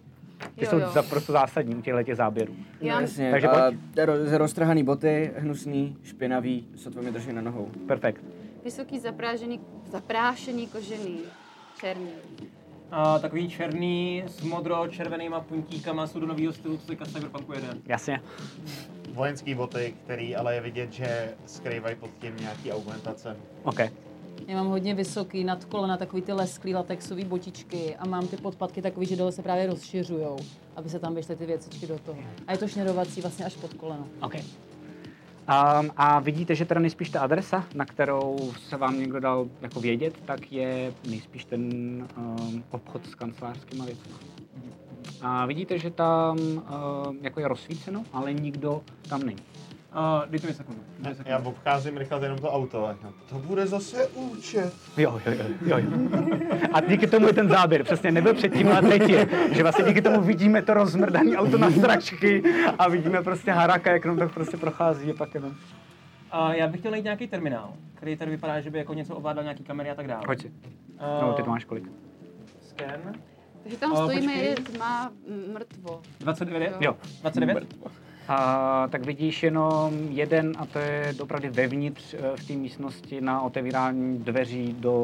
[0.54, 0.88] Ty Jo, jsou jo.
[0.90, 2.54] za, prostě zásadní u těchto těch záběrů.
[2.80, 3.78] Já, Jasně, Takže a pojď.
[3.96, 7.68] ro- roztrhaný boty, hnusný, špinavý, sotva mi drží na nohou.
[7.86, 8.24] Perfekt.
[8.64, 9.60] vysoký zaprážený,
[9.90, 11.18] zaprášený kožený,
[11.80, 12.10] černý.
[12.90, 17.68] A takový černý s modro-červenýma puntíkama jsou do nového stylu, co teďka Cyberpunku jede.
[17.86, 18.20] Jasně.
[19.12, 23.36] Vojenský boty, který ale je vidět, že skrývají pod tím nějaký augmentace.
[23.64, 23.78] OK.
[24.46, 28.82] Já mám hodně vysoký nad kolena, takový ty lesklý latexový botičky a mám ty podpatky
[28.82, 30.36] takový, že dole se právě rozšiřujou,
[30.76, 32.18] aby se tam vyšly ty věcičky do toho.
[32.46, 34.08] A je to šněrovací vlastně až pod koleno.
[34.22, 34.34] OK.
[35.48, 39.80] Um, a vidíte, že teda nejspíš ta adresa, na kterou se vám někdo dal jako
[39.80, 41.62] vědět, tak je nejspíš ten
[42.16, 44.12] um, obchod s kancelářskými věcmi.
[45.22, 49.42] A vidíte, že tam um, jako je rozsvíceno, ale nikdo tam není.
[49.92, 50.80] A dejte mi sekundu.
[50.98, 51.30] Dejte sekundu.
[51.30, 52.94] Já obcházím rychle jenom to auto.
[53.28, 54.72] To bude zase účet.
[54.96, 55.98] Jo, jo, jo, jo, jo.
[56.72, 59.28] A díky tomu je ten záběr, přesně nebyl předtím, ale teď je.
[59.52, 62.42] Že vlastně díky tomu vidíme to rozmrdané auto na stračky
[62.78, 65.54] a vidíme prostě Haraka, jak jenom tak prostě prochází a pak jenom.
[66.30, 69.44] A já bych chtěl najít nějaký terminál, který tady vypadá, že by jako něco ovládal,
[69.44, 70.22] nějaký kamery a tak dále.
[70.26, 70.52] Pojď si.
[70.98, 71.84] A No, ty to máš kolik?
[72.60, 73.12] Scan.
[73.62, 76.00] Takže tam A, stojíme, je má mm, mrtvo.
[76.20, 76.76] 29?
[76.80, 76.96] Jo.
[77.20, 77.74] 29?
[78.28, 83.42] A tak vidíš jenom jeden a to je opravdu vevnitř eh, v té místnosti na
[83.42, 85.02] otevírání dveří do,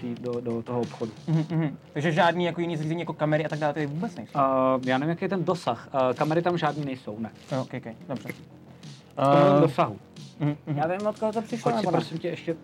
[0.00, 1.12] tý, do, do toho obchodu.
[1.26, 1.76] Mhm, mhm.
[1.92, 4.38] Takže žádný jako jiný zřízení jako kamery a tak dále, tady vůbec nejsou.
[4.38, 5.88] Uh, já nevím, jaký je ten dosah.
[5.94, 7.30] Uh, kamery tam žádný nejsou, ne.
[7.60, 8.28] Okay, okay, dobře.
[8.28, 9.98] V tom Uh, dosahu.
[10.40, 10.78] Mhm, mhm.
[10.78, 12.00] Já vím, od koho to přišlo, Pojď si nebo ne?
[12.00, 12.56] prosím tě ještě,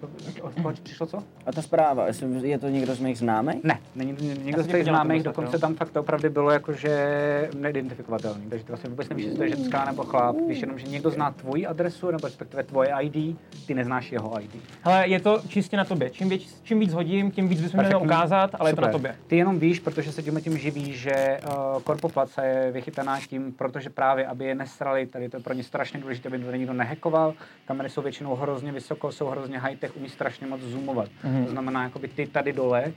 [0.43, 1.23] od koho ti přišlo co?
[1.47, 3.65] A ta zpráva, jestli je to někdo z mých známých?
[3.65, 7.51] Ne, není to někdo jsem z těch tom známých, dokonce tam fakt opravdu bylo jakože
[7.59, 10.87] neidentifikovatelný, takže ty vlastně vůbec nevíš, jestli to je ženská nebo chlap, víš jenom, že
[10.87, 14.51] někdo zná tvoji adresu, nebo respektive tvoje ID, ty neznáš jeho ID.
[14.83, 16.11] Hele, je to čistě na tobě.
[16.11, 18.17] Čím víc, čím víc hodím, tím víc bychom měli Perfektní.
[18.17, 18.93] ukázat, ale je to na Super.
[18.93, 19.17] tobě.
[19.27, 23.91] Ty jenom víš, protože se tím tím živí, že uh, korpoplaca je vychytaná tím, protože
[23.91, 27.35] právě, aby je nesrali, tady to je pro ně strašně důležité, aby to nikdo nehackoval.
[27.71, 31.09] Kamery jsou většinou hrozně vysoko, jsou hrozně high-tech, umí strašně moc zoomovat.
[31.25, 31.45] Mhm.
[31.45, 32.93] To znamená, jakoby ty tady dole,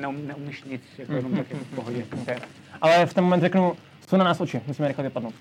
[0.00, 2.06] neum, neumíš nic, jako jenom tak jako v pohodě.
[2.22, 2.36] Okay.
[2.80, 3.76] Ale v ten moment řeknu,
[4.08, 5.34] jsou na nás oči, musíme rychle vypadnout.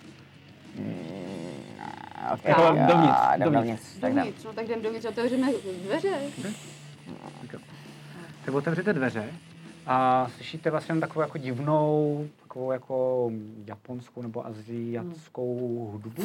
[2.34, 3.54] Okay, Jako dovnitř, dovnitř.
[3.54, 3.84] dovnitř.
[4.00, 4.24] Tak jdem.
[4.24, 5.48] Dovnitř, no tak jdem dovnitř, otevřeme
[5.84, 6.18] dveře.
[8.46, 9.24] Tak otevřete dveře
[9.88, 13.30] a slyšíte vlastně takovou jako divnou, takovou jako
[13.66, 16.24] japonskou nebo aziatskou hudbu.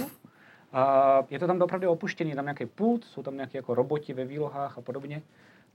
[0.73, 4.13] A je to tam opravdu opuštěný, je tam nějaký pult, jsou tam nějaké jako roboti
[4.13, 5.23] ve výlohách a podobně.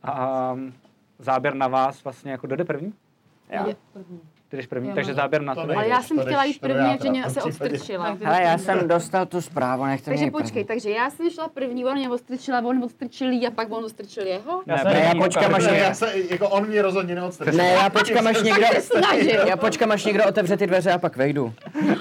[0.04, 0.74] A um,
[1.20, 2.94] záběr na vás vlastně jako dojde první?
[3.50, 3.68] Já.
[3.68, 4.22] Je první.
[4.50, 5.76] Ty jdeš první, Já takže mám- záběr na To nejde.
[5.76, 8.18] Ale já jsem chtěla jít první, že mě se odstrčila.
[8.24, 11.94] Hele, já jsem dostal tu zprávu, nechte Takže počkej, takže já jsem šla první, on
[11.98, 14.64] mě odstrčila, on odstrčil a pak on odstrčil jeho?
[14.66, 17.58] Já Ne, ne, já první, počkám, až já se, jako on mě rozhodně neodstrčil.
[17.58, 18.66] Ne, já počkám, až někdo...
[19.48, 21.54] Já počkám, až někdo otevře ty dveře a pak vejdu.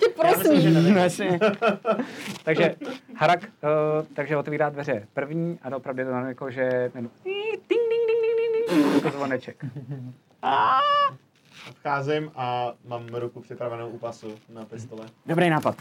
[0.00, 1.38] Tě prosím.
[2.44, 2.74] Takže
[3.16, 7.34] Harak, uh, takže otevírá dveře první a opravdu je to jako, že jenom ding,
[7.68, 9.64] ding, ding, ding, ding, ding, jako zvoneček.
[11.74, 15.06] Vcházím a mám ruku připravenou u pasu na pistole.
[15.26, 15.76] Dobrý nápad.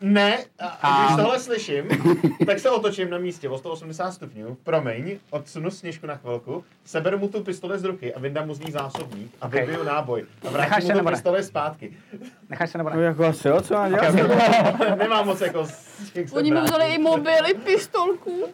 [0.00, 1.84] Ne, a, a když tohle slyším,
[2.46, 7.28] tak se otočím na místě o 180 stupňů, promiň, odsunu sněžku na chvilku, seberu mu
[7.28, 9.60] tu pistoli z ruky a vyndám mu z ní zásobník a Okay.
[9.66, 10.24] vybiju náboj.
[10.42, 11.92] A Necháš vrátím se mu tu pistoli zpátky.
[12.50, 13.02] Necháš se nebo No ne?
[13.02, 14.08] jako asi jo, co mám dělat?
[14.14, 14.96] Okay.
[14.96, 16.66] Nemám moc jako z těch Oni zbraní.
[16.66, 18.44] vzali i mobil, i pistolku.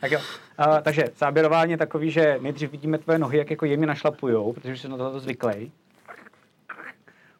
[0.00, 0.18] Tak jo.
[0.58, 4.72] Uh, takže záběrování je takový, že nejdřív vidíme tvoje nohy, jak jako jemně našlapujou, protože
[4.72, 5.72] už jsi na to zvyklý.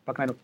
[0.04, 0.36] Pak najednou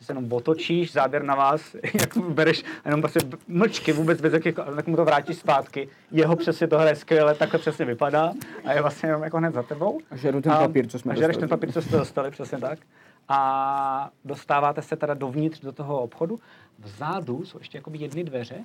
[0.00, 4.86] se jenom otočíš, záběr na vás, jak bereš jenom prostě mlčky vůbec bez jakých, tak
[4.86, 5.88] mu to vrátíš zpátky.
[6.10, 8.32] Jeho přesně to hraje skvěle, takhle přesně vypadá
[8.64, 10.00] a je vlastně jenom jako hned za tebou.
[10.10, 11.36] A žeru ten A- papír, co jsme a dostali.
[11.36, 12.78] ten papír, co jste dostali, přesně tak.
[13.28, 16.38] A dostáváte se teda dovnitř do toho obchodu.
[16.78, 18.64] Vzadu jsou ještě jakoby jedny dveře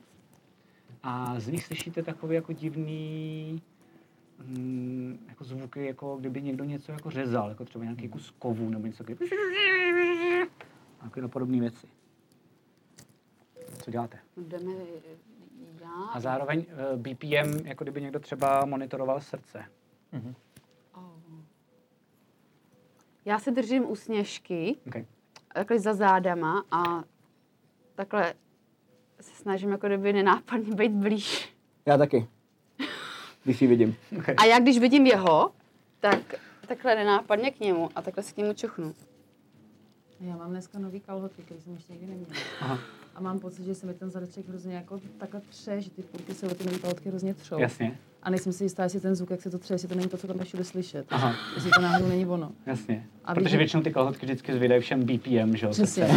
[1.03, 3.61] a z nich slyšíte takový jako divný
[4.45, 8.87] mm, jako zvuky, jako kdyby někdo něco jako řezal, jako třeba nějaký kus kovu nebo
[8.87, 10.47] něco takového.
[11.01, 11.87] Takové podobné věci.
[13.83, 14.19] Co děláte?
[14.37, 14.71] Jdeme
[15.81, 16.03] já.
[16.13, 19.65] A zároveň eh, BPM, jako kdyby někdo třeba monitoroval srdce.
[23.25, 25.05] Já se držím u sněžky, Okay.
[25.53, 27.03] takhle za zádama a
[27.95, 28.33] takhle
[29.21, 31.53] se snažím jako kdyby nenápadně být blíž.
[31.85, 32.27] Já taky.
[33.43, 33.95] Když ji vidím.
[34.37, 35.51] A já když vidím jeho,
[35.99, 36.35] tak
[36.67, 38.93] takhle nenápadně k němu a takhle si k němu čuchnu.
[40.19, 42.33] Já mám dneska nový kalhoty, který jsem ještě nikdy neměla.
[42.61, 42.79] Aha.
[43.15, 46.33] A mám pocit, že se mi ten zadeček hrozně jako takhle tře, že ty půlky
[46.33, 47.59] se o ty nový kalhotky hrozně třou.
[47.59, 50.07] Jasně, A nejsem si jistá, jestli ten zvuk, jak se to tře, jestli to není
[50.09, 51.05] to, co tam je všude slyšet.
[51.09, 51.35] Aha.
[51.55, 52.51] Jestli to náhodou není ono.
[52.65, 53.05] jasně.
[53.25, 55.71] A Protože vidím- většinou ty kalhotky vždycky zvědají všem BPM, že jo?
[55.71, 56.07] Přesně.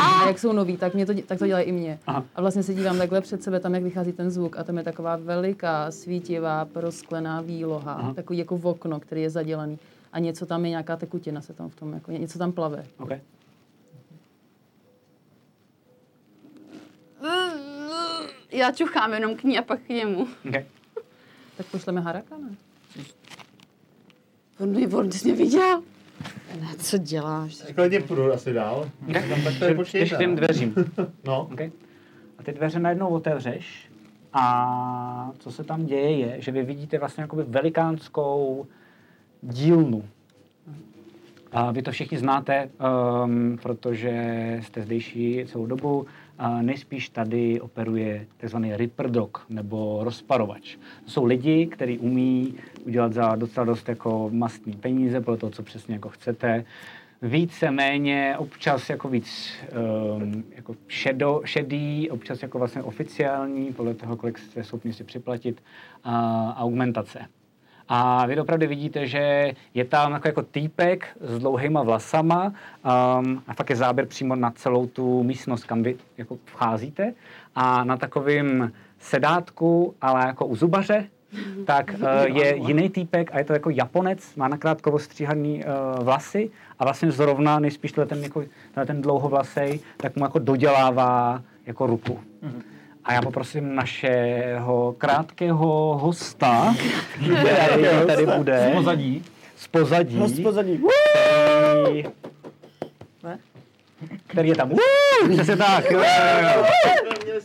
[0.00, 1.98] A jak jsou noví, tak, mě to, tak to dělají i mě.
[2.06, 2.24] Aha.
[2.34, 4.56] A vlastně se dívám takhle před sebe, tam, jak vychází ten zvuk.
[4.58, 7.92] A tam je taková veliká, svítivá, prosklená výloha.
[7.92, 8.14] Aha.
[8.14, 9.78] Takový jako v okno, který je zadělaný.
[10.12, 12.84] A něco tam je, nějaká tekutina se tam v tom, jako něco tam plave.
[12.98, 13.20] Okay.
[18.54, 20.28] Já čuchám jenom k ní a pak k němu.
[20.48, 20.64] Okay.
[21.56, 22.56] Tak pošleme Haraka, ne?
[24.60, 25.82] On mě, on mě viděl?
[26.60, 27.56] Ne, co děláš?
[27.74, 28.90] Klidně půjdu asi dál.
[29.12, 30.74] Tam tak to je Jdeš k těm dveřím.
[31.24, 31.48] No.
[31.52, 31.70] Okay.
[32.38, 33.90] A ty dveře najednou otevřeš
[34.32, 38.66] a co se tam děje je, že vy vidíte vlastně jakoby velikánskou
[39.42, 40.04] dílnu.
[41.52, 42.70] A vy to všichni znáte,
[43.24, 46.06] um, protože jste zdejší celou dobu.
[46.38, 48.56] A nejspíš tady operuje tzv.
[48.76, 50.76] Ripper Dog, nebo rozparovač.
[51.04, 52.54] To jsou lidi, kteří umí
[52.86, 56.64] udělat za docela dost jako mastný peníze, podle toho, co přesně jako chcete.
[57.22, 59.52] Více méně, občas jako víc
[60.16, 65.62] um, jako šedo, šedý, občas jako vlastně oficiální, podle toho, kolik jste schopni si připlatit,
[66.04, 67.26] a augmentace.
[67.88, 73.54] A vy opravdu vidíte, že je tam jako, jako týpek s dlouhýma vlasama um, a
[73.54, 77.14] fakt je záběr přímo na celou tu místnost, kam vy jako vcházíte.
[77.54, 81.08] A na takovém sedátku, ale jako u zubaře,
[81.66, 86.50] tak uh, je jiný týpek a je to jako Japonec, má nakrátko ostříhaný uh, vlasy
[86.78, 88.44] a vlastně zrovna nejspíš ten, jako,
[88.86, 92.20] ten dlouhovlasej, tak mu jako dodělává jako ruku.
[93.04, 96.74] A já poprosím našeho krátkého hosta,
[97.14, 98.68] který tady bude.
[98.70, 99.24] Z pozadí.
[99.56, 100.16] Z pozadí.
[100.16, 100.84] Host pozadí.
[101.82, 102.04] Který,
[104.26, 104.68] který je tam.
[104.68, 104.78] Woo!
[105.32, 105.90] Přesně tak.
[105.90, 106.64] jo, jo, jo.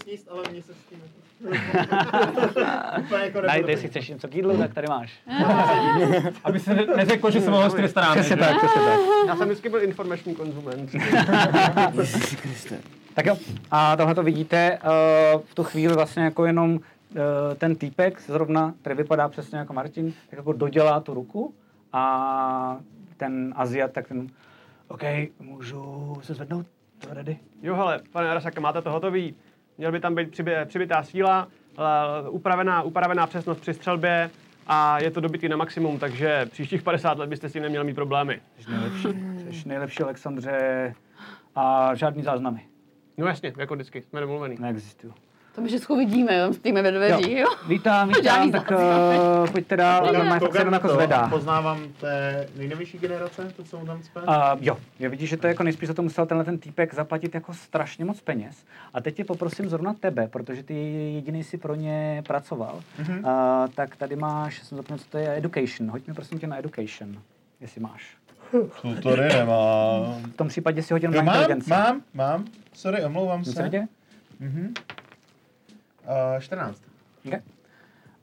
[0.03, 0.99] Sníst, ale mě se s tím...
[2.99, 5.14] Úplně jako Daj, nebylo dej si chceš něco k jídlu, tak tady máš.
[6.43, 8.16] Aby se neřeklo, že se 400 ráno.
[8.16, 8.99] Přesně tak, přesně tak.
[9.28, 10.91] Já jsem vždycky byl informační konzument.
[13.20, 13.38] Tak jo,
[13.72, 16.80] a tohle to vidíte uh, v tu chvíli vlastně jako jenom uh,
[17.57, 21.53] ten týpek zrovna, který vypadá přesně jako Martin, tak jako dodělá tu ruku
[21.93, 22.78] a
[23.17, 24.28] ten Aziat, tak ten,
[24.88, 25.01] OK,
[25.39, 26.65] můžu se zvednout?
[26.99, 27.38] To ready?
[27.61, 29.36] Jo, hele, pane Arasaka, máte to hotový.
[29.78, 31.47] Měl by tam být přibě, přibitá síla,
[31.78, 34.30] ale upravená, upravená přesnost při střelbě
[34.67, 37.95] a je to dobitý na maximum, takže příštích 50 let byste s tím neměli mít
[37.95, 38.41] problémy.
[38.59, 39.07] Jsi nejlepší,
[39.51, 40.93] jsi nejlepší Alexandře
[41.55, 42.70] a žádný záznamy
[43.20, 44.55] No jasně, jako vždycky, jsme domluvený.
[44.59, 45.13] neexistují.
[45.55, 46.53] To my všechno vidíme, jo?
[46.53, 47.47] Stejme ve dveří, jo?
[47.67, 51.28] Vítám, vítám, tak uh, pojďte dál, ale má se jenom jako to, zvedá.
[51.30, 54.22] Poznávám té nejnovější generace, to, co mu tam cpe.
[54.22, 57.36] Uh, jo, já vidíš, že to jako nejspíš za to musel tenhle ten týpek zaplatit
[57.36, 58.65] jako strašně moc peněz.
[58.93, 60.74] A teď tě poprosím zrovna tebe, protože ty
[61.13, 62.82] jediný si pro ně pracoval.
[63.01, 63.20] Mm-hmm.
[63.20, 65.89] Uh, tak tady máš, jsem zapomněl, co to je, education.
[65.89, 67.22] Hoď mi prosím tě na education,
[67.61, 68.17] jestli máš.
[68.81, 70.21] Tutory nemám.
[70.31, 71.69] V tom případě si Jo, na mám, inteligenci.
[71.69, 72.45] mám, mám.
[72.73, 73.87] Sorry, omlouvám Nic se.
[74.39, 74.73] Mhm.
[76.35, 76.81] Uh, 14.
[77.27, 77.41] Okay.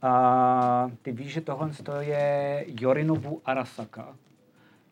[0.03, 1.71] A ty víš, že tohle
[2.01, 4.15] je Yorinobu Arasaka,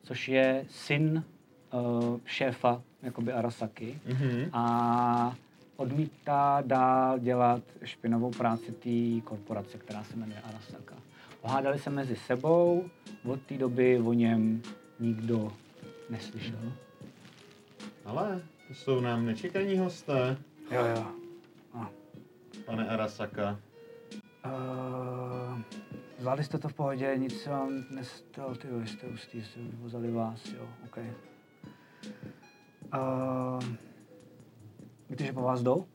[0.02, 1.24] což je syn
[1.72, 4.48] uh, šéfa jakoby Arasaky Mhm.
[4.52, 5.34] a
[5.76, 10.94] odmítá dál dělat špinavou práci té korporace, která se jmenuje Arasaka.
[11.42, 12.84] Pohádali se mezi sebou,
[13.24, 14.62] od té doby o něm
[15.00, 15.52] nikdo
[16.10, 16.72] neslyšel.
[18.04, 20.36] Ale to jsou nám nečekaní hosté,
[20.70, 21.06] Jo, jo.
[21.74, 21.90] A,
[22.64, 23.60] pane Arasaka.
[24.46, 25.60] uh,
[26.18, 30.10] zvládli jste to v pohodě, nic se vám nestalo, ty jo, jste hustý, jste vyvozali
[30.12, 30.98] vás, jo, OK.
[32.94, 33.64] Uh,
[35.10, 35.86] víte, že po vás jdou?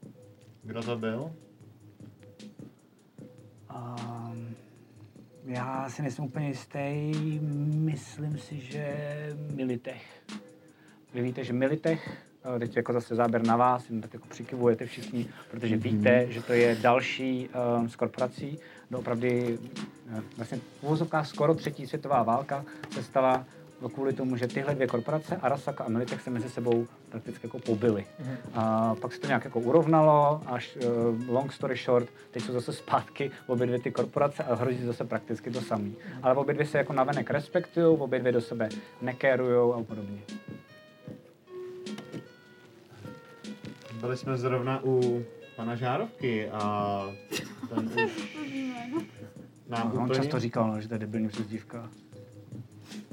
[0.64, 1.32] Kdo to byl?
[3.76, 4.56] Um,
[5.45, 7.11] já si nejsem úplně jistý,
[7.63, 8.95] myslím si, že
[9.55, 10.23] Militech.
[11.13, 12.17] Vy víte, že Militech,
[12.59, 16.53] teď jako zase záběr na vás, jen tak jako přikivujete všichni, protože víte, že to
[16.53, 18.59] je další um, z korporací,
[18.91, 19.59] doopravdy
[20.17, 23.45] eh, vlastně v skoro třetí světová válka se stala
[23.88, 28.05] kvůli tomu, že tyhle dvě korporace, Arasaka a Militech, se mezi sebou prakticky jako pobily.
[28.19, 28.38] Mhm.
[28.53, 32.73] A pak se to nějak jako urovnalo, až uh, long story short, teď jsou zase
[32.73, 35.89] zpátky obě dvě ty korporace a hrozí zase prakticky to samé.
[36.23, 38.69] Ale obě dvě se jako navenek respektují, obě dvě do sebe
[39.01, 40.19] nekérujou a podobně.
[44.01, 45.23] Byli jsme zrovna u
[45.55, 47.03] pana Žárovky a
[47.75, 48.38] ten už
[49.69, 50.15] nám No, on úplně...
[50.19, 51.89] často říkal, no, že to je debilní přezdívka.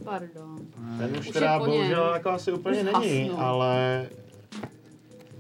[0.05, 0.59] Pardon.
[0.99, 3.41] Ten už Už teda bohužel jako asi úplně Už není, hasnul.
[3.45, 4.07] ale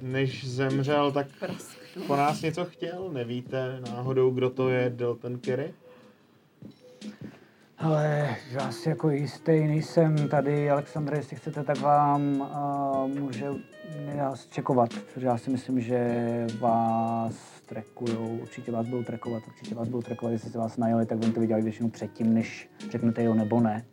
[0.03, 2.03] než zemřel, tak Prasknu.
[2.07, 3.11] po nás něco chtěl.
[3.13, 5.75] Nevíte náhodou, kdo to je Delton Kerry?
[7.79, 13.47] Ale já si jako jistý nejsem tady, Alexandre, jestli chcete, tak vám uh, může
[14.17, 16.17] nás čekovat, protože já si myslím, že
[16.61, 17.35] vás
[17.67, 21.33] trekujou, určitě vás budou trekovat, určitě vás budou trekovat, jestli se vás najeli, tak oni
[21.33, 23.85] to viděli většinou předtím, než řeknete jo nebo ne.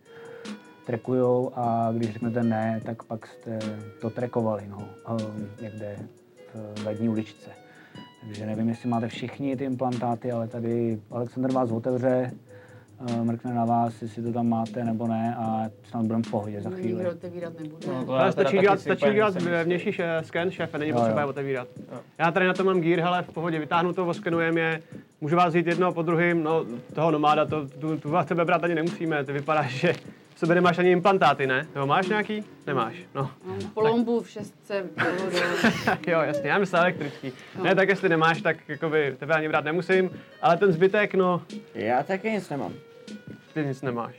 [0.86, 3.60] Trekujou a když řeknete ne, tak pak jste
[4.02, 4.88] to trekovali, no,
[5.62, 5.96] jak jde
[6.76, 7.50] v lední uličce.
[8.26, 12.32] Takže nevím, jestli máte všichni ty implantáty, ale tady Alexander vás otevře,
[13.10, 16.62] eh, mrkne na vás, jestli to tam máte nebo ne a snad budeme v pohodě
[16.62, 16.94] za chvíli.
[16.94, 17.88] Nikdo otevírat nebude.
[17.88, 21.28] No, to Ale stačí dělat, stačí dělat vnější scan, šéfe, není Jo, potřeba jo.
[21.28, 21.68] je otevírat.
[21.92, 22.00] Jo.
[22.18, 24.82] Já tady na to mám gear, hele, v pohodě, vytáhnu to, oskenujem je,
[25.22, 28.64] můžu vás jít jednoho po druhým, no toho nomáda, to, tu, tu vás tebe brát
[28.64, 29.94] ani nemusíme, ty vypadáš, že
[30.40, 31.68] sobě nemáš ani implantáty, ne?
[31.76, 32.44] Jo, máš nějaký?
[32.68, 33.32] Nemáš, no.
[33.46, 35.32] Mám plombu v šestce, bylo
[36.08, 37.32] jo, jasně, já myslím elektrický.
[37.64, 40.10] Ne, tak jestli nemáš, tak jakoby tebe ani brát nemusím,
[40.42, 41.42] ale ten zbytek, no,
[41.76, 42.74] Já taky nic nemám.
[43.54, 44.16] ty nic nemáš.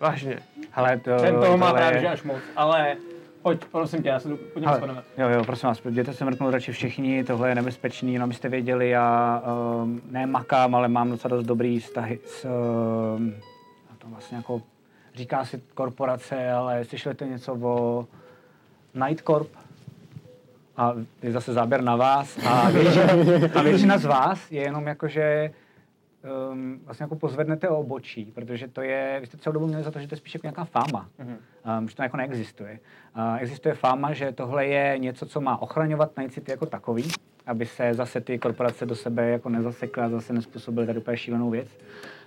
[0.00, 0.38] Vážně.
[0.70, 2.96] Hele, to, Ten toho má právě že až moc, ale
[3.42, 5.04] pojď, prosím tě, já se jdu Ale, spanovat.
[5.18, 8.88] jo, jo, prosím vás, jděte se mrknout radši všichni, tohle je nebezpečný, jenom abyste věděli,
[8.88, 9.42] já
[9.82, 13.34] um, ne makám, ale mám docela dost dobrý vztahy s, um,
[13.90, 14.62] a to vlastně jako,
[15.18, 18.06] říká si korporace, ale slyšeli jste něco o
[18.94, 19.48] Night Corp?
[20.76, 23.12] A je zase záběr na vás a většina,
[23.54, 25.50] a většina z vás je jenom jakože
[26.50, 29.90] um, vlastně jako pozvednete o obočí, protože to je, vy jste celou dobu měli za
[29.90, 31.78] to, že to je spíš jako nějaká fáma, mm-hmm.
[31.78, 32.78] um, že to jako neexistuje.
[33.16, 37.08] Uh, existuje fáma, že tohle je něco, co má ochraňovat Night City jako takový,
[37.46, 41.50] aby se zase ty korporace do sebe jako nezasekly a zase nespůsobily tady úplně šílenou
[41.50, 41.68] věc.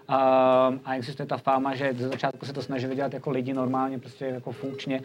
[0.09, 3.99] Um, a existuje ta fáma, že ze začátku se to snažili dělat jako lidi normálně,
[3.99, 5.01] prostě jako funkčně,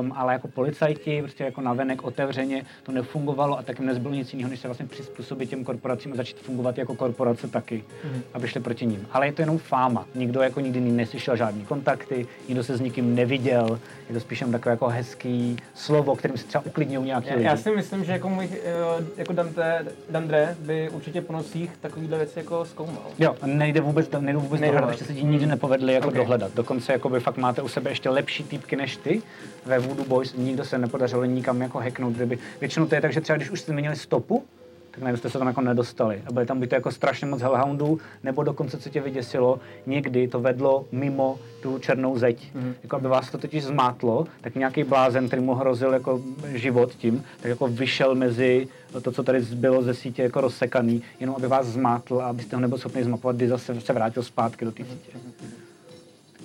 [0.00, 4.32] um, ale jako policajti, prostě jako navenek otevřeně, to nefungovalo a tak jim nezbylo nic
[4.32, 8.20] jiného, než se vlastně přizpůsobit těm korporacím a začít fungovat jako korporace taky, mm-hmm.
[8.34, 9.06] aby šli proti ním.
[9.12, 10.06] Ale je to jenom fáma.
[10.14, 14.52] Nikdo jako nikdy neslyšel žádný kontakty, nikdo se s nikým neviděl, je to spíš jenom
[14.52, 17.46] takové jako hezký slovo, kterým se třeba uklidňují nějaký Já, lidi.
[17.46, 22.18] já si myslím, že jako můj, eh, jako Dante, Dandre by určitě po nocích takovýhle
[22.18, 23.02] věci jako zkoumal.
[23.18, 26.18] Jo, nejde vůbec, nejde vůbec Nejde dohledat, ještě se ti nikdy nepovedli jako Okay.
[26.20, 26.54] dohledat.
[26.54, 29.22] Dokonce jakoby fakt máte u sebe ještě lepší týpky než ty.
[29.66, 32.38] Ve Voodoo Boys nikdo se nepodařilo nikam jako hacknout, kdyby.
[32.60, 34.44] Většinou to je tak, že třeba když už jste změnili stopu,
[34.96, 36.22] tak najednou jste se tam jako nedostali.
[36.26, 40.28] A byly tam by to jako strašně moc hellhoundů, nebo dokonce, co tě vyděsilo, někdy
[40.28, 42.52] to vedlo mimo tu černou zeď.
[42.54, 42.74] Mm-hmm.
[42.82, 46.20] Jako aby vás to totiž zmátlo, tak nějaký blázen, který mu hrozil jako
[46.54, 48.68] život tím, tak jako vyšel mezi
[49.02, 52.62] to, co tady bylo ze sítě jako rozsekaný, jenom aby vás zmátl a abyste ho
[52.62, 55.18] nebyl schopni zmapovat, kdy zase se vrátil zpátky do té sítě.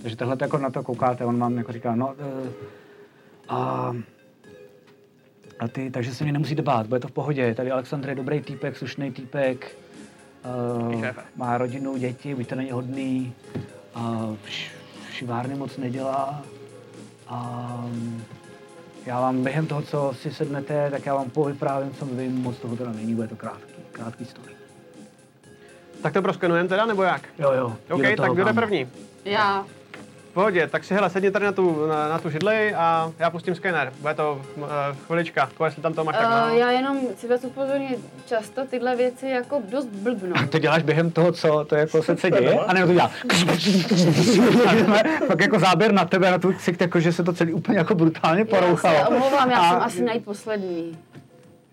[0.01, 2.47] Takže tohle jako na to koukáte, on vám jako říká, no, uh,
[3.49, 3.95] a,
[5.61, 7.55] a ty, takže se mě nemusíte bát, bude to v pohodě.
[7.55, 9.77] Tady Aleksandr je dobrý týpek, slušný týpek,
[10.91, 11.05] uh,
[11.35, 13.33] má rodinu, děti, buďte na ně hodný,
[13.95, 14.35] uh,
[15.11, 16.41] šivárně moc nedělá.
[17.27, 17.85] A
[19.05, 22.75] já vám během toho, co si sednete, tak já vám povyprávím, co vím, moc toho
[22.75, 24.53] teda není, bude to krátký, krátký story.
[26.03, 27.21] Tak to proskenujeme teda, nebo jak?
[27.39, 27.77] Jo, jo.
[27.89, 28.87] OK, tak kdo jde první?
[29.25, 29.65] Já.
[30.31, 33.29] V pohodě, tak si hele, sedni tady na tu, na, na tu židli a já
[33.29, 33.93] pustím skener.
[34.01, 34.63] Bude to uh,
[35.05, 36.57] chvilička, jako jestli tam to máš tak Uh, málo.
[36.57, 40.35] já jenom chci vás upozornit, často tyhle věci jako dost blbnou.
[40.49, 43.11] To děláš během toho, co to jako se, se děje, a nebo to dělá.
[45.27, 47.95] Pak jako záběr na tebe, na tu ksicht, jako že se to celý úplně jako
[47.95, 48.95] brutálně Já porouchalo.
[48.97, 50.97] se omlouvám, já A- jsem asi nejposlední.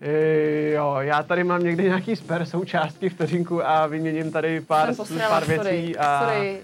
[0.01, 4.89] E, jo, já tady mám někdy nějaký spare součástky vteřinku a vyměním tady pár,
[5.29, 5.59] pár sorry.
[5.59, 6.57] věcí a Sorry.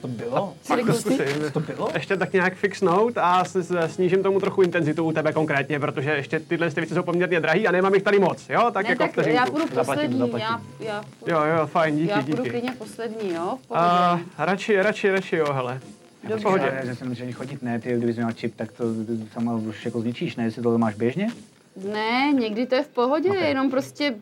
[0.00, 0.54] Co to bylo?
[0.68, 1.26] pak to zkusím.
[1.44, 1.90] Co to bylo?
[1.94, 3.44] Ještě tak nějak fixnout a
[3.86, 7.68] snížím tomu trochu intenzitu u tebe konkrétně, protože ještě tyhle ty věci jsou poměrně drahý
[7.68, 8.70] a nemám jich tady moc, jo?
[8.72, 9.36] Tak ne, jako tak vteřinku.
[9.36, 10.46] já budu Zaplatím, poslední, zaplatím.
[10.48, 12.50] já, já, Jo, jo, fajn, díky, já budu díky.
[12.50, 13.58] klidně poslední, jo?
[13.68, 13.74] V.
[13.76, 15.80] A radši, radši, radši jo, hele.
[16.28, 16.42] Dobře.
[16.42, 16.72] pohodě.
[16.76, 18.84] Já, že jsem že ani chodit ne, ty kdybys měl čip, tak to
[19.32, 20.44] sama už jako zničíš, ne?
[20.44, 21.28] Jestli to máš běžně?
[21.92, 23.36] Ne, někdy to je v pohodě, Ok.
[23.40, 24.14] jenom prostě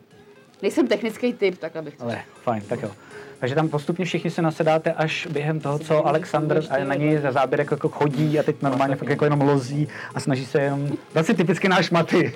[0.61, 2.03] Nejsem technický typ, tak abych to...
[2.03, 2.91] Ale fajn, tak jo.
[3.39, 7.31] Takže tam postupně všichni se nasedáte až během toho, co Alexander a na něj za
[7.31, 11.35] záběrek jako chodí a teď normálně fakt jako jenom lozí a snaží se jenom, vlastně
[11.35, 12.33] typicky náš maty.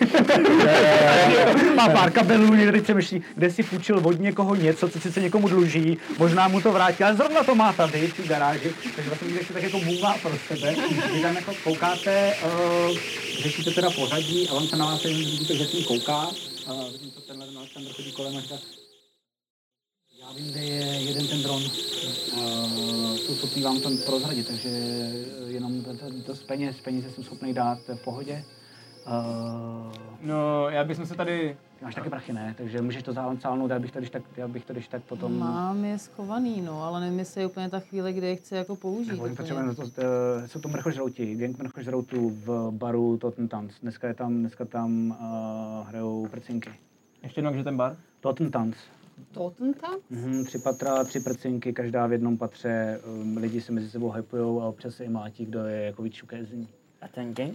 [1.76, 5.48] Má pár kabelů, někde teď přemýšlí, kde si půjčil od někoho něco, co sice někomu
[5.48, 9.46] dluží, možná mu to vrátí, ale zrovna to má tady v garáži, takže vlastně někde
[9.46, 10.76] se tak jako mluvá pro sebe.
[11.14, 12.98] Vy tam jako koukáte, uh,
[13.42, 16.28] řešíte teda pořadí a on se na vás vidíte, že s ním kouká.
[16.28, 18.56] Uh, vidím, co tenhle ten Alexander chodí kolem a říká,
[20.34, 21.62] já vím, kde je jeden ten dron.
[21.64, 24.70] Uh, jsou schopný vám to prozradit, takže
[25.48, 25.86] jenom
[26.26, 28.44] to z peněz, peníze jsem schopný dát v pohodě.
[29.08, 31.58] Uh, No, já bych se tady...
[31.80, 32.56] ty máš taky prachy, ne?
[32.58, 35.40] Takže můžeš to zálnout, já bych to když tak, já bych to když tak potom...
[35.40, 38.76] Mám je schovaný, no, ale nevím, jestli je úplně ta chvíle, kdy je chci jako
[38.76, 39.10] použít.
[39.10, 39.36] Nebo úplně.
[39.36, 40.02] potřebujeme to, to,
[40.46, 43.74] jsou to mrchožrouti, gang mrchožroutů v baru Tottentanz.
[43.82, 45.18] Dneska je tam, dneska tam
[45.82, 46.70] uh, hrajou prcinky.
[47.24, 47.98] Ještě jednou, že ten bar?
[48.20, 48.76] Tottentanz.
[49.32, 50.00] Tottenham?
[50.10, 53.00] Mhm, tři patra, tři prcinky, každá v jednom patře.
[53.22, 56.14] Um, lidi se mezi sebou hypujou a občas se i mátí, kdo je jako víc
[56.14, 56.68] šukézní.
[57.02, 57.54] A ten gang?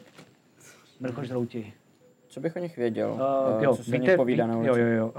[1.01, 1.72] Mrchožrouti.
[2.28, 3.10] Co bych o nich věděl?
[3.10, 3.20] Uh,
[3.60, 4.80] Eh, jo, co se víte, povídá na ví, ulici?
[4.80, 5.12] jo, jo, jo.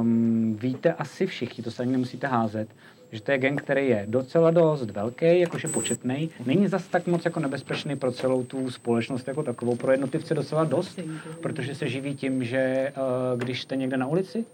[0.00, 2.68] Um, víte asi všichni, to se ani nemusíte házet,
[3.12, 6.30] že to je gang, který je docela dost velký, jakože početný.
[6.46, 9.76] Není zas tak moc jako nebezpečný pro celou tu společnost jako takovou.
[9.76, 10.98] Pro jednotlivce docela dost,
[11.42, 14.44] protože se živí tím, že uh, když jste někde na ulici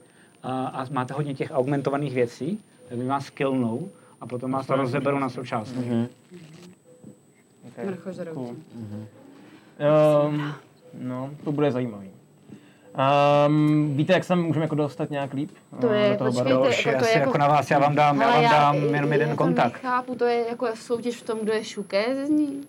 [0.45, 3.91] uh, a máte hodně těch augmentovaných věcí, tak vy vás killnou
[4.21, 5.79] a potom vás to rozeberou na součástky.
[5.79, 6.09] Mhm.
[7.85, 8.57] Mrchožrouti.
[10.29, 10.53] Um,
[11.01, 12.11] no, to bude zajímavý.
[13.49, 15.51] Um, víte, jak se můžeme jako dostat nějak líp?
[15.81, 16.69] To eh, je, do toho počkejte, baru?
[16.69, 19.13] Už je jako to je jako na vás, já vám dám, já vám dám jenom
[19.13, 19.71] jeden já kontakt.
[19.71, 22.61] To nechápu, to je jako soutěž v tom, kdo je šukézní.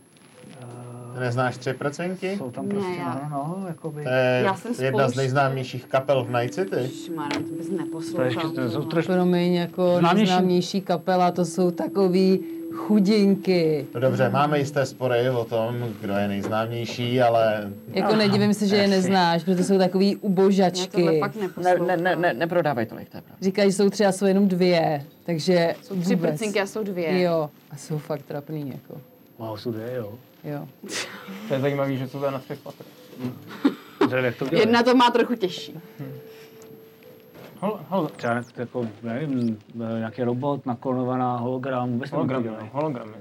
[1.19, 2.35] Neznáš tři procenky?
[2.38, 4.03] Jsou tam Ne, prostě, já- no, no, jakoby...
[4.03, 6.89] To je Já jsem jedna z nejznámějších kapel v Night City.
[7.05, 8.25] Šmarem, to bys To je neposlouchal.
[8.25, 9.11] ještě, to jsou trošku...
[9.13, 12.39] Promiň, jako Známější- nejznámější kapela, to jsou takový
[12.73, 13.88] chudinky.
[13.93, 18.75] No dobře, máme jisté spory o tom, kdo je nejznámější, ale Jako nedivím se, že
[18.75, 21.19] je neznáš, protože to jsou takový ubožačky.
[21.19, 23.38] fakt Ne, ne, ne, ne, neprodávaj tolik, to je pravda.
[23.41, 26.31] Říkají, že jsou třeba jsou jenom dvě, takže Jsou tři vůbec.
[26.31, 27.21] prcinky a jsou dvě.
[27.21, 29.01] Jo, a jsou fakt trapný, jako.
[29.39, 30.13] Wow, jsou dvě, jo.
[30.43, 30.68] Jo.
[31.47, 32.88] To je zajímavý, že jsou to na třech patrech.
[33.99, 34.59] To udělali.
[34.59, 35.80] Jedna to má trochu těžší.
[37.59, 39.59] Hol, hol, Třeba jako, nevím,
[39.97, 43.13] nějaký robot, naklonovaná hologram, vůbec nevím, jak to hologramy, no, hologramy.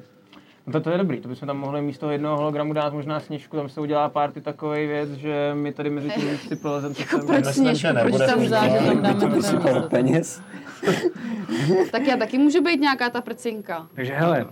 [0.66, 3.56] No to, to je dobrý, to bychom tam mohli místo jednoho hologramu dát možná sněžku,
[3.56, 7.44] tam se udělá party takový věc, že my tady mezi tím si prolezem Jako proč
[7.44, 8.48] sněžku, proč nebude tam.
[8.48, 10.42] Záže tam dáme To peněz.
[11.92, 13.86] Tak já taky můžu být nějaká ta prcinka.
[13.94, 14.46] Takže hele,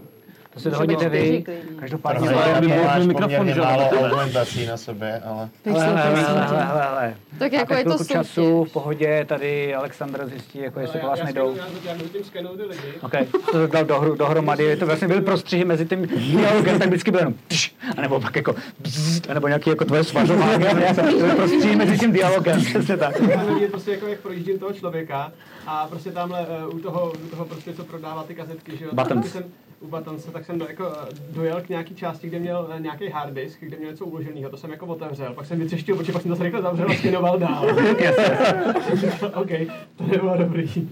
[0.58, 1.44] to si Může dohodněte vy,
[1.80, 2.28] každopádně...
[2.28, 5.48] Aby je- byl máš mikrofon, že málo augmentací na sobě, ale...
[5.64, 6.32] Hele, hele, prosím tě.
[6.32, 7.14] hele, hele, hele.
[7.38, 11.56] Tak jako je to času, v pohodě, tady Alexandr zjistí, jako jestli po vás nejdou.
[11.84, 12.82] Já zatím skenuju ty lidi.
[13.02, 13.12] OK,
[13.52, 17.34] to dal do dohromady, to vlastně byly prostřihy mezi tím dialogem, tak vždycky bylo jenom
[17.48, 20.64] pš, anebo pak jako bzz, anebo nějaký jako tvoje svařování,
[20.94, 23.20] to byly prostřihy mezi tím dialogem, přesně tak.
[23.20, 25.32] Vidět prostě jako, jak projíždím toho člověka
[25.66, 28.90] a prostě tamhle uh, u toho, u toho prostě, co prodává ty kazetky, že jo.
[28.92, 29.36] Buttons.
[29.80, 33.08] U Buttons, tak jsem do, jako, eh, dojel k nějaký části, kde měl uh, nějaký
[33.08, 36.22] hard disk, kde měl něco uloženého, to jsem jako otevřel, pak jsem vytřeštil oči, pak
[36.22, 37.66] jsem to rychle zavřel a skenoval dál.
[39.34, 39.50] OK,
[39.96, 40.90] to nebylo dobrý.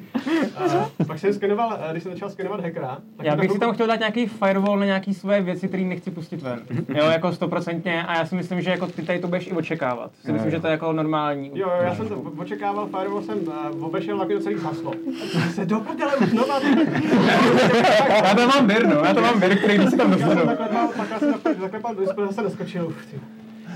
[0.66, 3.74] Uh, pak jsem skenoval, eh, když jsem začal skenovat hackera, tak Já bych si tam
[3.74, 6.60] chtěl dát nějaký firewall na nějaký své věci, které nechci pustit ven.
[6.96, 8.02] Jo, jako stoprocentně.
[8.02, 10.10] A já si myslím, že jako ty tady to budeš i očekávat.
[10.24, 11.50] Si myslím, že to je jako normální.
[11.54, 13.38] Jo, jo, já jsem to očekával, firewall jsem
[13.74, 14.92] uh, obešel, tak mi to celý zhaslo.
[15.54, 16.60] Se do prdele už znova,
[18.24, 19.04] Já to mám vir, no.
[19.04, 20.46] Já to mám vir, který si tam dostanu.
[20.46, 22.86] zaklepal, pak já jsem zaklepal- do zase neskočil.
[22.86, 23.20] Uf, ty.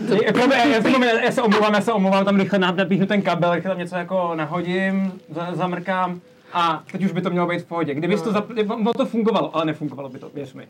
[0.09, 3.71] Já, já, já, se omlouvám, já se omlouvám, tam rychle nap- napíchnu ten kabel, rychle
[3.71, 6.21] tam něco jako nahodím, za, zamrkám
[6.53, 7.95] a teď už by to mělo být v pohodě.
[7.95, 10.69] Kdyby to, zapl- to fungovalo, ale nefungovalo by to, věř mi.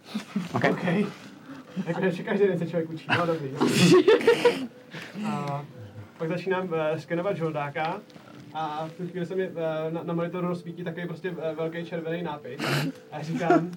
[0.55, 0.65] OK.
[1.87, 3.51] Jako, že každý den se člověk učí, no dobrý.
[5.27, 5.63] A
[6.19, 7.97] pak začínám uh, skenovat žoldáka
[8.55, 9.55] a v tu chvíli se mi uh,
[9.91, 12.61] na, na monitoru rozsvítí takový prostě uh, velký červený nápis.
[13.13, 13.71] A já říkám,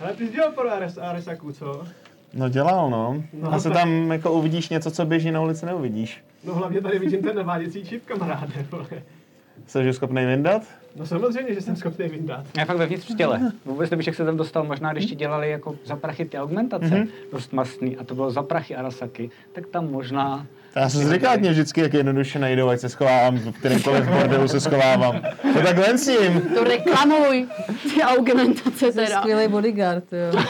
[0.00, 1.84] ale ty jsi dělal pro RS, RSAku, co?
[2.34, 3.22] No dělal, no.
[3.32, 6.24] No, Asi tak- tam jako uvidíš něco, co běží na ulici neuvidíš.
[6.44, 8.66] No hlavně tady vidím ten naváděcí čip, kamaráde.
[8.70, 8.86] vole.
[9.66, 10.62] Jsi schopný vyndat?
[10.96, 12.46] No samozřejmě, že jsem schopný vyndat.
[12.58, 13.52] Já fakt vevnitř v těle.
[13.64, 14.64] Vůbec nevíš, jak se tam dostal.
[14.64, 17.08] Možná, když ti dělali jako za prachy ty augmentace, Mhm.
[17.32, 20.46] dost mastný, a to bylo za prachy Arasaky, tak tam možná...
[20.76, 24.08] Já jsem si říkal, ať mě vždycky, jak jednoduše najdou, ať se schovávám, v kterémkoliv
[24.08, 25.20] bordelu se schovávám.
[25.54, 26.40] No tak ven s tím.
[26.40, 27.46] To reklamuj,
[27.94, 29.20] ty augmentace To je teda.
[29.20, 30.40] skvělý bodyguard, jo.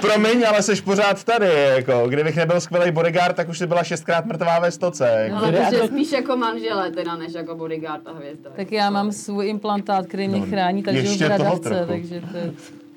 [0.00, 1.46] Promiň, ale jsi pořád tady,
[1.76, 2.06] jako.
[2.08, 5.08] Kdybych nebyl skvělý bodyguard, tak už jsi byla šestkrát mrtvá ve stoce.
[5.18, 5.36] Jako.
[5.36, 8.50] Ale to je spíš jako manžele, teda než jako bodyguard a hvězda.
[8.56, 11.58] Tak já mám svůj implantát, který mě No, chrání, takže žiju v trochu.
[11.86, 12.52] takže to je...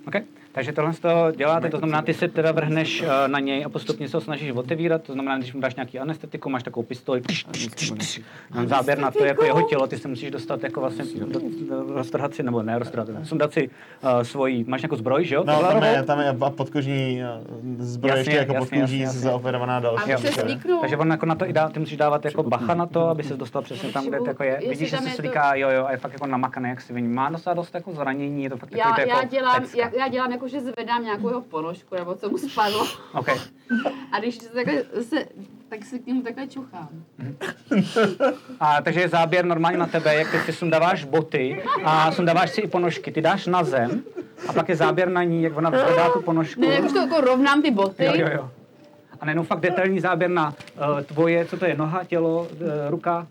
[0.07, 0.21] Okay.
[0.57, 3.69] Takže tohle z toho děláte, to znamená, ty se teda vrhneš eh, na něj a
[3.69, 7.21] postupně se ho snažíš otevírat, to znamená, když mu dáš nějaký anestetiku, máš takovou pistoli,
[8.65, 11.39] záběr na to, jako jeho tělo, ty se musíš dostat jako vlastně, do,
[11.69, 15.43] do, roztrhat si, nebo ne roztrhat, sundat si uh, svoji, máš nějakou zbroj, že jo?
[15.47, 17.27] No, tam je, tam je a podkožní eh,
[17.79, 19.07] zbroj Jasně, ještě jako jasně, jasně.
[19.07, 20.11] zaoperovaná další.
[20.81, 23.23] Takže on jako na to i dá, ty musíš dávat jako bacha na to, aby
[23.23, 24.59] se dostal přesně tam, kde to jako je.
[24.69, 27.07] Vidíš, že se slíká, jo, jo, a je fakt jako namakaný, jak si vidí.
[27.07, 29.77] Má docela dost jako zranění, je to fakt Já, takový já, jako dělám, pecka.
[29.77, 32.87] já, já dělám jako, že zvedám nějakou jeho ponožku, nebo co mu spadlo.
[33.13, 33.29] OK.
[34.11, 35.25] A když se takhle se,
[35.69, 36.89] tak si k němu takhle čuchám.
[38.59, 42.61] A, takže je záběr normálně na tebe, jak ty si sundáváš boty a sundáváš si
[42.61, 43.11] i ponožky.
[43.11, 44.03] Ty dáš na zem
[44.47, 46.61] a pak je záběr na ní, jak ona zvedá tu ponožku.
[46.61, 48.05] Ne, jak už to jako rovnám ty boty.
[48.05, 48.51] Jo, jo, jo.
[49.19, 50.47] A najednou fakt detailní záběr na
[50.93, 53.27] uh, tvoje, co to je, noha, tělo, uh, ruka.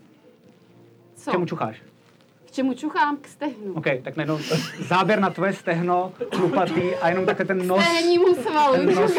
[1.15, 1.31] Co?
[1.31, 1.81] K čemu čucháš?
[2.57, 3.17] Čemu čuchám?
[3.17, 3.73] K stehnu.
[3.73, 4.39] OK, tak najednou
[4.87, 8.75] záběr na tvoje stehno, chlupatý a jenom takhle ten nos, Stehnímu svalu.
[8.75, 9.13] ten nos,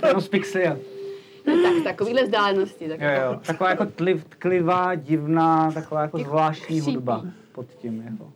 [0.00, 0.80] ten nos pixie.
[1.46, 2.88] No tak, takovýhle vzdálenosti.
[2.88, 3.40] Tak Jo, jo.
[3.46, 8.02] Taková jako tliv, tklivá, divná, taková jako zvláštní hudba pod tím.
[8.10, 8.32] Jako.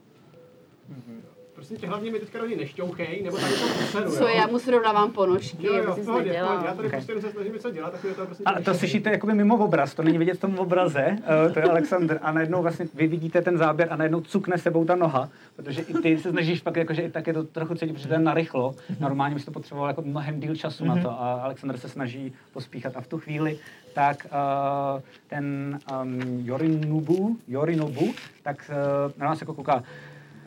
[1.64, 4.58] Prosím tě, hlavně mi teďka do ní nešťouchej, nebo tak to poseru, Co, já mu
[4.58, 6.32] srovnávám ponožky, Jo, jo, pohodě, pohodě.
[6.34, 6.90] Já tady Okay.
[6.90, 9.94] prostě jenom se snažím něco dělat, tak to prostě A to slyšíte jakoby mimo obraz,
[9.94, 11.06] to není vidět v tom obraze,
[11.46, 12.18] uh, to je Alexander.
[12.22, 15.94] A najednou vlastně vy vidíte ten záběr a najednou cukne sebou ta noha, protože i
[15.94, 18.74] ty se snažíš pak, jakože i tak je to trochu cítit, protože to je narychlo.
[19.00, 22.96] Normálně bys to potřeboval jako mnohem díl času na to a Alexander se snaží pospíchat.
[22.96, 23.58] A v tu chvíli
[23.94, 28.70] tak uh, ten um, Yorinobu, Yorinobu, tak
[29.06, 29.82] uh, na nás jako kouká,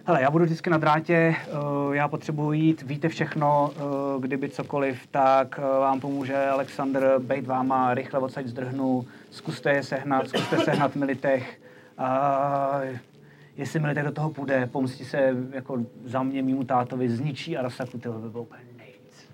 [0.08, 1.36] Hele, já budu vždycky na drátě,
[1.86, 3.72] uh, já potřebuji jít, víte všechno,
[4.16, 9.84] uh, kdyby cokoliv, tak uh, vám pomůže Alexander, bejt váma, rychle odsaď zdrhnu, zkuste je
[9.84, 11.60] sehnat, zkuste sehnat Militech.
[12.00, 12.98] Uh,
[13.58, 18.20] jestli Militech do toho půjde, pomstí se jako za mě mýmu tátovi, zničí Arasaku, tyhle
[18.20, 19.30] by bylo úplně nejvíc.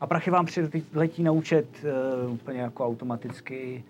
[0.00, 1.66] A prachy vám přiletí na účet
[2.24, 3.84] uh, úplně jako automaticky.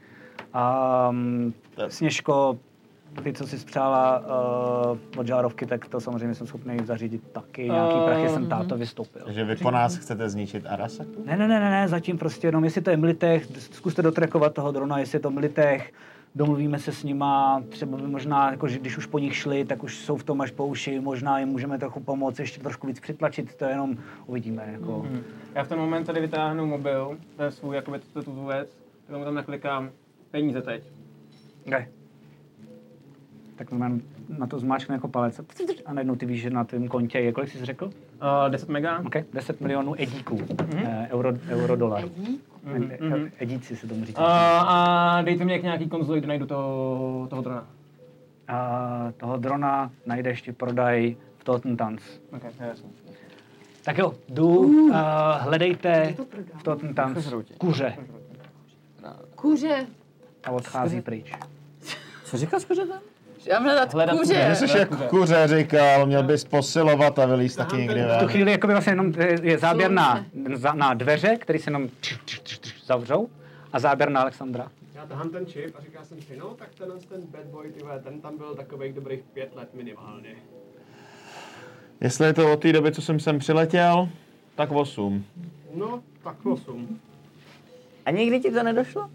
[1.10, 1.54] Um,
[1.88, 2.58] Sněžko,
[3.22, 4.18] ty, co si spřála
[4.90, 7.64] uh, od žárovky, tak to samozřejmě jsem schopný zařídit taky.
[7.64, 8.50] Nějaký Eh, prachy jsem mhm.
[8.50, 9.22] táto vystoupil.
[9.24, 11.22] Takže vy po nás chcete zničit Arasaku?
[11.24, 14.72] Ne, ne, ne, ne, ne, zatím prostě jenom, jestli to je Militech, zkuste dotrekovat toho
[14.72, 15.92] drona, jestli je to Militech,
[16.34, 19.82] domluvíme se s nima, třeba by možná, jako, že když už po nich šli, tak
[19.82, 23.00] už jsou v tom až po uši, možná jim můžeme trochu pomoct, ještě trošku víc
[23.00, 24.68] přitlačit, to jenom uvidíme.
[24.72, 24.98] Jako.
[25.00, 25.22] Hmm.
[25.54, 28.76] Já v ten moment tady vytáhnu mobil, to je svůj, jakoby tu, tu věc,
[29.06, 29.90] tak mu tam naklikám
[30.30, 30.82] peníze teď.
[31.66, 31.86] Okay.
[33.62, 34.00] Tak normálně
[34.38, 35.40] na to zmáčkne jako palec
[35.86, 37.84] a najednou ty víš, že na tvém kontě je, kolik jsi řekl?
[37.84, 37.90] Uh,
[38.48, 38.98] 10 mega.
[39.06, 39.24] Okay.
[39.32, 41.06] 10 milionů edíků, mm-hmm.
[41.10, 42.04] euro, euro dolar.
[42.64, 43.30] Mhm, mhm.
[43.38, 44.20] Edíci se tomu říká.
[44.20, 47.66] Uh, a dejte mi jak nějaký konzoli, kde najdu toho, toho drona.
[48.48, 52.02] A toho drona najdeš ti prodaj v Totentans.
[52.32, 52.90] Okay, to je jasný.
[53.84, 54.92] Tak jo, jdu, uh,
[55.38, 56.14] hledejte
[56.58, 57.96] v Totentans kuře
[59.34, 59.86] Kuře.
[60.44, 61.32] a odchází pryč.
[62.24, 63.11] Co říkal s kuřetem?
[63.46, 64.34] Já mám hledat, Hledat kuře.
[64.34, 68.28] Já jsi jak kuře říkal, měl bys posilovat a vylíst taky někdy V tu ven.
[68.28, 70.26] chvíli jakoby vlastně jenom je- je záběr na,
[70.74, 71.88] na dveře, které se jenom
[72.84, 73.28] zavřou
[73.72, 74.68] a záběr na Alexandra.
[74.94, 77.82] Já tahám ten čip a říkal jsem si, no tak tenhle ten bad boy, ty
[77.82, 80.28] vole, ten tam byl takových dobrých pět let minimálně.
[82.00, 84.08] Jestli je to od té doby, co jsem sem přiletěl,
[84.54, 85.24] tak 8.
[85.74, 86.98] No, tak 8.
[88.06, 89.10] A nikdy ti to nedošlo?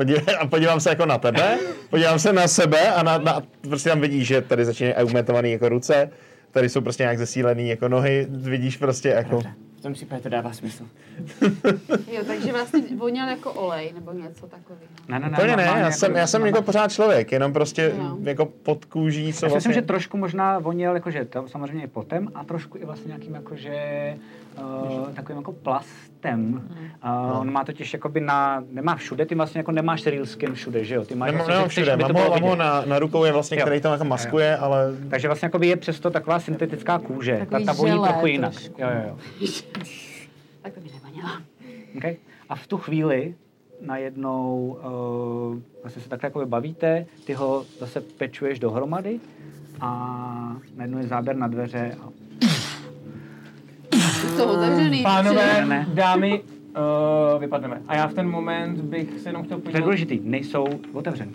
[0.00, 1.58] Podívej, a podívám se jako na tebe,
[1.90, 5.68] podívám se na sebe a na, na prostě tam vidíš, že tady začínají augmentovaný jako
[5.68, 6.10] ruce,
[6.50, 9.40] tady jsou prostě nějak zesílený jako nohy, vidíš prostě jako...
[9.78, 10.84] V tom případě to dává smysl.
[12.12, 14.84] Jo, takže vlastně voněl jako olej nebo něco takového.
[15.08, 17.92] Ne, ne, ne, Úplně ne, já jsem, jako- já jsem jako pořád člověk, jenom prostě
[17.98, 18.18] No.
[18.22, 19.72] jako pod kůží, co Já si myslím, vlastně...
[19.74, 24.16] že trošku možná voněl jakože to samozřejmě i potem a trošku i vlastně nějakým jakože
[24.60, 26.68] uh, takovým jako plastem.
[27.04, 30.84] Uh, on má totiž jakoby na, nemá všude, ty vlastně jako nemáš real skin všude,
[30.84, 31.04] že jo?
[31.04, 33.24] Ty máš Nemám, vlastně, nemám že chceš, všude, mám ho, mám ho na, na rukou
[33.24, 33.62] je vlastně, Jo.
[33.66, 37.32] který to jako maskuje, ale Takže vlastně jakoby je přesto taková syntetická kůže.
[37.38, 38.52] Ta, Takový ta voní želé trochu jinak.
[38.52, 38.74] trošku.
[38.82, 39.02] Jo, jo,
[39.40, 39.46] jo.
[40.62, 41.42] Tak to by nevoněla.
[41.96, 42.16] Okay.
[42.48, 43.34] A v tu chvíli
[43.86, 44.78] najednou
[45.54, 49.20] uh, vlastně se takhle jako bavíte, ty ho zase pečuješ dohromady
[49.80, 52.08] a najednou je záběr na dveře a
[54.36, 55.02] Jsou otevřený.
[55.02, 55.86] Pánové, Ne.
[55.94, 56.42] dámy,
[57.34, 57.82] uh, vypadneme.
[57.88, 59.84] A já v ten moment bych se jenom chtěl to je podívat.
[59.84, 61.32] důležitý, nejsou otevřený.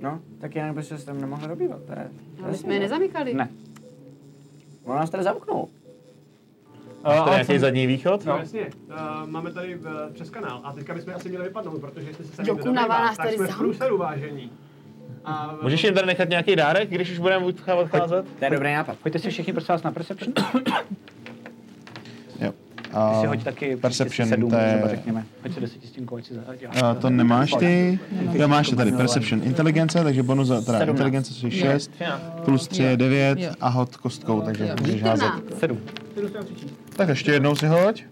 [0.00, 1.82] No, tak já nebo se tam nemohl dobývat.
[1.86, 3.34] To je, to Ale je my jsme je nezamykali.
[3.34, 3.48] Ne.
[4.84, 5.68] On nás tady zamknul.
[7.04, 8.24] Máš tady nějaký zadní východ?
[8.24, 8.70] No, jasně.
[8.88, 12.44] Uh, máme tady uh, přes kanál a teďka bychom asi měli vypadnout, protože jestli se
[12.44, 14.50] zabývá, nás tak tady jsme v průseru vážení.
[15.24, 18.24] A, Můžeš jim tady nechat nějaký dárek, když už budeme odcházet?
[18.38, 18.96] To je dobrý nápad.
[19.02, 20.32] Pojďte si všichni prosím vás na Perception.
[22.40, 22.52] Jo.
[22.76, 25.24] Ty si A hoď taky Perception, sedm, to je- třeba řekněme.
[25.42, 26.82] Hoď si desetistěnku, ať si zaděláš.
[26.82, 27.98] a to nemáš ty.
[28.32, 28.92] Jo, máš to tady.
[28.92, 32.22] Perception inteligence, takže bonus za teda inteligence, což je 6, Třináct.
[32.44, 33.50] plus 3 je 9 Jo.
[33.60, 35.30] a hod kostkou, takže můžeš házet.
[35.58, 35.78] Sedm.
[36.96, 38.02] Tak ještě jednou si hoď.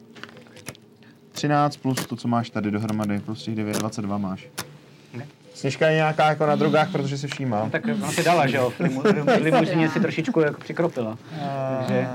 [1.32, 4.48] 13 plus to, co máš tady dohromady, plus těch 9, 22 máš.
[5.54, 7.64] Sněžka je nějaká jako na drogách, protože se všímá.
[7.64, 8.70] No, tak ona si dala, že jo?
[8.70, 11.18] V limu- limuzině si trošičku jako přikropila.
[11.78, 12.06] Takže-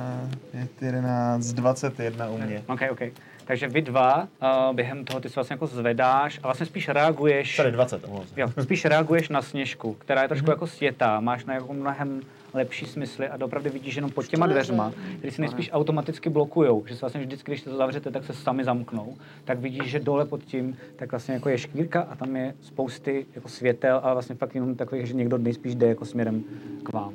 [0.51, 2.63] 5, 11, 21 u mě.
[2.67, 2.99] OK, OK.
[3.45, 7.55] Takže vy dva uh, během toho ty se vlastně jako zvedáš a vlastně spíš reaguješ...
[7.57, 8.41] Tady 20, omlouvám se.
[8.41, 12.21] Jo, spíš reaguješ na Sněžku, která je trošku jako světá, máš na jako mnohem
[12.57, 16.95] lepší smysly a opravdu vidíš jenom pod těma dveřma, které se nejspíš automaticky blokujou, že
[16.95, 20.43] se vlastně vždycky, když to zavřete, tak se sami zamknou, tak vidíš, že dole pod
[20.43, 24.55] tím, tak vlastně jako je škvírka a tam je spousty jako světel, ale vlastně fakt
[24.55, 26.43] jenom takových, že někdo nejspíš jde jako směrem
[26.83, 27.13] k vám.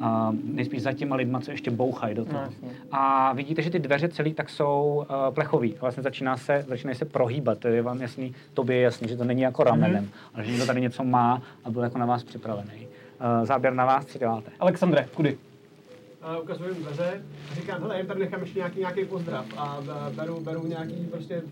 [0.00, 2.42] A nejspíš za těma lidma, co ještě bouchají do toho.
[2.92, 5.74] a vidíte, že ty dveře celý tak jsou uh, plechový.
[5.74, 7.58] A vlastně začíná se, začínají se prohýbat.
[7.58, 10.30] To je vám jasný, tobě je jasný, že to není jako ramenem, mm-hmm.
[10.34, 12.88] ale že někdo tady něco má a byl jako na vás připravený.
[13.20, 14.50] Uh, záběr na vás, co děláte?
[14.60, 15.38] Alexandre, kudy?
[16.22, 17.22] A ukazuju jim dveře
[17.52, 19.78] a říkám, hele, jen tady nechám ještě nějaký, nějaký pozdrav a
[20.08, 21.42] e, beru, beru nějaký prostě e,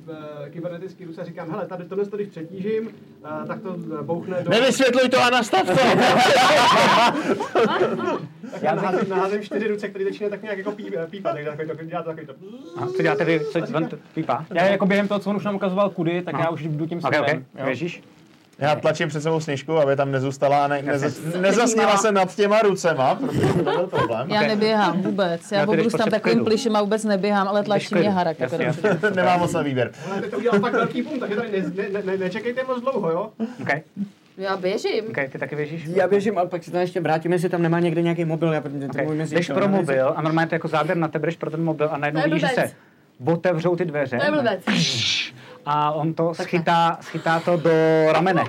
[0.50, 2.90] kybernetický rus a říkám, hele, tady tohle to, když přetížím,
[3.42, 4.50] e, tak to bouchne do...
[4.50, 5.72] Nevysvětluj to a nastav to!
[8.52, 11.68] Tak já naházím, naházím čtyři ruce, které začínají tak nějak jako pí, pípat, takže takový
[11.68, 12.34] to, dělá to takový to...
[12.76, 13.40] A co děláte vy?
[13.52, 14.46] Co to pípá?
[14.54, 17.00] Já jako během toho, co on už nám ukazoval kudy, tak já už jdu tím
[17.00, 17.36] směrem.
[17.36, 17.58] ok.
[17.58, 17.64] jo.
[17.64, 18.02] Běžíš?
[18.58, 22.60] Já tlačím před sebou Sněžku, aby tam nezůstala a ne, nez, nezasněla se nad těma
[22.60, 24.30] rucema, protože to byl problém.
[24.30, 25.52] Já neběhám vůbec.
[25.52, 28.40] Já Já opravdu tam takovým plišem a vůbec neběhám, ale tlačí mě harak.
[28.40, 28.88] Jako Jasně, dobře.
[28.88, 29.10] jasně.
[29.16, 29.90] Nemám moc na výběr.
[30.12, 33.30] Ale to udělal fakt velký pum, takže tady ne, ne, ne, nečekejte moc dlouho, jo?
[33.62, 33.68] OK,
[34.36, 35.04] Já běžím.
[35.08, 35.84] OK, ty taky běžíš?
[35.94, 38.62] Já běžím, ale pak si tam ještě vrátím, jestli tam nemá někde nějaký mobil, já
[38.90, 39.06] Okay.
[39.06, 41.88] mezi Jdeš pro mobil a normálně to jako záběr na tebe, jdeš pro ten mobil
[41.92, 42.70] a najednou vidíš, že se
[43.26, 44.18] otevřou ty dveře.
[44.18, 44.60] To je blbec.
[45.66, 47.70] A on to schytá, schytá to do
[48.12, 48.44] ramene.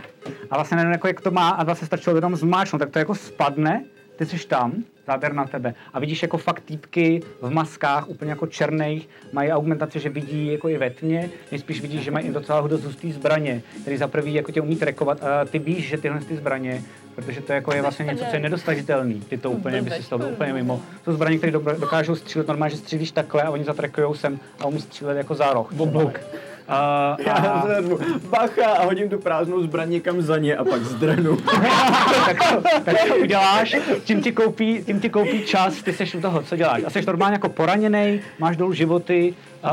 [0.52, 3.00] A vlastně najednou jako jak to má a vlastně stačilo to tam zmáčknout, tak to
[3.00, 3.84] jako spadne,
[4.16, 4.74] ty jsi tam,
[5.08, 5.74] záběr na tebe.
[5.94, 10.70] A vidíš jako fakt týpky v maskách, úplně jako černých, mají augmentaci, že vidí jako
[10.70, 14.34] i ve tmě, nejspíš vidíš, že mají i docela dost hustý zbraně, který za prvý
[14.34, 16.82] jako tě umí trackovat a ty víš, že tyhle ty zbraně,
[17.16, 20.10] protože to jako je vlastně něco, co je nedostažitelný, ty to úplně by si z
[20.10, 20.82] toho byl úplně mimo.
[21.04, 24.66] Jsou zbraně, které do- dokážou střílet normálně, že střílíš takhle a oni zatrekujou sem a
[24.66, 25.80] umí střílet jako zároh.
[25.80, 26.20] Obluk.
[26.68, 28.00] Já a, zvednu
[28.30, 31.38] bacha a hodím tu prázdnou zbraň někam za ně a pak zdrhnu.
[32.26, 36.22] tak, to, tak to uděláš, tím ti, koupí, tím ti koupí čas, ty seš u
[36.22, 36.82] toho, co děláš.
[36.86, 39.34] A jsi normálně jako poraněný, máš dolů životy,
[39.64, 39.70] uh,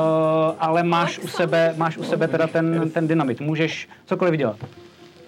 [0.58, 3.40] ale máš u sebe, máš u sebe teda ten, ten dynamit.
[3.40, 4.56] Můžeš cokoliv dělat.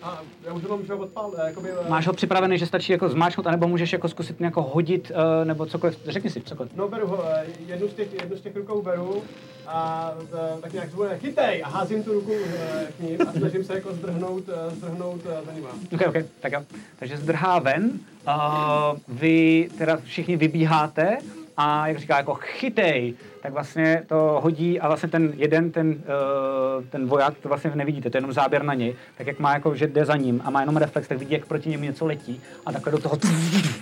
[0.02, 1.68] A já už ho odpal, jakoby...
[1.70, 5.46] eh, Máš ho připravený, že stačí jako zmáčknout, anebo můžeš jako zkusit nějak hodit, uh,
[5.46, 5.98] nebo cokoliv.
[6.08, 6.72] Řekni si, cokoliv.
[6.76, 9.22] No beru ho, eh, jednu z těch, jednu z těch rukou beru
[9.68, 13.64] a eh, tak nějak zvone chytej a házím tu ruku eh, k ním a snažím
[13.64, 15.68] se jako zdrhnout, eh, zdrhnout za nima.
[15.94, 16.64] OK, OK, tak jo.
[16.98, 17.90] Takže zdrhá ven,
[18.26, 21.18] uh, vy teda všichni vybíháte
[21.56, 26.84] a jak říká jako chytej, tak vlastně to hodí a vlastně ten jeden, ten, uh,
[26.84, 29.74] ten voják, to vlastně nevidíte, to je jenom záběr na něj, tak jak má jako,
[29.74, 32.40] že jde za ním a má jenom reflex, tak vidí, jak proti němu něco letí
[32.66, 33.18] a takhle do toho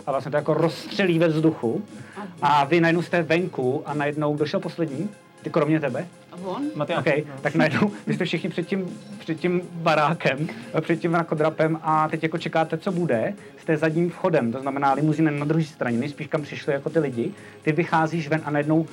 [0.07, 1.85] a vlastně to jako rozstřelí ve vzduchu.
[2.43, 5.09] A vy najednou jste venku a najednou došel poslední,
[5.45, 6.63] ty kromě tebe, A on?
[6.75, 7.07] Matyáš.
[7.07, 10.49] OK, tak najednou vy jste všichni před tím, před tím barákem,
[10.81, 15.31] před tím rakodrapem a teď jako čekáte, co bude, jste zadním vchodem, to znamená limuzína
[15.31, 18.87] na druhé straně, nejspíš kam přišli jako ty lidi, ty vycházíš ven a najednou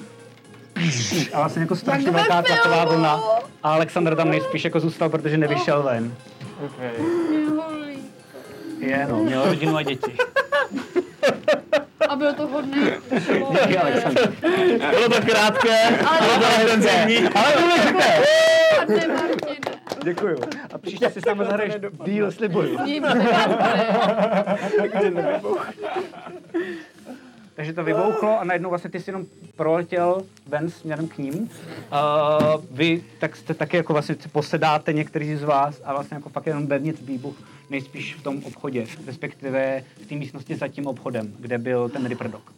[1.33, 3.19] a vlastně jako strašně velká tlaková vlna.
[3.63, 6.13] A Alexander tam nejspíš jako zůstal, protože nevyšel ven.
[8.79, 10.11] Je, no, měl rodinu a děti.
[12.11, 12.81] A byl to hodný.
[13.81, 14.33] Alexander.
[14.89, 18.23] Bylo to krátké, Ale bylo to intenzivní, ale důležité.
[20.03, 20.37] Děkuju.
[20.73, 21.73] A příště si s námi zahraješ
[22.05, 22.77] díl, slibuju.
[27.55, 29.25] Takže to vybouchlo a najednou vlastně ty jsi jenom
[29.55, 31.33] proletěl ven směrem k ním.
[31.33, 31.49] Uh,
[32.71, 36.67] vy tak jste taky jako vlastně posedáte někteří z vás a vlastně jako fakt jenom
[36.67, 37.35] vevnitř výbuch
[37.71, 42.31] nejspíš v tom obchodě, respektive v té místnosti za tím obchodem, kde byl ten Ripper
[42.31, 42.53] Dog.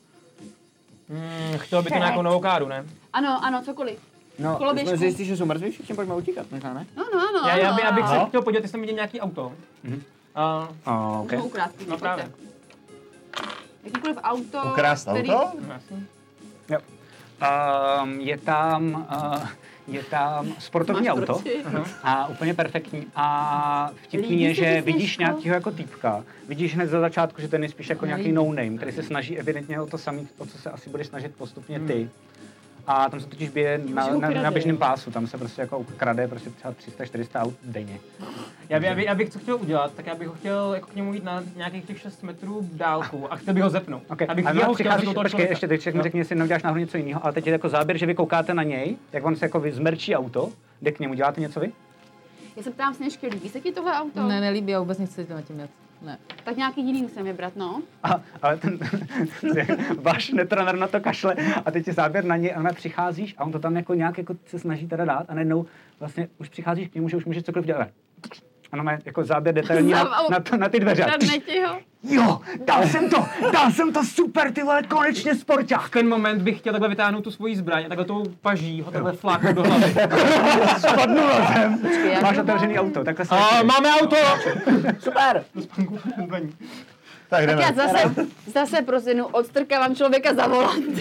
[1.09, 2.85] Hmm, chtěl by to nějakou novou káru, ne?
[3.13, 3.99] Ano, ano, cokoliv.
[4.39, 4.89] No, Koloběžku.
[4.89, 6.87] jsme zjistili, že jsou mrtví, všichni pojďme utíkat, možná ne?
[6.97, 8.23] No, no, ano, Já, já, by, já bych ano.
[8.23, 9.53] se chtěl podívat, jestli tam vidím nějaký auto.
[9.83, 10.01] Mhm.
[10.35, 11.37] A, Uh, okay.
[11.37, 12.31] Můžu ukrást, no právě.
[13.83, 15.29] Jakýkoliv auto, Ukrást který...
[15.29, 15.57] auto?
[15.73, 16.07] Jasně.
[18.03, 19.47] Um, je tam, uh,
[19.87, 21.63] je tam sportovní Máš auto proti?
[22.03, 23.05] a úplně perfektní.
[23.15, 26.23] A vtipný je, že vidíš nějakého jako týpka.
[26.47, 29.81] Vidíš hned za začátku, že ten je spíš jako nějaký no-name, který se snaží evidentně
[29.81, 32.09] o to samý, o co se asi budeš snažit postupně ty.
[32.87, 36.27] A tam se totiž bije na, na, na běžném pásu, tam se prostě jako krade
[36.27, 37.99] prostě třeba 300-400 aut denně.
[38.69, 40.87] Já, by, já, by, já bych co chtěl udělat, tak já bych ho chtěl jako
[40.87, 44.03] k němu jít na nějakých těch 6 metrů dálku a chtěl bych ho zepnout.
[44.09, 44.27] Okay.
[44.27, 46.03] Abych A jeho chtěl přicházíš, zepnout toho počkej, ještě teď všechno No.
[46.03, 48.63] řekni, jestli neuděláš náhodou něco jiného, ale teď je jako záběr, že vy koukáte na
[48.63, 50.51] něj, jak on se jako zmerčí auto,
[50.81, 51.71] jde k němu, děláte něco vy?
[52.55, 54.27] Já se ptám Sněžky, líbí se ti tohle auto?
[54.27, 55.69] Ne, nelíbí, já vůbec nechci na tím jet.
[56.03, 56.17] Ne.
[56.43, 57.81] Tak nějaký jiný musím vybrat, no.
[58.03, 58.79] A, ale ten
[60.01, 61.35] váš netroner na to kašle
[61.65, 64.17] a teď je záběr na něj a ona přicházíš a on to tam jako nějak
[64.17, 65.65] jako se snaží teda dát a najednou
[65.99, 67.87] vlastně už přicházíš k němu, že už můžeš cokoliv dělat.
[68.73, 71.05] Ano, má jako záběr detailní na, na, to, na ty dveře.
[72.03, 75.81] Jo, dal jsem to, dal jsem to super, ty vole, konečně sporták.
[75.81, 78.91] V ten moment bych chtěl takhle vytáhnout tu svoji zbraň a takhle tou paží ho
[78.91, 79.93] takhle fláknout do hlavy.
[80.77, 81.79] Spadnu na zem.
[82.21, 83.35] Máš otevřený auto, takhle se...
[83.35, 84.15] A máme auto!
[84.99, 85.43] Super!
[87.33, 88.15] Tak Tak já zase,
[88.53, 90.93] zase prosinu, odstrkávám člověka za volantem.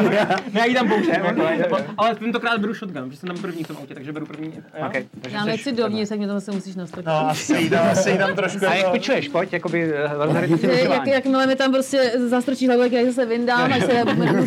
[0.10, 1.14] Ne, já jí tam bouším,
[1.58, 4.52] jako, ale tentokrát beru shotgun, protože jsem tam první v tom autě, takže beru první.
[4.86, 7.06] Okay, takže Já nechci dovnitř, tak mě to zase musíš nastrčit.
[7.06, 8.58] No, asi jí tam, asi jí tam trošku.
[8.66, 12.82] A jak jako- pičuješ, pojď, jakoby eh, Že jak, jakmile mi tam prostě zastrčí hlavu,
[12.82, 14.04] jak já zase vyndám, až se,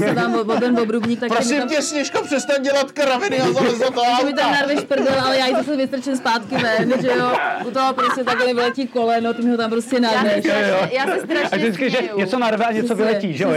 [0.08, 3.80] se tam o ten obrubník, tak Prosím tam, tě, Sněžko, přestaň dělat kraviny a zalez
[3.80, 4.60] do toho že mi tam auta.
[4.60, 7.32] narveš prdel, ale já ji zase vystrčím zpátky ven, že jo.
[7.66, 10.46] U toho prostě takhle vyletí koleno, ty mi ho tam prostě Já narveš.
[10.92, 13.54] já se A vždycky, že něco narve a něco vyletí, že jo?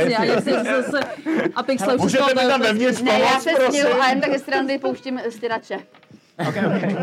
[1.55, 3.81] A pixle už Můžete mi tam vevnitř Ne, já pomoct, se prosím?
[3.81, 5.79] směju a jen tak ze strany pouštím styrače.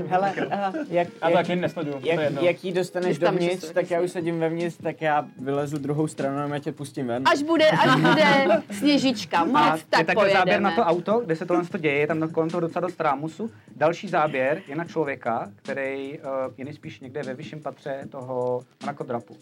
[0.08, 2.42] Hele, aha, jak, Já to jak, taky nesleduju, to je jak, jedno.
[2.42, 6.52] jak jí dostaneš tam dovnitř, tak já už sedím vevnitř, tak já vylezu druhou stranou
[6.52, 7.24] a já tě pustím ven.
[7.26, 10.60] Až bude, až bude sněžička, A moc je tak takhle záběr pojedeme.
[10.70, 13.52] na to auto, kde se tohle to děje, je tam kolem toho docela dost rámusu.
[13.76, 16.26] Další záběr je na člověka, který uh,
[16.58, 19.38] je nejspíš někde ve vyšším patře toho mrakodrapu.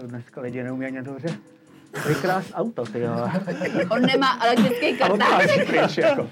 [0.00, 1.28] To dneska lidi neumí ani dobře.
[2.02, 3.10] To je krás auto, ty jo.
[3.90, 5.56] On nemá elektrický A on kartáč.
[5.58, 6.30] má pryč, jako.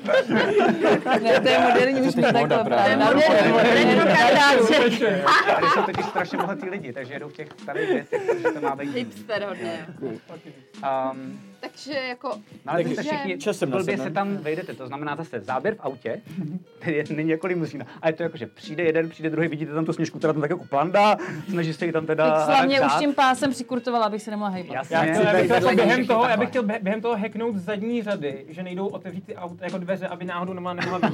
[1.22, 2.96] Ne, to je moderní, už mě takhle právě.
[2.96, 5.24] To je moderní retro kartáče.
[5.54, 8.76] Tady jsou totiž strašně bohatý lidi, takže jedou v těch starých věcech, protože to má
[8.76, 8.94] být.
[8.94, 9.86] Hipster hodně.
[10.02, 15.40] Um, Takže jako, No, ale Takže- všichni Časem blbě se tam vejdete, to znamená zase
[15.40, 16.20] záběr v autě,
[16.78, 19.72] který je, není jako limuzína, a je to jako, že přijde jeden, přijde druhý, vidíte
[19.74, 21.16] tam tu sněžku, která tam tak jako plandá,
[21.50, 24.74] snaží se jí tam teda Tak slavně už tím pásem přikurtovala, abych se nemohla hejbat.
[24.74, 27.56] Jasně, Já, chtěl, já, bych chtěl během toho, já bych chtěl bě- během toho hacknout
[27.56, 30.98] zadní řady, že nejdou otevřít ty auta jako dveře, aby náhodou nemohla nemohla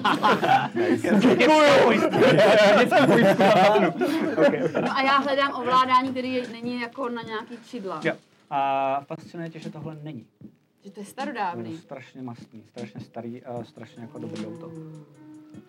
[4.50, 4.74] vidět.
[4.80, 8.00] no a já hledám ovládání, který je, není jako na nějaký čidla.
[8.54, 10.26] A fascinuje tě, že tohle není.
[10.84, 11.78] Že to je Je starodávný.
[11.78, 14.70] strašně mastný, strašně starý a strašně jako dobrý auto.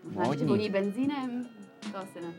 [0.03, 1.45] Možná ještě voní benzínem?
[1.91, 2.34] To asi ne.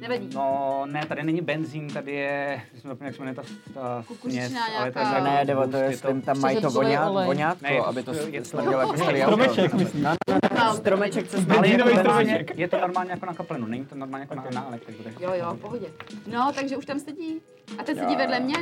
[0.00, 0.30] Nevadí.
[0.34, 3.42] No, ne, tady není benzín, tady je, jsem zapomněl, jak se jmenuje ta,
[3.74, 6.70] ta směs, ale to je nějaká- Ne, jde o to, je jestli tam mají to
[6.70, 9.32] voňát, voňátko, Ne, to- aby to je to- sladilo jako starý auto.
[9.36, 10.02] Stromeček, myslím.
[10.02, 12.58] No, no, no, stromeček, co jsme Ale je to, normálně, stromeček.
[12.58, 15.02] je to normálně jako na kaplinu, není to normálně jako na, na elektriku.
[15.20, 15.86] Jo, jo, v pohodě.
[16.32, 17.40] No, takže už tam sedí.
[17.78, 18.56] A teď sedí vedle mě.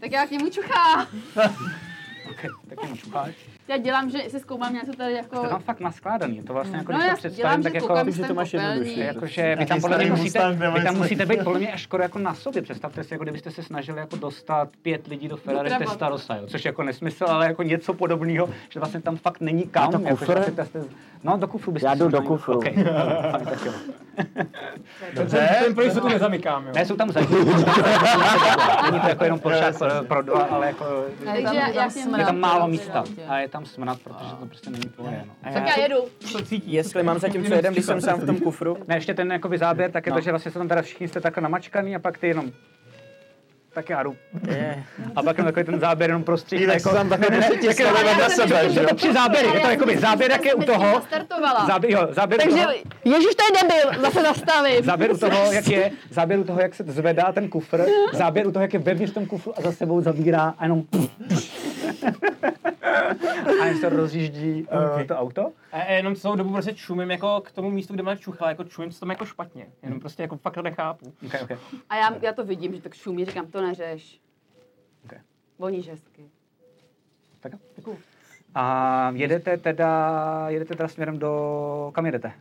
[0.00, 1.06] Tak já k němu čuchám.
[2.30, 2.96] Okay, tak jenom.
[3.68, 5.42] Já dělám, že si zkoumám něco tady jako...
[5.42, 7.76] To tam fakt naskládaný, to vlastně jako, No když já to představím, dělám, tak že
[7.76, 7.86] jako...
[7.88, 8.90] koukám, že že to máš jednodušší.
[8.90, 9.14] popelník.
[9.14, 10.90] Jakože vy Nějaký tam podle mě musíte, vy tam 90.
[10.98, 12.62] musíte být podle mě až skoro jako na sobě.
[12.62, 15.88] Představte si, jako kdybyste se snažili jako dostat pět lidí do Ferrari Trabant.
[15.90, 19.62] Testarossa, jo, což je jako nesmysl, ale jako něco podobného, že vlastně tam fakt není
[19.62, 19.92] kam.
[19.92, 20.84] to jako, že jste-
[21.24, 22.56] No, do kufru byste Já jdu do kufru.
[22.56, 22.74] Okay.
[25.14, 26.72] Dobře, Ten pro jistotu nezamykám, jo.
[26.74, 27.44] Ne, jsou tam zajímavé.
[28.90, 29.52] Není to jako jenom pro,
[30.08, 30.84] pro dva, ale jako
[31.24, 33.28] Takže já- já smrad, je tam málo tam místa teda.
[33.32, 35.24] a je tam smrad, protože to prostě není tvoje.
[35.44, 35.52] No.
[35.52, 35.96] Tak já jedu.
[36.32, 36.72] To cítí.
[36.72, 39.58] Jestli mám zatím co jedem, když jsem sám v tom kufru, Ne, ještě ten jakoby
[39.58, 40.16] záběr, tak je No.
[40.18, 42.50] to, že vlastně se tam teda všichni jste takhle namačkaný a pak ty jenom
[43.74, 44.16] tak já jdu.
[44.50, 44.84] je,
[45.16, 46.66] A pak jenom takový ten záběr jenom prostřík.
[46.66, 48.86] tak se tam takhle ne, prostě tak- stavíme na sebe, že jo?
[48.88, 51.02] to tři záběry, je to jakoby záběr, jak je u toho.
[51.66, 52.72] Záběr, jo, záběr u Takže, toho,
[53.04, 54.84] ježiš, to je debil, zase zastavím.
[54.84, 58.52] záběr u toho, jak je, záběr u toho, jak se zvedá ten kufr, záběr u
[58.52, 60.82] toho, jak je vevnitř v tom kufru a za sebou zavírá a jenom
[63.60, 64.66] a jen se rozjíždí
[64.96, 65.52] uh, to auto.
[65.72, 68.90] A jenom celou dobu prostě čumím jako k tomu místu, kde má čuchala, jako čumím,
[68.90, 69.66] co tam jako špatně.
[69.82, 71.12] Jenom prostě jako fakt to nechápu.
[71.26, 71.56] Okay, okay.
[71.88, 74.20] A já, já to vidím, že tak šumí, říkám, to neřeš.
[75.04, 75.18] Okay.
[75.58, 76.30] Voníš hezky.
[77.40, 77.98] Tak jo, děkuju.
[78.54, 81.90] A jedete teda, jedete teda směrem do...
[81.94, 82.32] Kam jedete?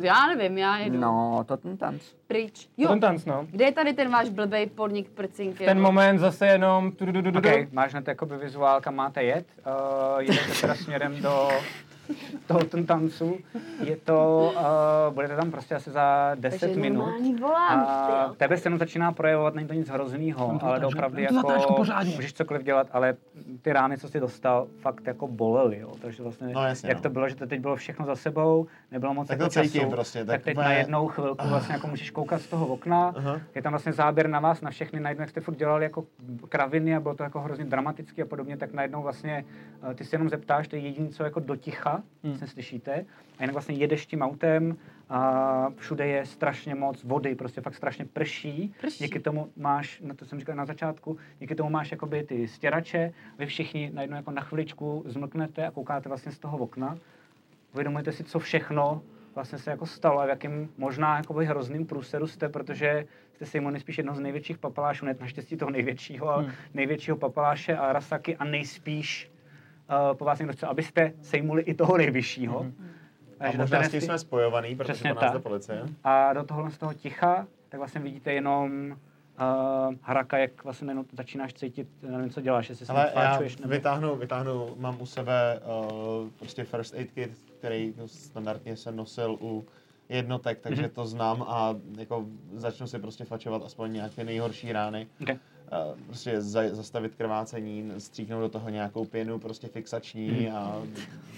[0.00, 2.02] Já nevím, já jedu No, to ten tanc.
[2.26, 2.68] pryč.
[2.76, 2.82] Jo.
[2.84, 3.46] Jo, Ten tanc, no.
[3.50, 5.64] kde je tady ten váš blbej podnik prcinky?
[5.64, 6.92] Ten moment zase jenom...
[6.92, 9.46] Tu, tu, tu, tu, OK, máš na to jakoby vizuál, kam máte jet.
[9.66, 11.48] Uh, jedete teda směrem do
[12.46, 13.36] toho ten tancu.
[13.84, 14.52] Je to,
[15.08, 17.04] uh, budete tam prostě asi za 10 Takže minut.
[17.40, 21.84] volám, A tebe se jenom začíná projevovat, není to nic hroznýho, ale opravdu to jako
[22.16, 23.14] můžeš cokoliv dělat, ale
[23.62, 25.92] ty rány, co jsi dostal, fakt jako bolely, jo.
[26.02, 27.02] Takže vlastně, No, jasně, jak no.
[27.02, 29.80] to bylo, že to teď bylo všechno za sebou, nebylo moc Tak jako to cítím
[29.80, 32.66] času, prostě, tak, tak teď úplně- na jednou chvilku vlastně jako můžeš koukat z toho
[32.66, 33.40] okna, Aha.
[33.54, 36.04] je tam vlastně záběr na vás, na všechny, najednou jak jste furt dělali jako
[36.48, 39.44] kraviny a bylo to jako hrozně dramatický a podobně, tak najednou vlastně
[39.90, 41.93] eh, ty se jenom zeptáš, to je jediné, co jako doticha,
[42.24, 42.38] hmm.
[42.38, 43.06] se slyšíte,
[43.38, 44.76] a jinak vlastně jedeš tím autem
[45.08, 48.74] a všude je strašně moc vody, prostě fakt strašně prší.
[48.80, 49.04] Prší.
[49.04, 53.12] Díky tomu máš, na to jsem říkal na začátku, díky tomu máš jakoby ty stěrače,
[53.38, 56.98] vy všichni najednou jako na chviličku zmlknete a koukáte vlastně z toho okna.
[57.72, 59.02] Uvědomujete si, co všechno
[59.34, 63.60] vlastně se jako stalo a v jakém možná jakoby hrozným průseru jste, protože jste si
[63.60, 68.44] nejspíš jedno z největších papalášů, ne naštěstí toho největšího, ale největšího papaláše a Arasaky a
[68.44, 69.30] nejspíš
[70.10, 72.66] uh, po vás někdo chce, abyste sejmuli i toho nejvyššího.
[73.40, 75.42] A Takže možná s tím jsme spojovaný, protože Přesně po nás tak.
[75.42, 75.82] policie.
[76.04, 81.04] A do tohohle z toho ticha, tak vlastně vidíte jenom uh, Haraka, jak vlastně jenom
[81.12, 83.68] začínáš cítit, nevím, co děláš, jestli se Ale já nebo...
[83.68, 89.38] vytáhnu, vytáhnu, mám u sebe uh, prostě first aid kit, který no, standardně jsem nosil
[89.40, 89.64] u
[90.08, 90.90] jednotek, takže Mhm.
[90.90, 95.06] to znám a jako začnu si prostě fačovat aspoň nějaké nejhorší rány.
[95.22, 95.36] Okay.
[95.72, 100.56] Uh, prostě za, zastavit krvácení, stříknout do toho nějakou pěnu, prostě fixační Mhm.
[100.56, 100.76] a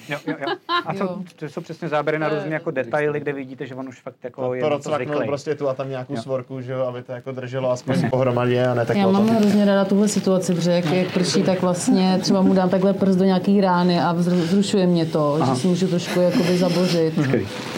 [0.08, 0.54] Jo, jo, jo.
[0.86, 0.98] A Jo.
[1.08, 4.16] to, to jsou přesně záběry na různé jako detaily, kde vidíte, že on už fakt
[4.24, 5.26] jako je to porocvaknout zvyklý.
[5.26, 6.22] prostě tu a tam nějakou Jo.
[6.22, 9.64] svorku, že jo, aby to jako drželo aspoň pohromadě a ne tak Já mám hrozně
[9.64, 13.24] ráda tuhle situaci, protože jak, jak prší, tak vlastně třeba mu dám takhle prst do
[13.24, 15.54] nějaký rány a vzrušuje mě to, Aha.
[15.54, 17.14] že si můžu trošku jakoby zabořit.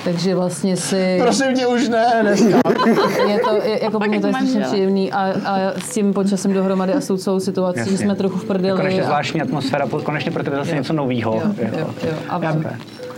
[0.05, 1.19] Takže vlastně si...
[1.23, 2.61] Prosím tě, už ne, dneska.
[3.29, 6.53] Je to, je, jako pro mě to je strašně příjemný a, a s tím počasem
[6.53, 7.93] dohromady a s tou celou situací, Jasně.
[7.93, 8.77] že jsme trochu v prdeli.
[8.81, 11.35] Konečně a- zvláštní atmosféra, konečně pro tebe zase něco nového.
[11.35, 11.87] Jo, jo, jo.
[12.29, 12.57] A, Já,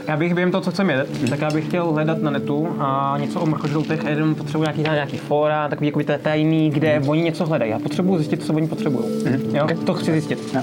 [0.09, 3.17] já bych během toho, co chcem jet, tak já bych chtěl hledat na netu a
[3.21, 7.23] něco o mrchožroutech a jenom potřebuji nějaký, nějaký fóra, takový jakoby té tajný, kde oni
[7.23, 7.71] něco hledají.
[7.71, 9.07] Já potřebuji zjistit, co oni potřebují.
[9.53, 9.67] Jo?
[9.87, 10.57] To chci zjistit.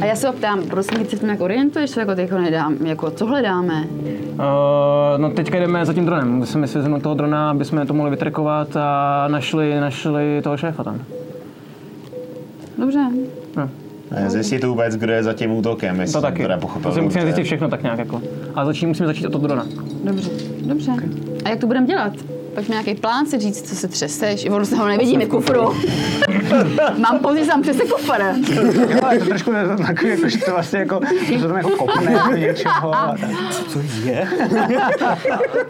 [0.00, 2.38] A já se ho ptám, prosím, ty se v tom jak orientuješ, co jako teďko
[2.38, 3.84] nedám, jako co hledáme?
[4.32, 4.38] Uh,
[5.16, 6.32] no teďka jdeme za tím dronem.
[6.32, 11.00] Musíme si toho drona, aby jsme to mohli vytrekovat a našli, našli toho šéfa tam.
[12.78, 12.98] Dobře.
[14.10, 16.42] Ne, zjistit vůbec, kdo je za tím útokem, jestli To taky.
[16.42, 16.92] teda To pochopil.
[16.92, 18.22] si musíme zjistit všechno tak nějak jako.
[18.54, 19.66] A začít, musíme začít od toho drona.
[20.04, 20.30] Dobře,
[20.60, 20.92] dobře.
[21.44, 22.12] A jak to budeme dělat?
[22.54, 24.46] Pojďme nějaký plán si říct, co se třeseš.
[24.50, 25.60] Ono se ho nevidíme kufru.
[26.98, 28.22] Mám pozici, tam přese kufr.
[28.90, 29.50] Jo, je to trošku
[29.86, 32.94] takový, jako, že to vlastně jako, že to tam jako kopne do něčeho.
[32.94, 33.30] A tak.
[33.52, 34.28] Co to je?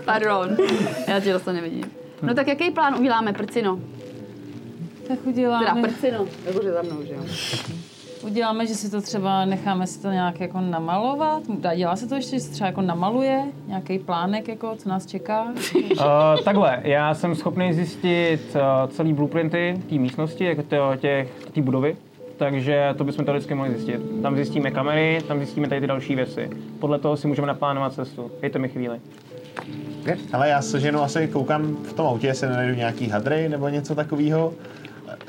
[0.04, 0.48] Pardon,
[1.08, 1.84] já tě dost nevidím.
[2.22, 3.78] No tak jaký plán uděláme, prcino?
[5.08, 7.20] Tak uděláme, Teda prcino, jakože za mnou, že jo?
[8.22, 11.42] uděláme, že si to třeba necháme si to nějak jako namalovat.
[11.48, 15.06] Dá- Dělá se to ještě, že se třeba jako namaluje nějaký plánek, jako, co nás
[15.06, 15.44] čeká?
[15.74, 16.04] Uh,
[16.44, 20.62] takhle, já jsem schopný zjistit uh, celý blueprinty té místnosti, jako
[20.96, 21.96] těch, té budovy.
[22.36, 24.00] Takže to bychom teoreticky mohli zjistit.
[24.22, 26.50] Tam zjistíme kamery, tam zjistíme tady ty další věci.
[26.78, 28.30] Podle toho si můžeme naplánovat cestu.
[28.42, 29.00] Dejte mi chvíli.
[30.32, 33.94] Ale já se ženu asi koukám v tom autě, jestli nenajdu nějaký hadry nebo něco
[33.94, 34.54] takového.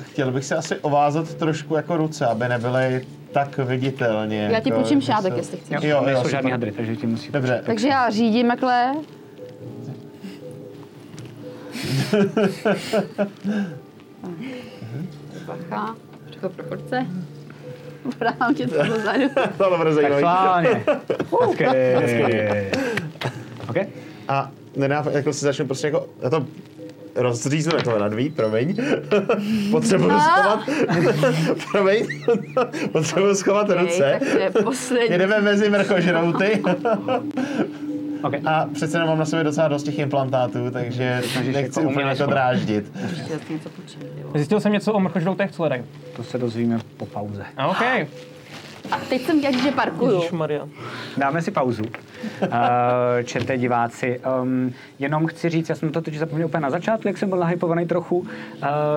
[0.02, 4.48] Chtěl bych si asi ovázat trošku jako ruce, aby nebyly tak viditelně.
[4.52, 5.76] Já ti jako, půjčím že šátek, jsou- jestli chceš.
[5.82, 6.30] Jo, Jo, nejsou super.
[6.32, 7.32] žádný hadry, takže ti musí...
[7.32, 8.94] Dobře, Takže já řídím takhle.
[15.46, 15.94] Bacha,
[16.30, 17.06] všechno proporce.
[18.18, 19.24] Vrávám tě to dozadu.
[19.58, 20.22] to bude zajímavý.
[20.22, 20.84] Takzvaně.
[22.00, 22.70] Hezky.
[23.70, 23.76] OK?
[24.28, 26.46] A nedá, jako si začnu prostě jako, já to
[27.14, 28.76] rozříznu jako na dví, promiň.
[29.70, 30.60] Potřebuju schovat,
[31.72, 32.06] promiň,
[32.92, 34.16] potřebuju schovat Okay, ruce.
[34.20, 35.10] tak to je poslední.
[35.12, 36.62] Jedeme mezi mrchožrouty.
[38.22, 38.34] OK.
[38.46, 41.94] A přece jenom mám na sobě docela dost těch implantátů, takže Snažíš nechci jako úplně
[41.96, 42.92] umělec jako dráždit.
[44.34, 45.82] Zjistil jsem něco o mrchožroutech, co hledají.
[46.16, 47.44] To se dozvíme po pauze.
[47.56, 47.82] A OK.
[48.90, 50.22] A teď jsem jak že parkuju.
[50.32, 50.68] Maria.
[51.16, 51.82] Dáme si pauzu.
[51.82, 52.48] Uh,
[53.24, 54.20] čete diváci.
[54.42, 57.38] Um, jenom chci říct, já jsem to teď zapomněl úplně na začátku, jak jsem byl
[57.38, 58.26] nahypovaný trochu, uh,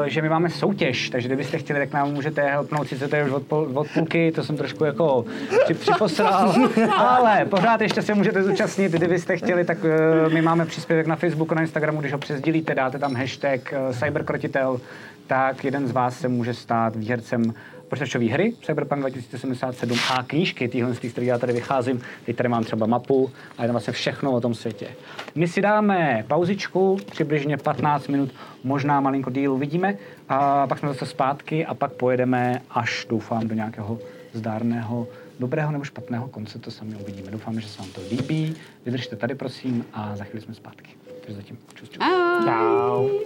[0.06, 3.32] že my máme soutěž, takže kdybyste chtěli, tak nám můžete helpnout, sice to je už
[3.32, 5.26] od, pol, od půlky, to jsem trošku jako
[5.64, 6.56] při, připoslal,
[6.98, 11.56] ale pořád ještě se můžete zúčastnit, kdybyste chtěli, tak uh, my máme příspěvek na Facebooku,
[11.56, 14.80] na Instagramu, když ho přesdílíte, dáte tam hashtag uh, cyberkrotitel,
[15.28, 17.54] tak jeden z vás se může stát výhercem
[17.94, 22.02] počítačové hry Cyberpunk 2077 a knížky, tyhle, z které já tady vycházím.
[22.26, 24.88] Teď tady mám třeba mapu a je tam vlastně všechno o tom světě.
[25.36, 28.32] My si dáme pauzičku, přibližně 15 minut,
[28.64, 29.98] možná malinko díl uvidíme,
[30.30, 34.00] a pak jsme zase zpátky a pak pojedeme až, doufám, do nějakého
[34.34, 35.08] zdárného
[35.40, 37.32] dobrého nebo špatného konce, to sami uvidíme.
[37.32, 38.56] Doufám, že se vám to líbí.
[38.86, 40.92] Vydržte tady, prosím, a za chvíli jsme zpátky.
[41.22, 42.04] Takže zatím čus, čus.
[42.48, 43.26] Ahoj.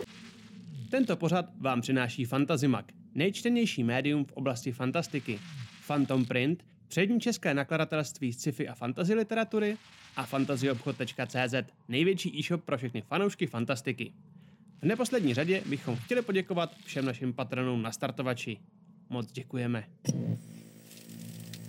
[0.91, 2.85] Tento pořad vám přináší Fantazimak,
[3.17, 5.39] nejčtenější médium v oblasti fantastiky.
[5.87, 9.77] Phantom Print, přední české nakladatelství sci-fi a fantasy literatury
[10.15, 11.53] a fantazyobchod.cz,
[11.87, 14.13] největší e-shop pro všechny fanoušky fantastiky.
[14.81, 18.57] V neposlední řadě bychom chtěli poděkovat všem našim patronům na startovači.
[19.09, 19.83] Moc děkujeme.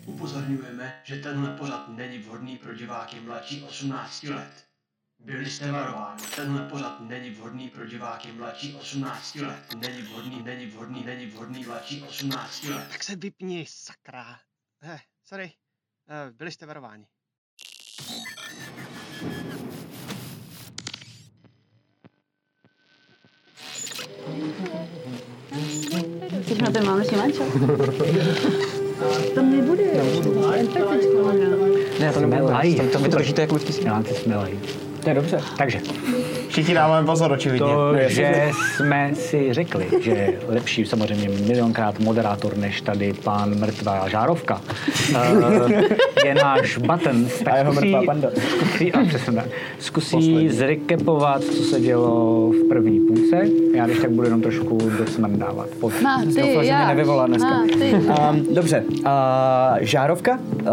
[0.06, 4.67] Upozorňujeme, že tenhle pořad není vhodný pro diváky mladší 18 let.
[5.24, 9.74] Byli jste varováni, tenhle pořad není vhodný pro diváky mladší 18 let.
[9.76, 12.88] Není vhodný, není vhodný, není vhodný mladší 18 let.
[12.90, 14.38] Tak se vypni, sakra.
[14.82, 15.52] Eh, sorry.
[16.08, 17.06] Eh, byli jste varováni.
[26.52, 27.44] Už na to máme šimančo.
[29.34, 29.82] To nebude.
[29.82, 31.32] Jen možná.
[32.00, 32.88] Ne, to nebude.
[32.92, 33.84] To, to jako vždycky.
[33.84, 34.58] Milánci smelají.
[34.58, 35.40] To je dobře.
[35.58, 35.80] Takže,
[36.48, 37.58] Všichni dáváme pozor, očividně.
[37.66, 44.08] to, že jsme si řekli, že je lepší samozřejmě milionkrát moderátor, než tady pán mrtvá
[44.08, 44.60] žárovka,
[45.16, 45.82] eh,
[46.26, 48.28] je náš Buttons, A tak jeho zkusí, mrtvá panda.
[48.48, 49.46] zkusí, a přesně tak,
[49.78, 53.48] zkusí zrekepovat, co se dělo v první půlce.
[53.74, 55.68] Já když tak budu jenom trošku dosmrdávat.
[55.80, 56.02] Pod...
[56.02, 56.88] Na, ty, Doufám, že mě já.
[56.88, 57.50] nevyvolá dneska.
[57.50, 57.92] Na, ty.
[57.92, 59.04] Um, dobře, uh,
[59.80, 60.68] Žárovka, uh,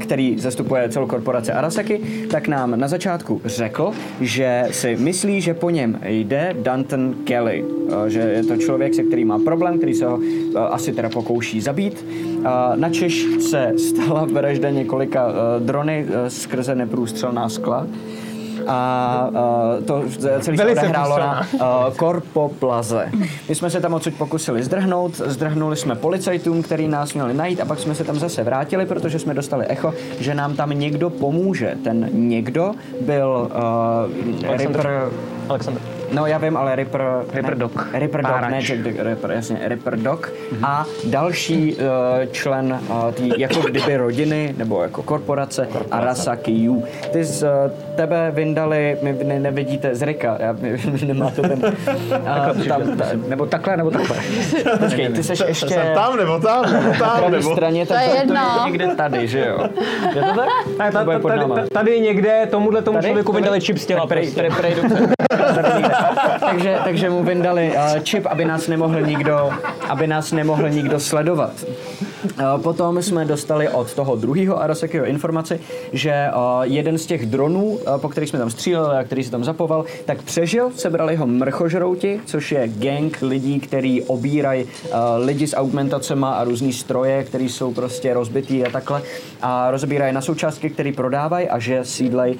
[0.00, 1.98] který zastupuje celou korporaci Arasaki,
[2.30, 3.90] tak nám na začátku řekl,
[4.20, 9.02] že si myslí, že po něm jde Danton Kelly, uh, že je to člověk, se
[9.02, 10.22] kterým má problém, který se ho uh,
[10.60, 12.04] asi teda pokouší zabít.
[12.38, 12.44] Uh,
[12.74, 17.86] načež se stala vražda několika drony skrze neprůstřelná skla.
[18.66, 19.28] A
[19.78, 20.02] uh, to
[20.40, 21.60] celý se Velice odehrálo na uh,
[21.96, 23.08] Korpo Plaze.
[23.48, 27.64] My jsme se tam odsud pokusili zdrhnout, zdrhnuli jsme policajtům, který nás měli najít a
[27.64, 31.74] pak jsme se tam zase vrátili, protože jsme dostali echo, že nám tam někdo pomůže.
[31.84, 34.58] Ten někdo byl uh, Alexander.
[34.58, 35.10] Ripper,
[35.48, 35.82] Alexander.
[36.12, 37.02] No já vím, ale Ripper...
[37.32, 37.72] Ripper ne, Doc.
[37.92, 38.50] Ripper Párač.
[38.50, 40.20] ne Jack the Ripper, jasně, Ripper Doc.
[40.62, 41.82] A další uh,
[42.32, 46.84] člen uh, tý, jako kdyby rodiny, nebo jako korporace, Arasaki U.
[47.12, 47.48] Ty z uh,
[47.96, 51.58] tebe vyndali, my ne, nevidíte, z Rika, já, my, nemáte ten...
[51.62, 54.16] Uh, tam, ta, Nebo takhle, nebo takhle.
[54.78, 55.68] počkej, ty seš ještě...
[55.68, 57.52] Jsem tam, nebo tam, nebo tam, nebo...
[57.52, 58.34] straně, To je tak to, jedno.
[58.64, 59.58] je někde tady, že jo?
[60.14, 60.48] Je to tak?
[60.78, 63.06] Ne, ta, bude ta, pod tady, tady někde tomuhle tomu Tady?
[63.08, 63.42] člověku Tady?
[63.42, 64.00] vydali čip z těla.
[64.00, 64.40] Tak prej, prostě.
[64.40, 65.08] prej, prej, dobře.
[66.40, 69.50] Takže, takže mu vyndali uh, čip, aby nás nemohl nikdo,
[69.88, 71.52] aby nás nemohl nikdo sledovat.
[72.62, 75.60] Potom jsme dostali od toho druhého Arasekiho informaci,
[75.92, 76.26] že
[76.62, 80.22] jeden z těch dronů, po kterých jsme tam stříleli a který se tam zapoval, tak
[80.22, 84.64] přežil, sebrali ho mrchožrouti, což je gang lidí, který obírají
[85.18, 89.02] lidi s augmentacema a různý stroje, které jsou prostě rozbitý a takhle
[89.42, 92.34] a rozbírají na součástky, které prodávají a že sídlej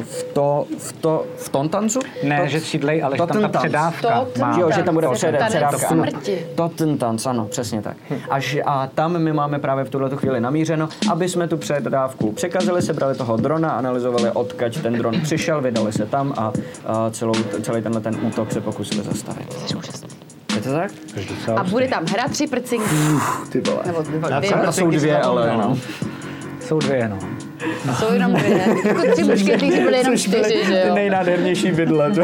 [0.00, 2.00] v to, v to, v Tontancu?
[2.22, 4.56] Ne, To- že sídlej, ale že tam ta předávka To- má.
[4.60, 5.78] Jo, že tam bude předávka.
[5.78, 6.46] smrti.
[6.54, 7.96] Totentanz, ano, přesně tak.
[8.30, 12.82] Až, a tam my máme právě v tuhle chvíli namířeno, aby jsme tu předávku překazili,
[12.82, 16.52] sebrali toho drona, analyzovali, odkaď ten dron přišel, vydali se tam a,
[16.86, 17.32] a celou,
[17.62, 19.56] celý tenhle ten útok se pokusili zastavit.
[20.56, 20.90] Je to tak?
[21.56, 22.96] A bude tam hra tři prcinky.
[23.52, 23.82] Ty vole.
[23.86, 25.78] Nebo dvě, dvě, jsou dvě, ale no.
[26.60, 27.18] Jsou dvě, no.
[27.98, 28.76] Jsou jenom dvě.
[28.84, 30.94] Jako tři mušketýři byly jenom čtyři, že Ty jo?
[30.94, 32.10] nejnádhernější vidle.
[32.10, 32.20] To.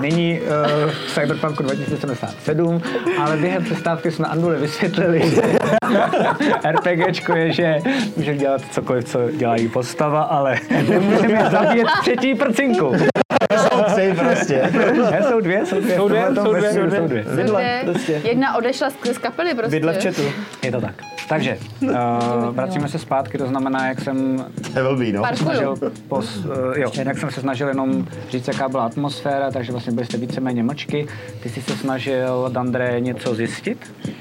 [0.00, 2.82] Nyní uh, v Cyberpunku 2077,
[3.18, 5.42] ale během přestávky jsme Andule vysvětlili, že
[6.72, 7.78] RPGčko je, že
[8.16, 10.56] můžeme dělat cokoliv, co dělá jí postava, ale
[10.88, 12.92] nemůžeme zabít třetí prcinku.
[13.94, 14.70] Jsou prostě.
[15.10, 15.96] Ne, jsou dvě, jsou dvě.
[15.96, 17.22] Jsou dvě, V tomhle jsou dvě, jsou jsou dvě.
[17.22, 17.24] dvě.
[17.36, 17.80] Vidle, Dvě.
[17.92, 18.20] prostě.
[18.24, 19.70] Jedna odešla z, z kapely prostě.
[19.70, 20.22] Vidle v chatu.
[20.62, 20.94] Je to tak.
[21.28, 21.90] Takže, uh,
[22.50, 24.44] vracíme se zpátky, to znamená, jak jsem
[24.74, 25.22] Evil B, no.
[25.36, 25.74] Snažil,
[26.08, 30.06] pos, uh, jo, jak jsem se snažil jenom říct, jaká byla atmosféra, takže vlastně byli
[30.06, 31.06] jste víceméně mlčky.
[31.42, 33.78] Ty jsi se snažil, Dandre, něco zjistit?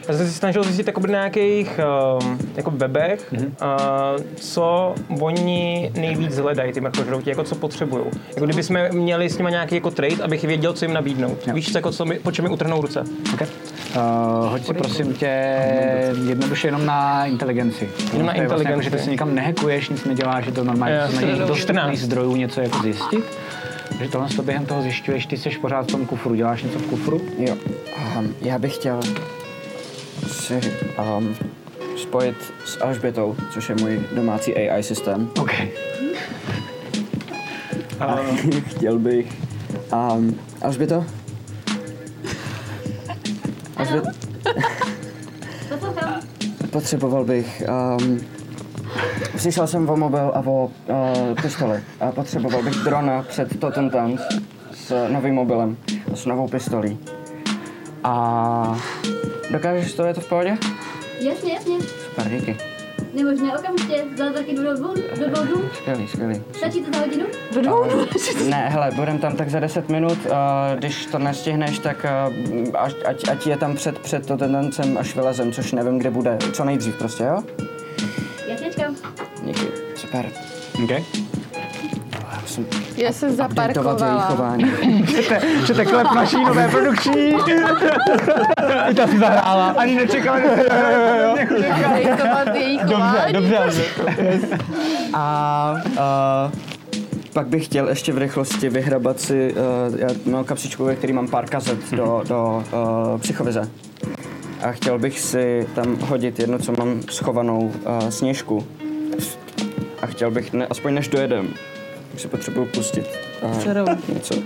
[0.07, 1.79] Já jsem si snažil zjistit jakoby na nějakých
[2.21, 3.45] um, jako webech, Mhm.
[3.45, 8.03] uh, co oni nejvíc hledají, ty mrkožrouti, jako co potřebují.
[8.29, 11.47] Jako kdyby jsme měli s nimi nějaký jako trade, abych věděl, co jim nabídnout.
[11.47, 11.53] Jo.
[11.53, 13.03] Víš, jako co mi, po čem mi utrhnou ruce.
[13.33, 13.47] Okay.
[13.95, 15.57] Uh, hoď si prosím tě
[16.27, 17.89] jednoduše jenom na inteligenci.
[18.13, 18.83] Jenom na je Vlastně jako, inteligenci.
[18.83, 21.47] že ty si nikam nehekuješ, nic neděláš, že to normálně Jo, to není 14.
[21.47, 23.25] dostupných zdrojů něco jako zjistit.
[23.89, 26.85] Takže tohle to během toho zjišťuješ, ty jsi pořád v tom kufru, děláš něco v
[26.85, 27.21] kufru?
[27.37, 27.55] Jo.
[28.17, 28.99] Um, já bych chtěl
[30.27, 30.59] si
[31.17, 31.35] um,
[31.97, 32.35] spojit
[32.65, 35.29] s Alžbětou, což je můj domácí AI systém.
[35.39, 35.51] OK.
[37.99, 38.17] A
[38.67, 39.52] chtěl bych...
[39.93, 41.05] Um, Alžběto?
[43.77, 44.03] Alžbět,
[46.71, 47.63] potřeboval bych...
[48.01, 48.19] Um,
[49.35, 50.71] přišel jsem o mobil a o uh,
[51.41, 51.83] pistoli.
[51.99, 54.23] A potřeboval bych drona před Totem Dance
[54.73, 55.77] s novým mobilem
[56.13, 56.99] a s novou pistolí.
[58.03, 58.79] A
[59.51, 60.57] dokážeš to, je to v pohodě?
[61.19, 61.75] Jasně, jasně.
[61.81, 62.72] Super, díky.
[63.13, 64.03] Nemožné okamžitě.
[64.17, 65.61] Za taky do dvou, do dvou dnů.
[65.73, 66.41] Skvělý, skvělý.
[66.57, 67.25] Stačí to za hodinu?
[67.53, 68.05] Do dvou dnů?
[68.49, 70.31] Ne, hele, budem tam tak za 10 minut, uh,
[70.75, 75.15] když to nestihneš, tak uh, až, ať, ať je tam před, před to tendencem, až
[75.15, 77.43] vylezem, což nevím, kde bude, co nejdřív prostě, jo?
[78.47, 78.95] Jasněčkám.
[79.43, 80.25] Díky, super.
[80.83, 81.32] OK.
[82.57, 84.21] Já musím Já jsem zaparkovala.
[84.21, 84.63] chování.
[85.03, 87.27] Chcete, chcete klep naší nové produkční?
[88.89, 89.67] I ta si zahrála.
[89.77, 90.63] Ani nečekala, že se
[92.57, 93.33] její chování.
[95.13, 96.51] A uh,
[97.33, 99.53] pak bych chtěl ještě v rychlosti vyhrabat si,
[99.89, 103.69] uh, já mám kapsičku, ve který mám pár kazet do, do uh, psychovize.
[104.63, 108.65] A chtěl bych si tam hodit jednu, co mám schovanou uh, sněžku.
[110.01, 111.53] A chtěl bych, ne, aspoň než dojedem,
[112.13, 113.05] už si potřebuju pustit
[113.59, 113.85] Dcerou.
[114.13, 114.35] něco.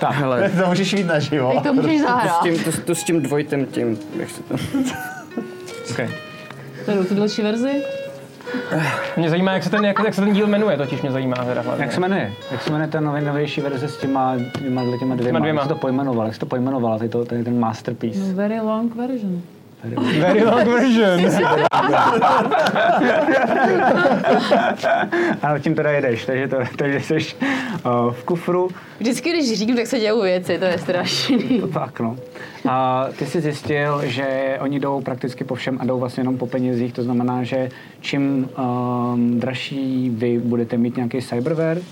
[0.00, 1.52] tak, hele, To můžeš jít naživo.
[1.52, 2.42] Teď to můžeš to s, zahrát.
[2.42, 4.54] tím, to, to s tím dvojitým tím, jak se to...
[5.90, 6.08] okay.
[6.82, 7.82] Kterou tu další verzi?
[9.16, 11.60] Mě zajímá, jak se ten, jak, jak se ten díl jmenuje, totiž mě zajímá teda
[11.60, 11.84] hlavně.
[11.84, 12.32] Jak se jmenuje?
[12.50, 15.38] Jak se jmenuje ta nový, novější verze s těma, těma, těma dvěma?
[15.38, 15.60] dvěma.
[15.60, 16.26] Jak jsi to pojmenoval?
[16.26, 16.98] Jak jsi to pojmenovala?
[16.98, 18.18] Tady to, tady ten masterpiece.
[18.20, 19.42] No, very long version.
[19.82, 21.20] Very long version.
[25.42, 28.68] Ano, tím teda jedeš, takže, to, takže jsi uh, v kufru.
[28.98, 31.60] Vždycky, když říkám, tak se dějou věci, to je strašný.
[31.60, 32.16] To tak, no.
[32.68, 36.46] A ty jsi zjistil, že oni jdou prakticky po všem a jdou vlastně jenom po
[36.46, 37.68] penězích, to znamená, že
[38.00, 41.82] čím um, dražší vy budete mít nějaký cyberware,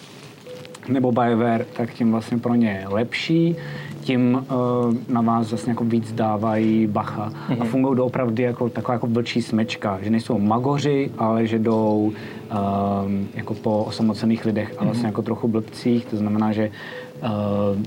[0.89, 3.57] nebo BioWare, tak tím vlastně pro ně lepší,
[4.01, 7.33] tím uh, na vás vlastně jako víc dávají bacha.
[7.61, 13.29] A fungují doopravdy jako taková jako vlčí smečka, že nejsou magoři, ale že jdou um,
[13.35, 16.71] jako po osamocených lidech a vlastně jako trochu blbcích, to znamená, že
[17.23, 17.29] uh,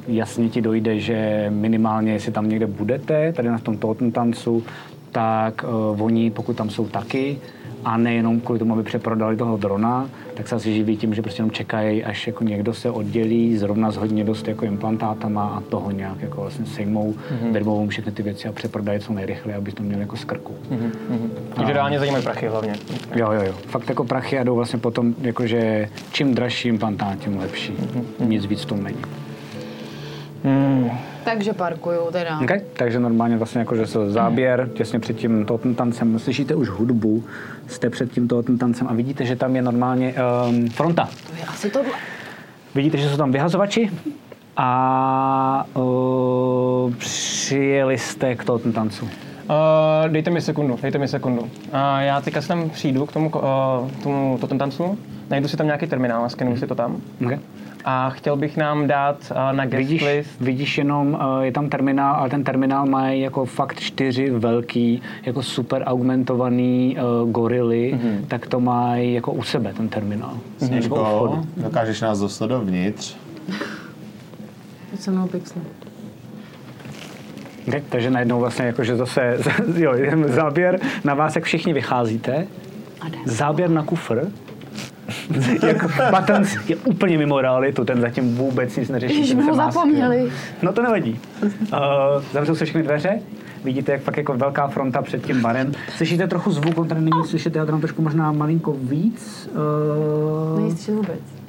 [0.08, 4.64] jasně ti dojde, že minimálně, jestli tam někde budete, tady na tom tohoto tancu,
[5.12, 7.38] tak uh, oni, pokud tam jsou taky,
[7.86, 11.42] a nejenom kvůli tomu, aby přeprodali toho drona, tak se asi živí tím, že prostě
[11.42, 15.92] jenom čekají, až jako někdo se oddělí, zrovna s hodně dost jako implantátama a toho
[15.92, 17.52] nějak jako vlastně sejmou, mm-hmm.
[17.52, 20.54] vyrvou všechny ty věci a přeprodají co nejrychleji, aby to měli jako z krku.
[21.56, 22.74] Takže reálně zajímají prachy hlavně.
[23.16, 23.54] Jo, jo, jo.
[23.68, 27.74] Fakt jako prachy a jdou vlastně potom, jakože čím dražší implantát, tím lepší.
[28.20, 28.98] Nic víc v tom není.
[31.24, 32.40] Takže parkuju teda.
[32.40, 32.62] Okay?
[32.74, 37.24] Takže normálně vlastně jako, že se záběr těsně před tím tohoto tancem, slyšíte už hudbu,
[37.68, 40.14] jste před tím tohoto tancem a vidíte, že tam je normálně
[40.50, 41.10] um, fronta.
[41.30, 41.92] To je asi tohle.
[42.76, 43.92] Vidíte, že jsou tam vyhazovači
[44.58, 49.06] a uh, přijeli jste k tohoto tancu.
[49.06, 49.10] Uh,
[50.08, 51.42] dejte mi sekundu, dejte mi sekundu.
[51.42, 51.50] Uh,
[52.00, 54.98] já teďka si tam přijdu k tomu, uh, tomu to ten tancu,
[55.30, 56.98] najdu si tam nějaký terminál a skenuju si to tam.
[57.26, 57.40] Okay.
[57.86, 60.42] A chtěl bych nám dát uh, na guest Vidíš, list.
[60.42, 65.44] vidíš jenom, uh, je tam terminál, ale ten terminál má jako fakt čtyři velký, jako
[65.44, 68.26] super augmentovaný uh, gorily, mm-hmm.
[68.28, 70.38] tak to mají jako u sebe ten terminál.
[70.58, 73.16] Sněžko, dokážeš nás dostat dovnitř?
[74.90, 75.62] Pojď se mnou pixel.
[77.68, 79.38] Okay, takže najednou vlastně jakože zase,
[79.76, 79.94] jo,
[80.26, 82.48] záběr na vás, jak všichni vycházíte,
[83.26, 84.28] záběr na kufr,
[85.68, 89.20] jako Buttons je úplně mimo realitu, ten zatím vůbec nic neřeší.
[89.20, 90.32] Ježiš, ho zapomněli.
[90.62, 91.20] No to nevadí.
[91.44, 91.50] Uh,
[92.34, 93.20] zavřou se všechny dveře,
[93.64, 95.72] vidíte, jak fakt jako velká fronta před tím barem.
[95.96, 99.50] Slyšíte trochu zvuk, on tady není slyšet, já tam trošku možná malinko víc.
[100.54, 101.43] Uh, Není slyšet vůbec.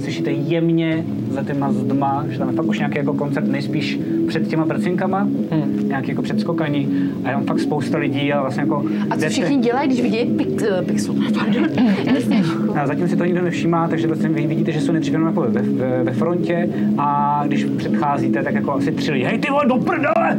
[0.00, 3.98] Slyšíte jemně za těma zdma, že tam je fakt už nějaký jako koncert nejspíš
[4.28, 5.88] před těma prcinkama, hmm.
[5.88, 8.84] nějaký jako předskokaní a je tam fakt spousta lidí a vlastně jako...
[9.10, 11.14] A co všichni dělají, když vidí pix, eh, pixel?
[11.38, 11.66] Pardon.
[12.14, 12.42] Jasně.
[12.74, 15.40] A zatím si to nikdo nevšímá, takže vlastně vy vidíte, že jsou nejdřív jenom jako
[15.40, 16.68] ve, ve, ve, frontě
[16.98, 19.24] a když předcházíte, tak jako asi tři lidi.
[19.24, 20.38] Hej ty vole, do prdele!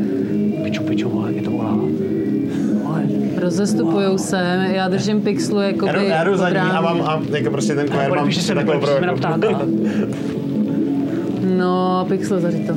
[0.64, 1.80] Piču, piču, vole, je to volá.
[3.36, 3.46] Vole.
[3.46, 7.22] Rozestupujou se, já držím pixelu jako Já jdu, já jdu za ní a mám a
[7.38, 9.60] jako prostě ten QR mám se takhle, takovou na ptáka.
[11.58, 12.74] No, pixel, zaři to.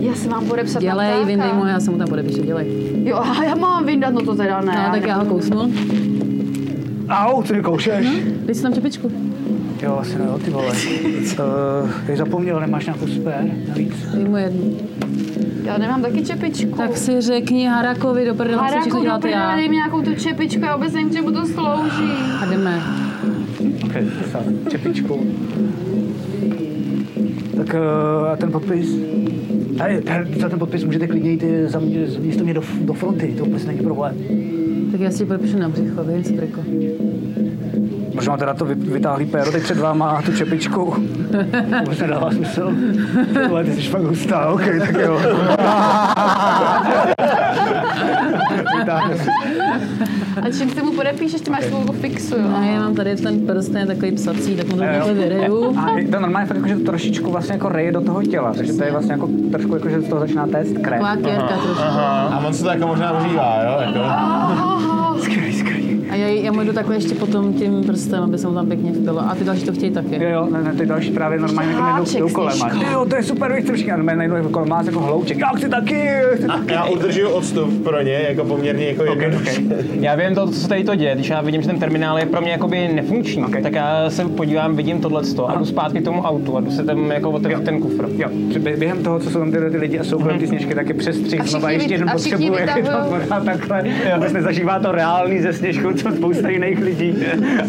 [0.00, 1.26] Já si mám podepsat na Dělej, ptáka.
[1.26, 2.66] vyndej mu, já se mu tam podepíšu, dělej.
[3.04, 4.84] Jo, a já mám vyndat, no to teda ne.
[4.86, 5.72] No, tak já ho kousnu.
[7.08, 8.06] Au, co mi koušeš?
[8.46, 9.10] Dej si tam čepičku.
[9.82, 10.66] Jo, asi ne, ty vole.
[10.72, 13.94] uh, ty zapomněl, nemáš nějakou spare navíc?
[14.14, 14.76] Dej mu jednu.
[15.64, 16.76] Já nemám taky čepičku.
[16.76, 19.56] Tak si řekni Harakovi do prdele, co všechno do já.
[19.56, 22.12] dej mi nějakou tu čepičku, já vůbec nevím, čemu to slouží.
[22.42, 22.82] A jdeme.
[23.84, 23.92] Ok,
[24.70, 25.26] čepičku.
[27.56, 28.96] Tak uh, a ten podpis?
[29.78, 32.92] Tady, tady, za ten podpis můžete klidně jít eh, za mě, místo mě do, do
[32.92, 34.16] fronty, to vůbec není problém.
[34.92, 36.32] Tak já si podepíšu na břicho, vím si
[38.14, 40.94] Možná teda to vy- vytáhlý péro teď před váma a tu čepičku.
[41.80, 42.72] Vůbec nedává smysl.
[43.42, 45.20] Ty vole, ty jsi fakt hustá, ok, tak jo.
[49.16, 49.30] Si.
[50.42, 52.48] A čím se mu podepíšeš, ty máš svou fixu, jo?
[52.56, 55.78] A já mám tady ten prsten takový psací, tak mu to takhle vyreju.
[55.78, 58.52] A je to normálně fakt jako, že to trošičku vlastně jako reje do toho těla,
[58.56, 60.84] takže to je vlastně jako trošku jako, že z toho začíná téct krev.
[61.02, 61.82] Taková kérka trošku.
[61.82, 63.80] A on se to jako možná užívá, jo?
[63.80, 64.00] Jako.
[65.22, 65.53] Skvělý.
[66.14, 68.92] A já, já mu jdu takhle ještě potom tím prstem, aby se mu tam pěkně
[68.92, 69.20] vpilo.
[69.20, 70.14] A ty další to chtějí taky.
[70.22, 72.58] Jo, jo, ne, ne, ty další právě normálně jako jdou s kolem.
[72.92, 75.38] Jo, to je super, víš, trošku, a normálně najdou jako kolem, má jako hlouček.
[75.38, 76.72] Já chci taky, chci taky.
[76.72, 79.60] Já udržuju odstup pro ně, jako poměrně jako jednoduše.
[80.00, 81.14] Já vím to, co se tady to děje.
[81.14, 83.56] Když já vidím, že ten terminál je pro mě jakoby nefunkční, Ok.
[83.62, 86.84] tak já se podívám, vidím tohleto a jdu zpátky k tomu autu a jdu se
[86.84, 88.04] tam jako otevřít ten kufr.
[88.16, 88.28] Jo,
[88.78, 90.94] během toho, co jsou tam tyhle ty lidi a jsou kolem ty sněžky, tak je
[90.94, 93.84] přestřih A znova všichni ještě vy- jeden a všichni potřebuje, pořád takhle.
[94.14, 97.14] Vůbec nezažívá to reálný ze sněžku, co spousta jiných lidí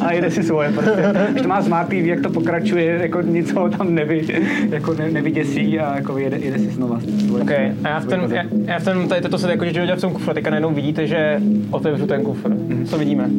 [0.02, 0.92] a jede si svoje prostě.
[1.32, 4.22] Když to má zmáklý, ví, jak to pokračuje, jako nic ho tam nevy,
[4.70, 7.00] jako ne, nevyděsí a jako jede, jede si znova.
[7.28, 7.52] svoje- OK,
[7.84, 10.14] a já v ten, já, já v ten tady to se jako, že v tom
[10.14, 11.42] kufru, a teďka najednou vidíte, že
[11.72, 12.50] otevřu ten kufr.
[12.86, 13.30] Co vidíme?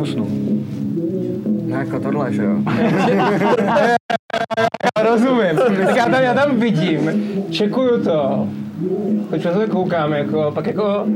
[0.00, 0.26] Usnu.
[1.66, 2.56] No jako tohle, že jo?
[5.02, 5.56] Rozumím.
[5.86, 7.10] Tak já tam, já tam vidím,
[7.50, 8.48] čekuju to,
[9.30, 11.06] teď se koukám, jako, pak jako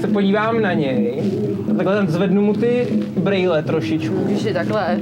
[0.00, 1.22] se podívám na něj,
[1.70, 2.86] a takhle tam zvednu mu ty
[3.16, 4.14] brejle trošičku.
[4.24, 5.00] Když je takhle.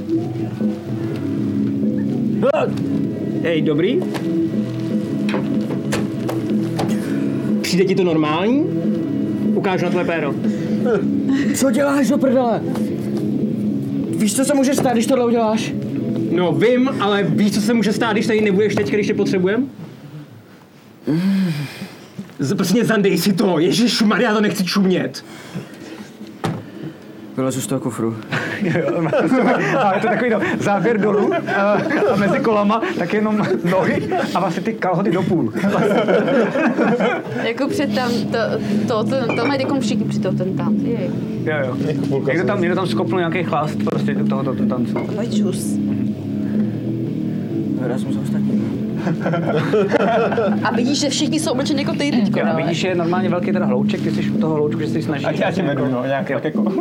[3.43, 3.99] Hej, dobrý?
[7.61, 8.63] Přijde ti to normální?
[9.53, 10.33] Ukážu na tvoje péro.
[11.55, 12.61] Co děláš do prdele?
[14.17, 15.73] Víš, co se může stát, když tohle uděláš?
[16.31, 19.69] No vím, ale víš, co se může stát, když tady nebudeš teď, když tě potřebujem?
[21.07, 21.92] Z-
[22.55, 25.23] Prostě zandej si to, Ježíš Maria, to nechci čumět.
[27.37, 28.15] Vylezu z toho kufru.
[28.63, 29.07] Jo,
[29.77, 31.73] a je to takový no, záběr dolů a,
[32.13, 35.53] a mezi kolama tak jenom nohy a vlastně ty kalhoty do půl.
[37.43, 38.37] Jako před tam, to,
[38.87, 40.83] to, to, to mají jako všichni při toho ten tanc.
[40.83, 41.11] Jej.
[41.43, 41.77] Jo, jo.
[42.27, 44.93] Někdo tam, někdo tam skopnul nějaký chlast prostě do tohoto tancu.
[45.15, 45.77] Pojď čus.
[47.87, 48.82] Já jsem se ostatní.
[50.63, 52.55] A vidíš, že všichni jsou oblečeni jako ty teďko, Jo, a no.
[52.57, 55.27] vidíš, že je normálně velký teda hlouček, ty jsi u toho hloučku, že se snažíš.
[55.27, 56.73] Ať já tě vedu, no, nějak tak jako.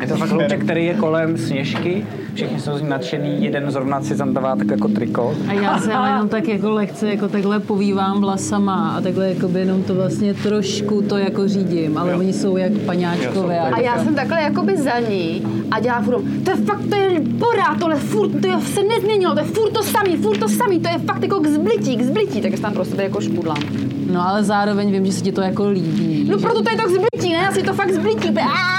[0.00, 4.02] Je to fakt hlouček, který je kolem sněžky, všichni jsou z ní nadšený, jeden zrovna
[4.02, 5.34] si tam dává tak jako triko.
[5.48, 9.48] A já se ale jenom tak jako lehce jako takhle povívám vlasama a takhle jako
[9.48, 13.58] by jenom to vlastně trošku to jako řídím, ale oni jsou jak paňáčkové.
[13.60, 17.20] A já jsem takhle jakoby za ní a dělám furt, to je fakt, to je
[17.38, 20.80] porád, tohle furt, to je, se nezměnilo, to je furt to samý, furt to samý,
[20.80, 23.58] to je fakt jako k zblití, k zblití, tak se tam pro sebe jako špudlám.
[24.12, 26.26] No ale zároveň vím, že se ti to jako líbí.
[26.30, 27.48] No proto to je to k zblití, ne?
[27.48, 28.28] Asi to fakt zblití.
[28.28, 28.71] Aaaa!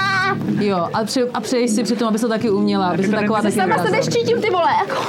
[0.60, 3.16] Jo, a, pře- a přeji si přitom, aby se to taky uměla, aby se to
[3.16, 4.12] taková Se taky sama sebe vyrazila.
[4.16, 5.02] štítím, ty vole, jako.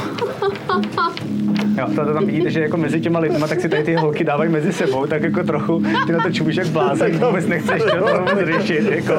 [1.78, 4.24] Jo, to, to tam vidíte, že jako mezi těma lidma, tak si tady ty holky
[4.24, 7.90] dávají mezi sebou, tak jako trochu, ty na to čumíš jak blázen, vůbec nechceš to,
[7.90, 9.14] to vůbec řešit, jako.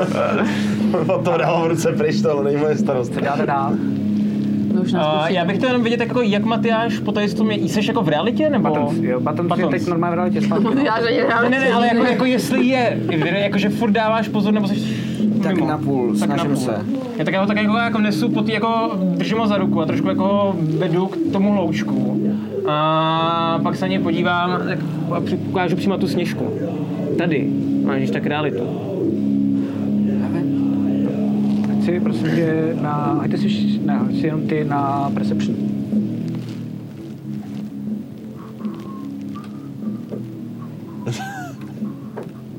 [1.25, 3.13] Toho dávám v ruce pryč, to není moje starost.
[4.75, 7.51] No už nás Uh, já bych to jenom vidět, jako, jak Matyáš po tady tom
[7.51, 8.71] je, jsi jako v realitě, nebo?
[8.71, 9.71] Batons, jo, Batons je Batons.
[9.71, 10.65] teď normálně v realitě zpátky.
[10.65, 10.83] no.
[10.85, 12.99] Já že Ne, ne, ne, ale jako, jako jestli je,
[13.43, 14.75] jako že furt dáváš pozor, nebo jsi
[15.43, 15.69] Tak mimo.
[15.69, 16.65] na půl, Tak na snažím půl.
[16.65, 16.85] se.
[17.19, 19.81] Já tak já ho tak jako, jako nesu po tý, jako držím ho za ruku
[19.81, 22.21] a trošku jako vedu k tomu hloučku.
[22.69, 24.79] A pak se na něj podívám tak,
[25.17, 26.45] a při- ukážu přímo tu sněžku.
[27.19, 27.51] Tady,
[27.85, 28.63] máš tak realitu.
[31.83, 33.49] Chci, prosím tě, na, hejte si,
[33.85, 35.57] ne, chci jenom ty na Perception.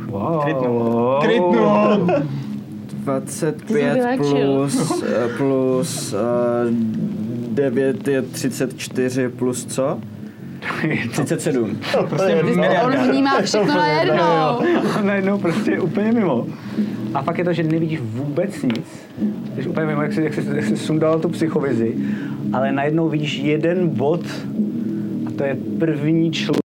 [0.09, 0.41] Wow.
[1.21, 2.07] Krytnu!
[3.07, 4.47] 25 vylečil.
[4.47, 6.19] plus, eh, plus uh,
[7.51, 9.99] 9 je 34 plus co?
[11.11, 11.77] 37.
[12.09, 12.43] Prostě
[12.85, 14.59] On vnímá všechno na jednou.
[14.95, 16.47] A najednou prostě je úplně mimo.
[17.13, 19.07] A fakt je to, že nevidíš vůbec nic.
[19.55, 21.95] Jsi úplně mimo, jak jsi, jak jsi, jak jsi sundal tu psychovizi.
[22.53, 24.21] Ale najednou vidíš jeden bod
[25.27, 26.66] a to je první člověk